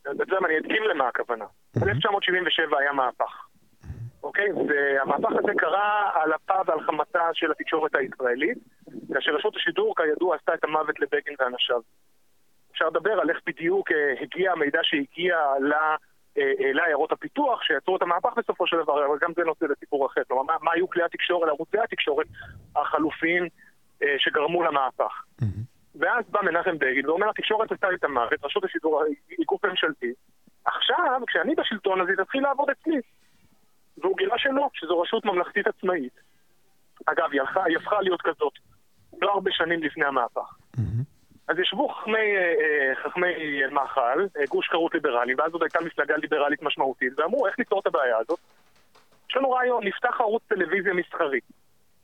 אתה 0.02 0.24
יודע 0.24 0.40
מה, 0.42 0.48
אני 0.48 0.58
אדגים 0.58 0.84
למה 0.84 1.08
הכוונה. 1.08 1.46
ב-1977 1.76 2.78
היה 2.80 2.92
מהפך, 2.94 3.46
אוקיי? 4.24 4.48
והמהפך 4.52 5.30
הזה 5.32 5.52
קרה 5.58 6.12
על 6.14 6.34
אפה 6.34 6.62
ועל 6.66 6.82
חמתה 6.82 7.30
של 7.34 7.52
התקשורת 7.52 7.96
הישראלית, 7.96 8.58
כאשר 9.14 9.32
רשות 9.32 9.56
השידור, 9.56 9.96
כידוע, 9.96 10.36
עשתה 10.36 10.54
את 10.54 10.64
המוות 10.64 11.00
לבגין 11.00 11.36
ואנשיו. 11.40 11.82
אפשר 12.72 12.88
לדבר 12.88 13.12
על 13.12 13.30
איך 13.30 13.40
בדיוק 13.46 13.92
אה, 13.92 14.14
הגיע 14.22 14.52
המידע 14.52 14.80
שהגיע 14.84 15.38
לעיירות 16.74 17.12
הפיתוח, 17.12 17.64
שיצרו 17.64 17.98
את 17.98 18.02
המהפך 18.02 18.30
בסופו 18.38 18.68
של 18.68 18.78
דבר, 18.84 19.06
אבל 19.06 19.18
גם 19.22 19.32
זה 19.36 19.44
נושא 19.44 19.66
לסיפור 19.66 20.06
אחר. 20.06 20.22
כלומר, 20.28 20.44
מה, 20.44 20.54
מה 20.62 20.72
היו 20.74 20.90
כלי 20.90 21.04
התקשורת, 21.04 21.50
ערוצי 21.50 21.78
התקשורת 21.80 22.28
החלופיים 22.76 23.48
שגרמו 24.18 24.64
למהפך. 24.64 25.24
ואז 25.96 26.26
בא 26.30 26.40
מנחם 26.44 26.78
בגין 26.78 27.10
ואומר, 27.10 27.30
התקשורת 27.30 27.72
עשתה 27.72 27.88
את 27.94 28.04
המוות, 28.04 28.46
רשות 28.46 28.64
השידור 28.64 29.04
היא 29.30 29.46
גוף 29.48 29.66
ממשלתי, 29.66 30.14
עכשיו, 30.66 31.22
כשאני 31.28 31.56
בשלטון, 31.56 32.02
אז 32.02 32.08
היא 32.08 32.18
תתחיל 32.18 32.44
לעבוד 32.44 32.70
אצלי. 32.70 33.02
והוא 33.98 34.18
גילה 34.18 34.38
שלא, 34.38 34.70
שזו 34.74 35.02
רשות 35.02 35.26
ממלכתית 35.26 35.68
עצמאית. 35.68 36.20
אגב, 37.06 37.32
היא, 37.32 37.42
הלכה, 37.42 37.64
היא 37.64 37.78
הפכה 37.78 38.02
להיות 38.02 38.22
כזאת 38.22 38.54
לא 39.22 39.34
הרבה 39.34 39.52
שנים 39.52 39.84
לפני 39.84 40.06
המהפך. 40.06 40.58
Mm-hmm. 40.78 41.04
אז 41.48 41.60
ישבו 41.60 41.90
חכמי, 41.90 42.36
אה, 42.38 42.54
אה, 42.62 42.96
חכמי 43.04 43.62
מח"ל, 43.72 44.28
אה, 44.38 44.46
גוש 44.50 44.70
חירות 44.70 44.94
ליברלי, 44.94 45.36
ואז 45.38 45.54
עוד 45.54 45.64
הייתה 45.64 45.80
מפלגה 45.82 46.18
ליברלית 46.18 46.62
משמעותית, 46.62 47.20
ואמרו, 47.20 47.48
איך 47.48 47.60
לפתור 47.60 47.80
את 47.80 47.88
הבעיה 47.88 48.18
הזאת? 48.18 48.40
יש 49.30 49.36
לנו 49.36 49.52
רעיון, 49.52 49.88
נפתח 49.88 50.22
ערוץ 50.22 50.44
טלוויזיה 50.48 50.94
מסחרי. 50.94 51.40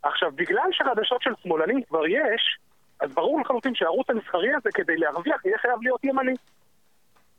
עכשיו, 0.04 0.32
בגלל 0.36 0.70
שחדשות 0.72 1.22
של 1.22 1.32
שמאלנים 1.44 1.84
כבר 1.84 2.08
יש, 2.08 2.58
אז 3.00 3.14
ברור 3.14 3.42
לחלוטין 3.42 3.76
שהערוץ 3.76 4.10
המסחרי 4.10 4.54
הזה, 4.54 4.70
כדי 4.74 4.98
להרוויח, 4.98 5.46
יהיה 5.46 5.58
חייב 5.58 5.82
להיות 5.82 6.04
ימני. 6.04 6.34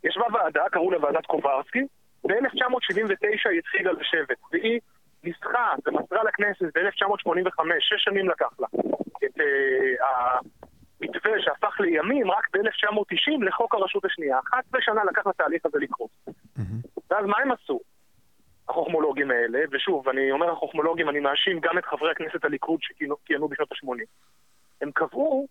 ישבה 0.07 0.25
ועדה, 0.33 0.65
קראו 0.73 0.91
לה 0.91 1.05
ועדת 1.05 1.27
קוברסקי, 1.27 1.83
ב-1979 2.27 3.49
היא 3.51 3.59
התחילה 3.59 3.93
לשבת, 3.93 4.39
והיא 4.53 4.81
ניסחה 5.25 5.73
ומסרה 5.87 6.25
לכנסת 6.25 6.79
ב-1985, 6.79 7.65
שש 7.81 8.05
שנים 8.05 8.29
לקח 8.31 8.51
לה, 8.59 8.67
את 9.25 9.41
uh, 9.41 10.05
המתווה 11.01 11.33
שהפך 11.41 11.81
לימים 11.81 12.31
רק 12.31 12.49
ב-1990 12.53 13.45
לחוק 13.45 13.75
הרשות 13.75 14.05
השנייה. 14.05 14.39
11 14.51 14.81
שנה 14.83 15.05
לקח 15.05 15.27
לתהליך 15.27 15.67
הזה 15.67 15.79
לקרות. 15.79 16.11
Mm-hmm. 16.29 17.01
ואז 17.11 17.27
מה 17.27 17.37
הם 17.43 17.53
עשו? 17.53 17.81
החוכמולוגים 18.69 19.31
האלה, 19.31 19.59
ושוב, 19.73 20.09
אני 20.09 20.31
אומר 20.31 20.51
החוכמולוגים, 20.51 21.09
אני 21.09 21.21
מאשים 21.21 21.61
גם 21.61 21.79
את 21.79 21.85
חברי 21.87 22.11
הכנסת 22.11 22.45
הליכוד 22.45 22.81
שכיהנו 22.83 23.49
בשנות 23.49 23.73
ה-80. 23.73 24.05
הם 24.81 24.91
קבעו 24.95 25.47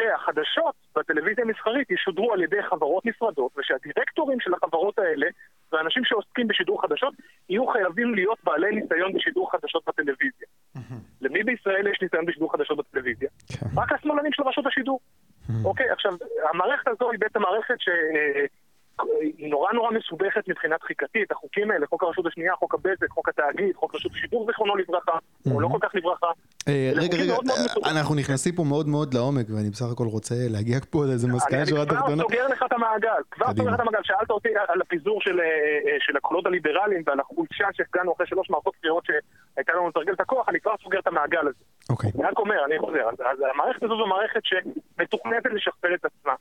שהחדשות 0.00 0.74
בטלוויזיה 0.96 1.44
המסחרית 1.44 1.90
ישודרו 1.90 2.32
על 2.32 2.42
ידי 2.42 2.62
חברות 2.62 3.06
נפרדות, 3.06 3.52
ושהדירקטורים 3.58 4.40
של 4.40 4.54
החברות 4.54 4.98
האלה, 4.98 5.26
ואנשים 5.72 6.04
שעוסקים 6.04 6.48
בשידור 6.48 6.82
חדשות, 6.82 7.14
יהיו 7.48 7.66
חייבים 7.66 8.14
להיות 8.14 8.38
בעלי 8.44 8.70
ניסיון 8.70 9.12
בשידור 9.12 9.52
חדשות 9.52 9.82
בטלוויזיה. 9.88 10.46
למי 11.20 11.44
בישראל 11.44 11.86
יש 11.86 11.98
ניסיון 12.02 12.26
בשידור 12.26 12.52
חדשות 12.52 12.78
בטלוויזיה? 12.78 13.28
כן. 13.48 13.66
רק 13.76 13.92
השמאלנים 13.92 14.32
של 14.32 14.42
רשות 14.42 14.66
השידור. 14.66 15.00
אוקיי, 15.64 15.90
עכשיו, 15.90 16.12
המערכת 16.52 16.88
הזו 16.88 17.10
היא 17.10 17.20
בעצם 17.20 17.42
מערכת 17.42 17.80
ש... 17.80 17.88
היא 19.20 19.50
נורא 19.50 19.72
נורא 19.72 19.90
מסובכת 19.90 20.48
מבחינה 20.48 20.78
תחיקתית, 20.78 21.32
החוקים 21.32 21.70
האלה, 21.70 21.86
חוק 21.86 22.02
הרשות 22.02 22.26
השנייה, 22.26 22.54
חוק 22.54 22.74
הבזק, 22.74 23.10
חוק 23.10 23.28
התאגיד, 23.28 23.76
חוק 23.76 23.94
רשות 23.94 24.12
השידור 24.12 24.46
זיכרונו 24.46 24.76
לברכה, 24.76 25.18
או 25.54 25.60
לא 25.60 25.68
כל 25.68 25.78
כך 25.80 25.94
לברכה. 25.94 26.26
אה, 26.68 26.92
רגע, 26.94 27.16
רגע, 27.16 27.32
אה, 27.32 27.90
אנחנו 27.90 28.14
נכנסים 28.14 28.54
פה 28.54 28.64
מאוד 28.64 28.88
מאוד 28.88 29.14
לעומק, 29.14 29.46
ואני 29.56 29.70
בסך 29.70 29.86
הכל 29.92 30.06
רוצה 30.06 30.34
להגיע 30.50 30.78
פה 30.90 31.04
לאיזה 31.04 31.28
מסקנה 31.28 31.66
שורה 31.66 31.86
תחתונה. 31.86 32.12
אני 32.12 32.14
כבר 32.14 32.22
סוגר 32.22 32.46
לך 32.48 32.62
את 32.66 32.72
המעגל, 32.72 33.22
כבר 33.30 33.46
סוגר 33.46 33.70
לך 33.70 33.74
את 33.74 33.80
המעגל. 33.80 34.00
שאלת 34.02 34.30
אותי 34.30 34.48
על 34.68 34.80
הפיזור 34.80 35.20
של 36.00 36.16
הקולות 36.16 36.46
הליברליים 36.46 37.02
ועל 37.06 37.20
החולשה 37.20 37.68
שהפגענו 37.72 38.12
אחרי 38.12 38.26
שלוש 38.26 38.50
מערכות 38.50 38.74
בחירות 38.78 39.04
שהייתה 39.06 39.72
לנו 39.72 39.88
לתרגל 39.88 40.12
את 40.12 40.20
הכוח, 40.20 40.48
אני 40.48 40.60
כבר 40.60 40.74
סוגר 40.82 40.98
את 40.98 41.06
המעגל 41.06 41.40
הזה. 41.40 41.64
אוקיי. 41.90 42.10
אני 42.14 42.24
רק 42.24 42.38
אומר, 42.38 42.64
אני 42.64 42.78
חוזר. 42.78 43.08
אז 43.08 43.38
המערכת 43.54 43.82
הזו 43.82 43.96
זו 43.96 44.06
מערכת 44.06 44.40
שמתוכנתת 44.44 45.50
לשכפל 45.52 45.94
את 45.94 46.04
עצמה. 46.04 46.34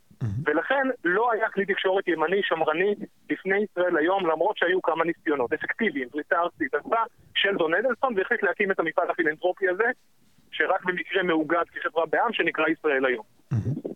ולכן 0.45 0.88
לא 1.03 1.32
היה 1.32 1.49
כלי 1.49 1.66
תקשורת 1.66 2.07
ימני 2.07 2.43
שמרני 2.50 2.95
לפני 3.30 3.58
ישראל 3.58 3.97
היום, 3.97 4.26
למרות 4.26 4.58
שהיו 4.58 4.82
כמה 4.82 5.04
ניסיונות 5.04 5.54
אפקטיביים, 5.54 6.10
פריסה 6.10 6.39
ארצית. 6.39 6.72
בא 6.86 7.04
שלדון 7.36 7.74
אדלסון 7.74 8.14
והחליט 8.18 8.43
להקים 8.43 8.72
את 8.72 8.80
המפעל 8.80 9.10
הפילנטרופי 9.10 9.70
הזה, 9.70 9.86
שרק 10.52 10.86
במקרה 10.86 11.24
מאוגד 11.24 11.64
כחברה 11.74 12.06
בעם, 12.06 12.34
שנקרא 12.34 12.68
ישראל 12.68 13.06
היום. 13.06 13.26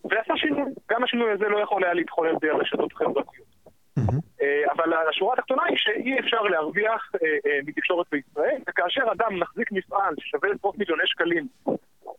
ועשה 0.10 0.34
שינוי. 0.38 0.72
גם 0.90 1.04
השינוי 1.04 1.32
הזה 1.32 1.46
לא 1.50 1.58
יכול 1.58 1.84
היה 1.84 1.94
להתחולל 1.94 2.36
בלי 2.42 2.50
הרשתות 2.50 2.92
החברתיות. 2.92 3.54
אבל 4.72 4.94
השורה 5.10 5.34
התחתונה 5.34 5.64
היא 5.64 5.78
שאי 5.78 6.20
אפשר 6.20 6.42
להרוויח 6.42 7.12
מתקשורת 7.66 8.06
בישראל, 8.12 8.58
וכאשר 8.70 9.02
אדם 9.12 9.40
מחזיק 9.40 9.72
מפעל 9.72 10.14
ששווה 10.20 10.50
עשרות 10.52 10.78
מיליוני 10.78 11.04
שקלים 11.06 11.48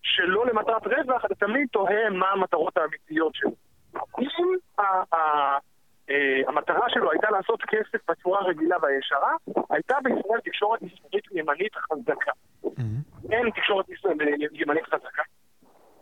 שלא 0.02 0.46
למטרת 0.46 0.86
רווח, 0.86 1.24
אתה 1.24 1.34
תמיד 1.34 1.68
תוהה 1.72 2.10
מה 2.10 2.28
המטרות 2.30 2.76
האמיתיות 2.76 3.34
שלו. 3.34 3.50
אם 4.18 4.54
המטרה 6.48 6.90
שלו 6.90 7.10
הייתה 7.10 7.30
לעשות 7.30 7.62
כסף 7.62 8.10
בצורה 8.10 8.42
רגילה 8.42 8.76
והישרה, 8.82 9.34
הייתה 9.70 9.96
בישראל 10.02 10.40
תקשורת 10.44 10.82
ישראלית 10.82 11.24
ימנית 11.32 11.74
חזקה. 11.76 12.32
אין 13.30 13.50
תקשורת 13.50 13.86
ימנית 14.52 14.84
חזקה. 14.84 15.22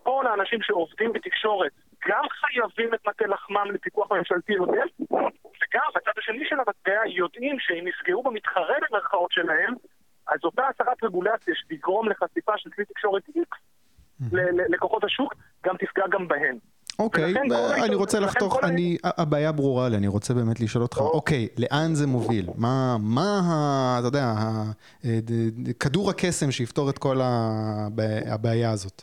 כל 0.03 0.26
האנשים 0.26 0.62
שעובדים 0.62 1.12
בתקשורת 1.12 1.72
גם 2.09 2.24
חייבים 2.28 2.94
את 2.94 3.07
מטה 3.09 3.26
לחמם 3.26 3.70
לפיקוח 3.74 4.12
ממשלתי 4.12 4.55
עודף, 4.55 4.90
וגם 5.11 5.88
בצד 5.94 6.12
השני 6.18 6.44
של 6.44 6.57
המטבע 6.57 7.07
יודעים 7.07 7.57
שאם 7.59 7.86
יפגעו 7.88 8.22
במתחרה 8.22 8.76
במרכאות 8.90 9.32
שלהם, 9.32 9.74
אז 10.28 10.38
אותה 10.44 10.62
הסרת 10.68 11.05
רגולציה 11.05 11.55
שתגרום 11.55 12.09
לחשיפה 12.09 12.53
של 12.59 12.70
כלי 12.70 12.84
תקשורת 12.84 13.22
X 13.28 13.57
לכוחות 14.68 15.05
השוק, 15.05 15.34
גם 15.64 15.76
תפגע 15.76 16.05
גם 16.11 16.28
בהן. 16.28 16.59
אוקיי, 16.99 17.34
אני 17.84 17.95
רוצה 17.95 18.20
לחתוך, 18.20 18.59
הבעיה 19.05 19.53
ברורה 19.53 19.88
לי, 19.88 19.97
אני 19.97 20.09
רוצה 20.09 20.34
באמת 20.34 20.61
לשאול 20.61 20.82
אותך, 20.82 20.99
אוקיי, 20.99 21.49
לאן 21.59 21.95
זה 21.95 22.07
מוביל? 22.07 22.47
מה, 22.57 23.97
אתה 23.99 24.07
יודע, 24.07 24.32
כדור 25.80 26.11
הקסם 26.11 26.51
שיפתור 26.51 26.90
את 26.90 26.99
כל 26.99 27.16
הבעיה 28.26 28.70
הזאת? 28.70 29.03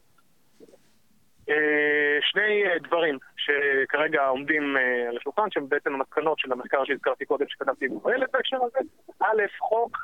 שני 2.22 2.64
דברים 2.88 3.18
שכרגע 3.38 4.26
עומדים 4.26 4.76
על 5.10 5.18
השולחן, 5.18 5.52
שהם 5.52 5.70
בעצם 5.70 5.94
המסקנות 5.94 6.40
של 6.40 6.52
המחקר 6.52 6.86
שהזכרתי 6.86 7.26
קודם, 7.26 7.46
שכתבתי 7.50 7.88
בפועלת 7.88 8.30
בהקשר 8.34 8.58
הזה. 8.58 8.80
א', 9.20 9.42
חוק, 9.60 9.98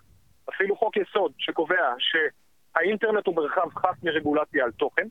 אפילו 0.49 0.75
חוק 0.75 0.97
יסוד, 0.97 1.31
שקובע 1.37 1.93
שהאינטרנט 1.99 3.27
הוא 3.27 3.35
מרחב 3.35 3.69
חף 3.75 4.03
מרגולציה 4.03 4.63
על 4.63 4.71
תוכן. 4.71 5.07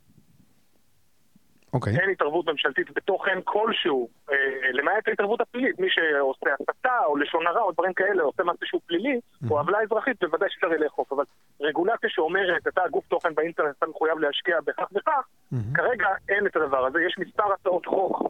אוקיי. 1.74 1.92
אין 2.00 2.10
התערבות 2.10 2.46
ממשלתית 2.46 2.90
בתוכן 2.94 3.38
כלשהו, 3.44 4.08
אה, 4.30 4.36
למעט 4.72 5.08
ההתערבות 5.08 5.40
הפלילית. 5.40 5.80
מי 5.80 5.86
שעושה 5.90 6.50
הסתה 6.60 6.98
או 7.06 7.16
לשון 7.16 7.46
הרע 7.46 7.62
או 7.62 7.72
דברים 7.72 7.92
כאלה, 7.92 8.22
עושה 8.22 8.42
משהו 8.42 8.66
שהוא 8.66 8.80
פלילי, 8.86 9.20
mm-hmm. 9.20 9.50
או 9.50 9.58
עוולה 9.58 9.78
אזרחית, 9.82 10.16
בוודאי 10.20 10.48
שאפשר 10.50 10.68
לאכוף. 10.68 11.12
אבל 11.12 11.24
רגולציה 11.60 12.10
שאומרת, 12.10 12.66
אתה 12.66 12.82
גוף 12.90 13.06
תוכן 13.08 13.34
באינטרנט, 13.34 13.74
אתה 13.78 13.86
מחויב 13.86 14.18
להשקיע 14.18 14.60
בכך 14.66 14.86
וכך, 14.94 15.24
mm-hmm. 15.52 15.56
כרגע 15.74 16.08
אין 16.28 16.46
את 16.46 16.56
הדבר 16.56 16.86
הזה. 16.86 16.98
יש 17.02 17.14
מספר 17.18 17.52
הצעות 17.52 17.86
חוק 17.86 18.22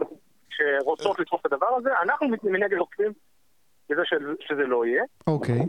שרוצות 0.51 1.19
לדחוף 1.19 1.47
את 1.47 1.53
הדבר 1.53 1.75
הזה. 1.77 1.91
אנחנו 2.03 2.29
מנגד 2.43 2.79
עוקבים 2.79 3.13
בזה 3.91 4.03
שזה 4.41 4.67
לא 4.67 4.87
יהיה. 4.87 5.05
אוקיי. 5.27 5.61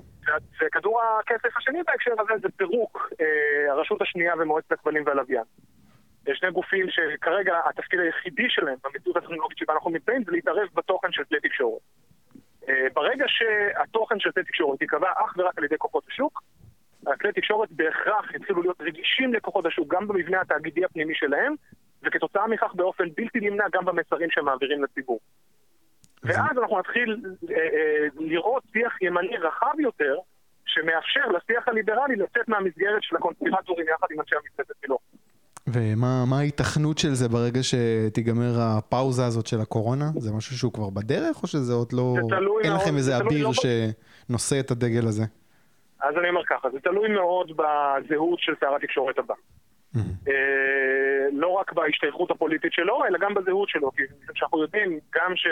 וכדור 0.61 1.01
הכסף 1.19 1.57
השני 1.57 1.79
בהקשר 1.87 2.11
הזה 2.19 2.33
זה 2.41 2.47
פירוק 2.57 3.09
אה, 3.21 3.71
הרשות 3.71 4.01
השנייה 4.01 4.33
ומועצת 4.39 4.71
הכבלים 4.71 5.03
והלוויין. 5.05 5.43
שני 6.33 6.51
גופים 6.51 6.85
שכרגע 6.89 7.59
התפקיד 7.65 7.99
היחידי 7.99 8.49
שלהם 8.49 8.75
במציאות 8.83 9.17
הטכנולוגית 9.17 9.57
שבה 9.57 9.73
אנחנו 9.73 9.89
נמצאים 9.89 10.23
זה 10.23 10.31
להתערב 10.31 10.67
בתוכן 10.73 11.11
של 11.11 11.23
כלי 11.23 11.39
תקשורת. 11.39 11.81
ברגע 12.93 13.25
שהתוכן 13.27 14.19
של 14.19 14.31
כלי 14.31 14.43
תקשורת 14.43 14.81
ייקבע 14.81 15.11
אך 15.11 15.33
ורק 15.37 15.57
על 15.57 15.63
ידי 15.63 15.77
כוחות 15.77 16.03
השוק, 16.07 16.41
הכלי 17.07 17.31
תקשורת 17.31 17.71
בהכרח 17.71 18.35
יתחילו 18.35 18.61
להיות 18.61 18.81
רגישים 18.81 19.33
לכוחות 19.33 19.65
השוק 19.65 19.93
גם 19.93 20.07
במבנה 20.07 20.41
התאגידי 20.41 20.85
הפנימי 20.85 21.15
שלהם, 21.15 21.55
וכתוצאה 22.03 22.47
מכך 22.47 22.73
באופן 22.73 23.03
בלתי 23.17 23.39
נמנע 23.39 23.65
גם 23.73 23.85
במסרים 23.85 24.31
שהם 24.31 24.45
מעבירים 24.45 24.83
לציבור. 24.83 25.19
ואז 26.23 26.57
אנחנו 26.57 26.79
נתחיל 26.79 27.21
לראות 28.19 28.63
שיח 28.73 29.01
ימני 29.01 29.37
רחב 29.37 29.79
יותר, 29.79 30.17
שמאפשר 30.65 31.27
לשיח 31.27 31.67
הליברלי 31.67 32.15
לצאת 32.15 32.47
מהמסגרת 32.47 33.03
של 33.03 33.15
הקונספירטורים 33.15 33.87
יחד 33.87 34.07
עם 34.11 34.19
אנשי 34.19 34.35
המפלצת 34.35 34.75
שלו. 34.85 34.97
ומה 35.67 36.37
ההיתכנות 36.37 36.97
של 36.97 37.13
זה 37.13 37.29
ברגע 37.29 37.59
שתיגמר 37.63 38.53
הפאוזה 38.59 39.25
הזאת 39.25 39.47
של 39.47 39.61
הקורונה? 39.61 40.05
זה 40.17 40.33
משהו 40.37 40.57
שהוא 40.57 40.73
כבר 40.73 40.89
בדרך, 40.89 41.43
או 41.43 41.47
שזה 41.47 41.73
עוד 41.73 41.93
לא... 41.93 42.13
אין 42.63 42.71
מאוד, 42.71 42.81
לכם 42.81 42.95
איזה 42.95 43.17
אביר 43.17 43.47
לא 43.47 43.51
שנושא 43.53 44.59
את 44.59 44.71
הדגל 44.71 45.07
הזה? 45.07 45.23
אז 46.01 46.15
אני 46.17 46.29
אומר 46.29 46.41
ככה, 46.49 46.69
זה 46.69 46.79
תלוי 46.79 47.09
מאוד 47.09 47.51
בזהות 47.51 48.39
של 48.39 48.53
שר 48.59 48.75
התקשורת 48.75 49.19
הבא. 49.19 49.33
אה, 50.27 51.27
לא 51.31 51.47
רק 51.47 51.73
בהשתייכות 51.73 52.31
הפוליטית 52.31 52.73
שלו, 52.73 53.05
אלא 53.05 53.17
גם 53.19 53.33
בזהות 53.33 53.69
שלו, 53.69 53.91
כי 53.91 54.03
שאנחנו 54.33 54.61
יודעים 54.61 54.99
גם 55.15 55.35
ש... 55.35 55.47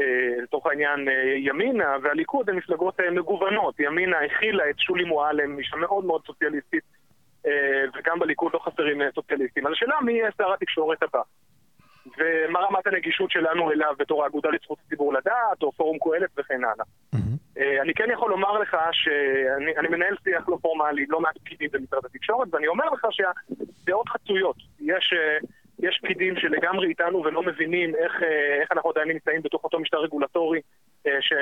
אה, 0.00 0.42
לצורך 0.42 0.66
העניין 0.66 1.08
אה, 1.08 1.34
ימינה 1.36 1.96
והליכוד 2.02 2.50
הן 2.50 2.56
מפלגות 2.56 3.00
מגוונות. 3.12 3.80
ימינה 3.80 4.16
הכילה 4.26 4.70
את 4.70 4.78
שולי 4.78 5.04
מועלם, 5.04 5.58
אישה 5.58 5.76
מאוד 5.76 6.04
מאוד 6.04 6.22
סוציאליסטית, 6.26 6.84
וגם 7.94 8.18
בליכוד 8.18 8.52
לא 8.54 8.58
חסרים 8.58 9.02
אה, 9.02 9.08
סוציאליסטים. 9.14 9.66
אז 9.66 9.72
השאלה 9.72 10.00
מי 10.00 10.12
יהיה 10.12 10.30
שר 10.38 10.52
התקשורת 10.52 11.02
הבא. 11.02 11.22
ומה 12.18 12.60
רמת 12.60 12.86
הנגישות 12.86 13.30
שלנו 13.30 13.72
אליו 13.72 13.94
בתור 13.98 14.24
האגודה 14.24 14.50
לזכות 14.50 14.78
הציבור 14.86 15.12
לדעת, 15.14 15.62
או 15.62 15.72
פורום 15.72 15.98
קהלת 15.98 16.30
וכן 16.36 16.64
הלאה. 16.64 16.84
אה, 17.58 17.82
אני 17.82 17.94
כן 17.94 18.08
יכול 18.12 18.30
לומר 18.30 18.58
לך 18.58 18.76
שאני 18.92 19.88
מנהל 19.88 20.16
שיח 20.24 20.48
לא 20.48 20.58
פורמלי, 20.62 21.06
לא 21.08 21.20
מעט 21.20 21.38
פקידים 21.38 21.68
במשרד 21.72 22.04
התקשורת, 22.04 22.48
ואני 22.52 22.66
אומר 22.66 22.84
לך 22.84 23.06
שהדעות 23.10 24.08
חצויות. 24.08 24.56
יש, 24.80 25.12
אה, 25.16 25.38
יש 25.78 26.00
פקידים 26.02 26.36
שלגמרי 26.36 26.88
איתנו 26.88 27.24
ולא 27.24 27.42
מבינים 27.42 27.94
איך, 27.94 28.22
אה, 28.22 28.60
איך 28.60 28.72
אנחנו 28.72 28.90
עדיין 28.90 29.08
נמצאים 29.08 29.42
בתוך 29.42 29.64
אותו 29.64 29.80
משטר 29.80 29.98
רגולטורי 29.98 30.60
אה, 31.06 31.16
ש... 31.20 31.32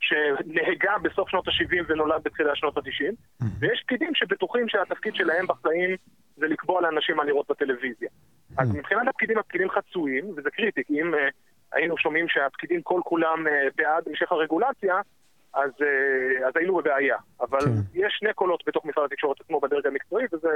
שנהגה 0.00 0.98
בסוף 1.02 1.28
שנות 1.28 1.48
ה-70 1.48 1.84
ונולד 1.88 2.22
בתחילת 2.24 2.56
שנות 2.56 2.76
ה-90, 2.76 3.14
Mm-hmm. 3.42 3.46
ויש 3.58 3.82
פקידים 3.86 4.14
שבטוחים 4.14 4.68
שהתפקיד 4.68 5.14
שלהם 5.14 5.46
בחיים 5.46 5.96
זה 6.36 6.46
לקבוע 6.46 6.80
לאנשים 6.80 7.16
מה 7.16 7.24
לראות 7.24 7.50
בטלוויזיה. 7.50 8.08
אז 8.58 8.74
מבחינת 8.74 9.08
הפקידים, 9.08 9.38
הפקידים 9.38 9.70
חצויים, 9.70 10.24
וזה 10.36 10.50
קריטי, 10.50 10.84
כי 10.84 11.00
אם 11.00 11.14
uh, 11.14 11.16
היינו 11.72 11.98
שומעים 11.98 12.28
שהפקידים 12.28 12.82
כל 12.82 13.00
כולם 13.04 13.46
uh, 13.46 13.50
בעד 13.76 14.08
המשך 14.08 14.32
הרגולציה, 14.32 15.00
אז, 15.54 15.70
uh, 15.70 16.46
אז 16.48 16.52
היינו 16.56 16.76
בבעיה. 16.76 17.16
אבל 17.40 17.60
כן. 17.60 17.70
יש 17.94 18.16
שני 18.18 18.28
קולות 18.34 18.62
בתוך 18.66 18.84
משרד 18.84 19.04
התקשורת 19.04 19.36
עצמו 19.40 19.60
בדרג 19.60 19.86
המקצועי, 19.86 20.24
וזה 20.32 20.48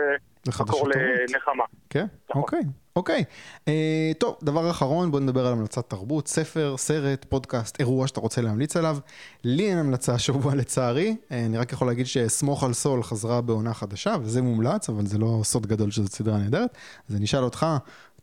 מקור. 0.48 0.88
לנחמה. 0.88 1.64
כן, 1.90 2.06
נכון. 2.30 2.42
אוקיי, 2.42 2.60
אוקיי. 2.96 3.24
אה, 3.68 4.12
טוב, 4.18 4.38
דבר 4.42 4.70
אחרון, 4.70 5.10
בוא 5.10 5.20
נדבר 5.20 5.46
על 5.46 5.52
המלצת 5.52 5.90
תרבות, 5.90 6.28
ספר, 6.28 6.76
סרט, 6.76 7.24
פודקאסט, 7.24 7.80
אירוע 7.80 8.06
שאתה 8.06 8.20
רוצה 8.20 8.40
להמליץ 8.40 8.76
עליו. 8.76 8.96
לי 9.44 9.70
אין 9.70 9.78
המלצה 9.78 10.14
השבוע 10.14 10.54
לצערי, 10.60 11.16
אה, 11.32 11.46
אני 11.46 11.58
רק 11.58 11.72
יכול 11.72 11.86
להגיד 11.86 12.06
שסמוך 12.06 12.64
על 12.64 12.72
סול 12.72 13.02
חזרה 13.02 13.40
בעונה 13.40 13.74
חדשה, 13.74 14.14
וזה 14.22 14.42
מומלץ, 14.42 14.88
אבל 14.88 15.06
זה 15.06 15.18
לא 15.18 15.40
סוד 15.42 15.66
גדול 15.66 15.90
שזו 15.90 16.08
סדרה 16.08 16.38
נהדרת. 16.38 16.78
אז 17.08 17.16
אני 17.16 17.24
אשאל 17.24 17.42
אותך, 17.42 17.66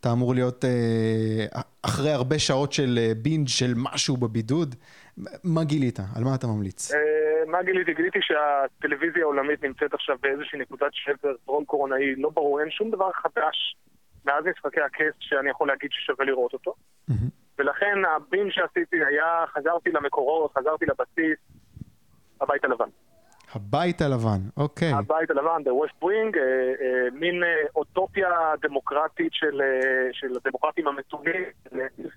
אתה 0.01 0.11
אמור 0.11 0.33
להיות 0.33 0.65
אה, 0.65 1.61
אחרי 1.81 2.11
הרבה 2.11 2.39
שעות 2.39 2.73
של 2.73 2.99
אה, 3.01 3.11
בינג' 3.21 3.47
של 3.47 3.73
משהו 3.75 4.17
בבידוד, 4.17 4.75
מה 5.43 5.63
גילית? 5.63 5.99
על 6.15 6.23
מה 6.23 6.35
אתה 6.35 6.47
ממליץ? 6.47 6.91
אה, 6.93 6.99
מה 7.47 7.63
גיליתי? 7.63 7.93
גיליתי 7.93 8.19
שהטלוויזיה 8.21 9.21
העולמית 9.21 9.63
נמצאת 9.63 9.93
עכשיו 9.93 10.15
באיזושהי 10.21 10.59
נקודת 10.59 10.91
שבר 10.91 11.33
טרום 11.45 11.65
קורונאי, 11.65 12.15
לא 12.15 12.29
ברור, 12.29 12.61
אין 12.61 12.71
שום 12.71 12.91
דבר 12.91 13.11
חדש 13.11 13.75
מאז 14.25 14.45
משחקי 14.45 14.81
הכס 14.81 15.15
שאני 15.19 15.49
יכול 15.49 15.67
להגיד 15.67 15.89
ששווה 15.91 16.25
לראות 16.25 16.53
אותו. 16.53 16.75
ולכן 17.59 17.97
הבין 18.15 18.51
שעשיתי 18.51 18.95
היה, 19.05 19.45
חזרתי 19.53 19.91
למקורות, 19.91 20.51
חזרתי 20.57 20.85
לבסיס, 20.85 21.37
הבית 22.41 22.63
הלבן. 22.63 22.89
הבית 23.55 24.01
הלבן, 24.01 24.39
אוקיי. 24.57 24.93
הבית 24.93 25.31
הלבן, 25.31 25.61
The 25.65 25.85
West 25.85 26.03
Wing, 26.03 26.37
אה, 26.37 26.41
אה, 26.41 27.07
מין 27.13 27.43
אה, 27.43 27.49
אוטופיה 27.75 28.29
דמוקרטית 28.61 29.33
של, 29.33 29.61
אה, 29.61 30.13
של 30.13 30.27
הדמוקרטים 30.35 30.87
המתונים, 30.87 31.43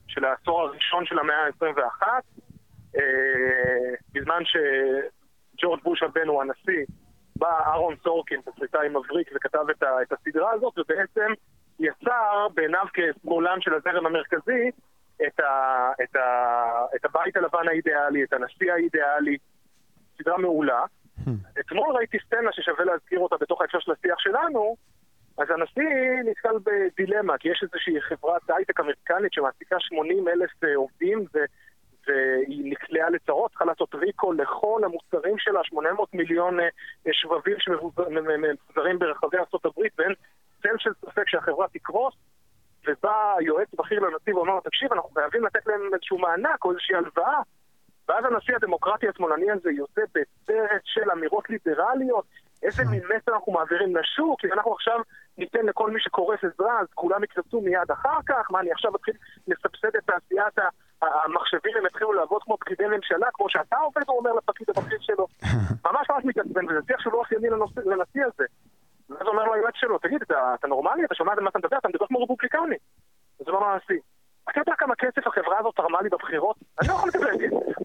של 0.06 0.24
העשור 0.24 0.60
הראשון 0.60 1.06
של 1.06 1.18
המאה 1.18 1.36
ה-21, 1.36 2.06
בזמן 4.12 4.42
שג'ורג' 4.44 5.82
בוש 5.82 6.02
הבן 6.02 6.28
הוא 6.28 6.42
הנשיא, 6.42 6.84
בא 7.36 7.60
אהרון 7.66 7.94
סורקין, 8.02 8.40
תסריטאי 8.40 8.88
מבריק, 8.88 9.30
וכתב 9.34 9.70
את, 9.70 9.82
ה, 9.82 10.02
את 10.02 10.12
הסדרה 10.12 10.50
הזאת, 10.50 10.78
ובעצם 10.78 11.32
יצר 11.78 12.46
בעיניו 12.54 12.86
כשמאלן 12.92 13.60
של 13.60 13.74
הזרם 13.74 14.06
המרכזי 14.06 14.70
את, 15.26 15.40
ה, 15.40 15.90
את, 16.02 16.16
ה, 16.16 16.26
את 16.96 17.04
הבית 17.04 17.36
הלבן 17.36 17.68
האידיאלי, 17.68 18.24
את 18.24 18.32
הנשיא 18.32 18.72
האידיאלי, 18.72 19.36
סדרה 20.18 20.38
מעולה. 20.38 20.84
Hmm. 21.18 21.30
אתמול 21.60 21.96
ראיתי 21.96 22.18
סצנה 22.26 22.52
ששווה 22.52 22.84
להזכיר 22.84 23.18
אותה 23.18 23.36
בתוך 23.40 23.60
ההקשר 23.60 23.80
של 23.80 23.92
השיח 23.92 24.18
שלנו, 24.18 24.76
אז 25.38 25.50
הנשיא 25.50 26.22
נתקל 26.24 26.56
בדילמה, 26.64 27.38
כי 27.38 27.48
יש 27.48 27.62
איזושהי 27.62 28.00
חברת 28.00 28.50
הייטק 28.50 28.80
אמריקנית 28.80 29.32
שמעסיקה 29.32 29.76
80 29.80 30.28
אלף 30.28 30.64
אה, 30.64 30.76
עובדים, 30.76 31.24
ו... 31.34 31.38
נקלעה 33.04 33.10
לצרות, 33.10 33.50
צריכה 33.50 33.64
לעשות 33.64 33.94
ריקו 33.94 34.32
לכל 34.32 34.80
המוצרים 34.84 35.38
שלה, 35.38 35.60
800 35.64 36.14
מיליון 36.14 36.60
אה, 36.60 36.68
שבבים 37.12 37.56
שמפוזרים 37.58 38.98
ברחבי 38.98 39.36
ארה"ב, 39.36 39.80
ואין 39.98 40.14
צל 40.62 40.78
של 40.78 40.90
ספק 41.00 41.28
שהחברה 41.28 41.66
תקרוס, 41.68 42.14
ובא 42.86 43.34
יועץ 43.40 43.68
בכיר 43.78 44.00
לנשיא 44.00 44.34
ואומר, 44.34 44.60
תקשיב, 44.60 44.92
אנחנו 44.92 45.10
חייבים 45.10 45.44
לתת 45.44 45.66
להם 45.66 45.80
איזשהו 45.94 46.18
מענק 46.18 46.64
או 46.64 46.70
איזושהי 46.70 46.96
הלוואה. 46.96 47.40
ואז 48.08 48.24
הנשיא 48.24 48.56
הדמוקרטי 48.56 49.08
השמאלני 49.08 49.50
הזה 49.50 49.70
יוצא 49.70 50.02
בסרט 50.14 50.82
של 50.84 51.10
אמירות 51.10 51.50
ליברליות, 51.50 52.24
איזה 52.62 52.82
מין 52.90 53.02
מסר 53.04 53.32
אנחנו 53.34 53.52
מעבירים 53.52 53.96
לשוק, 53.96 54.44
אם 54.44 54.52
אנחנו 54.52 54.72
עכשיו 54.72 55.00
ניתן 55.38 55.66
לכל 55.66 55.90
מי 55.90 56.00
שקורס 56.00 56.38
עזרה, 56.44 56.80
אז 56.80 56.86
כולם 56.94 57.24
יקרסו 57.24 57.60
מיד 57.60 57.90
אחר 57.92 58.18
כך, 58.26 58.50
מה, 58.50 58.60
אני 58.60 58.72
עכשיו 58.72 58.96
אתחיל 58.96 59.14
לסבסד 59.48 59.96
את 59.96 60.04
תעשיית 60.06 60.58
המחשבים, 61.02 61.76
הם 61.76 61.86
יתחילו 61.86 62.12
לעבוד 62.12 62.42
כמו 62.42 62.56
פקידי 62.60 62.86
ממשלה, 62.86 63.26
כמו 63.34 63.50
שאתה 63.50 63.76
עובד, 63.76 64.02
הוא 64.06 64.18
אומר 64.18 64.32
לפקיד 64.32 64.70
הבכיר 64.70 64.98
שלו. 65.00 65.26
ממש 65.86 66.10
ממש 66.10 66.24
מתעצבן, 66.24 66.64
וזה 66.68 66.80
שיח 66.86 67.00
שהוא 67.00 67.12
לא 67.12 67.18
אופייני 67.18 67.48
לנשיא 67.86 68.24
הזה. 68.24 68.44
ואז 69.10 69.26
אומר 69.26 69.44
לו 69.44 69.54
היועץ 69.54 69.74
שלו, 69.76 69.98
תגיד, 69.98 70.22
אתה, 70.22 70.54
אתה 70.54 70.66
נורמלי? 70.66 71.04
אתה 71.04 71.14
שומע 71.14 71.32
על 71.32 71.40
מה 71.40 71.50
אתה 71.50 71.58
מדבר? 71.58 71.78
אתה 71.78 71.88
מדבר 71.88 72.06
כמו 72.06 72.22
רפובליקני. 72.22 72.76
הוא 73.36 73.58
אמר 73.58 73.74
לנשיא, 73.74 74.00
אתה 74.50 74.60
יודע 74.60 74.72
כמה 74.78 74.94
כסף 74.94 75.26
החברה 75.26 75.58
הזאת 75.58 75.74
תרמה 75.76 76.02
לי 76.02 76.08
בבחירות? 76.08 76.56
אני 76.80 76.88
לא 76.88 76.92
יכול 76.94 77.08
לקבל 77.08 77.30
כסף. 77.30 77.84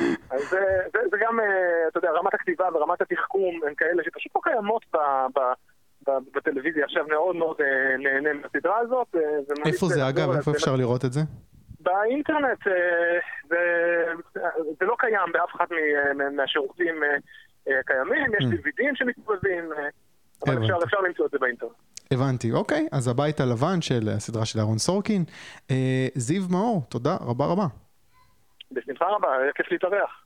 אז 0.32 0.48
זה, 0.50 0.60
זה, 0.92 0.98
זה 1.10 1.16
גם, 1.20 1.40
אה, 1.40 1.88
אתה 1.88 1.98
יודע, 1.98 2.10
רמת 2.10 2.34
הכתיבה 2.34 2.68
ורמת 2.74 3.00
התחכום 3.02 3.60
הן 3.66 3.74
כאלה 3.74 4.02
שפשוט 4.04 4.32
לא 4.36 4.40
קיימות 4.44 4.84
ב, 4.92 4.96
ב, 5.34 5.40
בטלוויזיה. 6.34 6.84
עכשיו 6.84 7.06
מאוד 7.08 7.36
מאוד 7.36 7.56
אה, 7.60 7.96
נהנה 7.98 8.32
מהסדרה 8.32 8.78
הזאת. 8.78 9.14
אה, 9.14 9.20
איפה 9.66 9.86
זה 9.86 10.08
אגב? 10.08 10.30
איפה 10.30 10.50
אפשר 10.50 10.76
לראות 10.76 11.04
את 11.04 11.12
זה? 11.12 11.20
באינטרנט 11.80 12.64
זה, 13.48 13.56
זה 14.80 14.86
לא 14.86 14.94
קיים 14.98 15.32
באף 15.32 15.50
אחד 15.56 15.66
מהשירותים 16.36 16.94
קיימים, 17.86 18.32
יש 18.40 18.44
DVDים 18.44 18.94
שמתקרבים, 18.94 19.70
אבל 20.46 20.62
אפשר, 20.62 20.78
אפשר 20.84 21.00
למצוא 21.00 21.26
את 21.26 21.30
זה 21.30 21.38
באינטרנט. 21.38 21.72
הבנתי, 22.10 22.52
אוקיי, 22.52 22.86
אז 22.92 23.08
הבית 23.08 23.40
הלבן 23.40 23.80
של 23.80 24.08
הסדרה 24.16 24.44
של 24.44 24.58
אהרון 24.58 24.78
סורקין. 24.78 25.24
זיו 26.14 26.42
מאור, 26.50 26.82
תודה 26.88 27.16
רבה 27.20 27.46
רבה. 27.46 27.66
בשמחה 28.72 29.04
רבה, 29.04 29.36
היה 29.36 29.52
כיף 29.52 29.72
להתארח. 29.72 30.24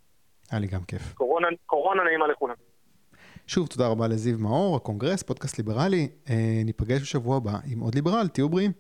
היה 0.50 0.60
לי 0.60 0.66
גם 0.66 0.80
כיף. 0.88 1.14
קורונה, 1.14 1.48
קורונה 1.66 2.04
נעימה 2.04 2.26
לכולם. 2.26 2.54
שוב, 3.46 3.66
תודה 3.66 3.86
רבה 3.86 4.08
לזיו 4.08 4.38
מאור, 4.38 4.76
הקונגרס, 4.76 5.22
פודקאסט 5.22 5.58
ליברלי. 5.58 6.08
אה, 6.30 6.62
ניפגש 6.64 7.02
בשבוע 7.02 7.36
הבא 7.36 7.58
עם 7.66 7.80
עוד 7.80 7.94
ליברל, 7.94 8.28
תהיו 8.28 8.48
בריאים. 8.48 8.72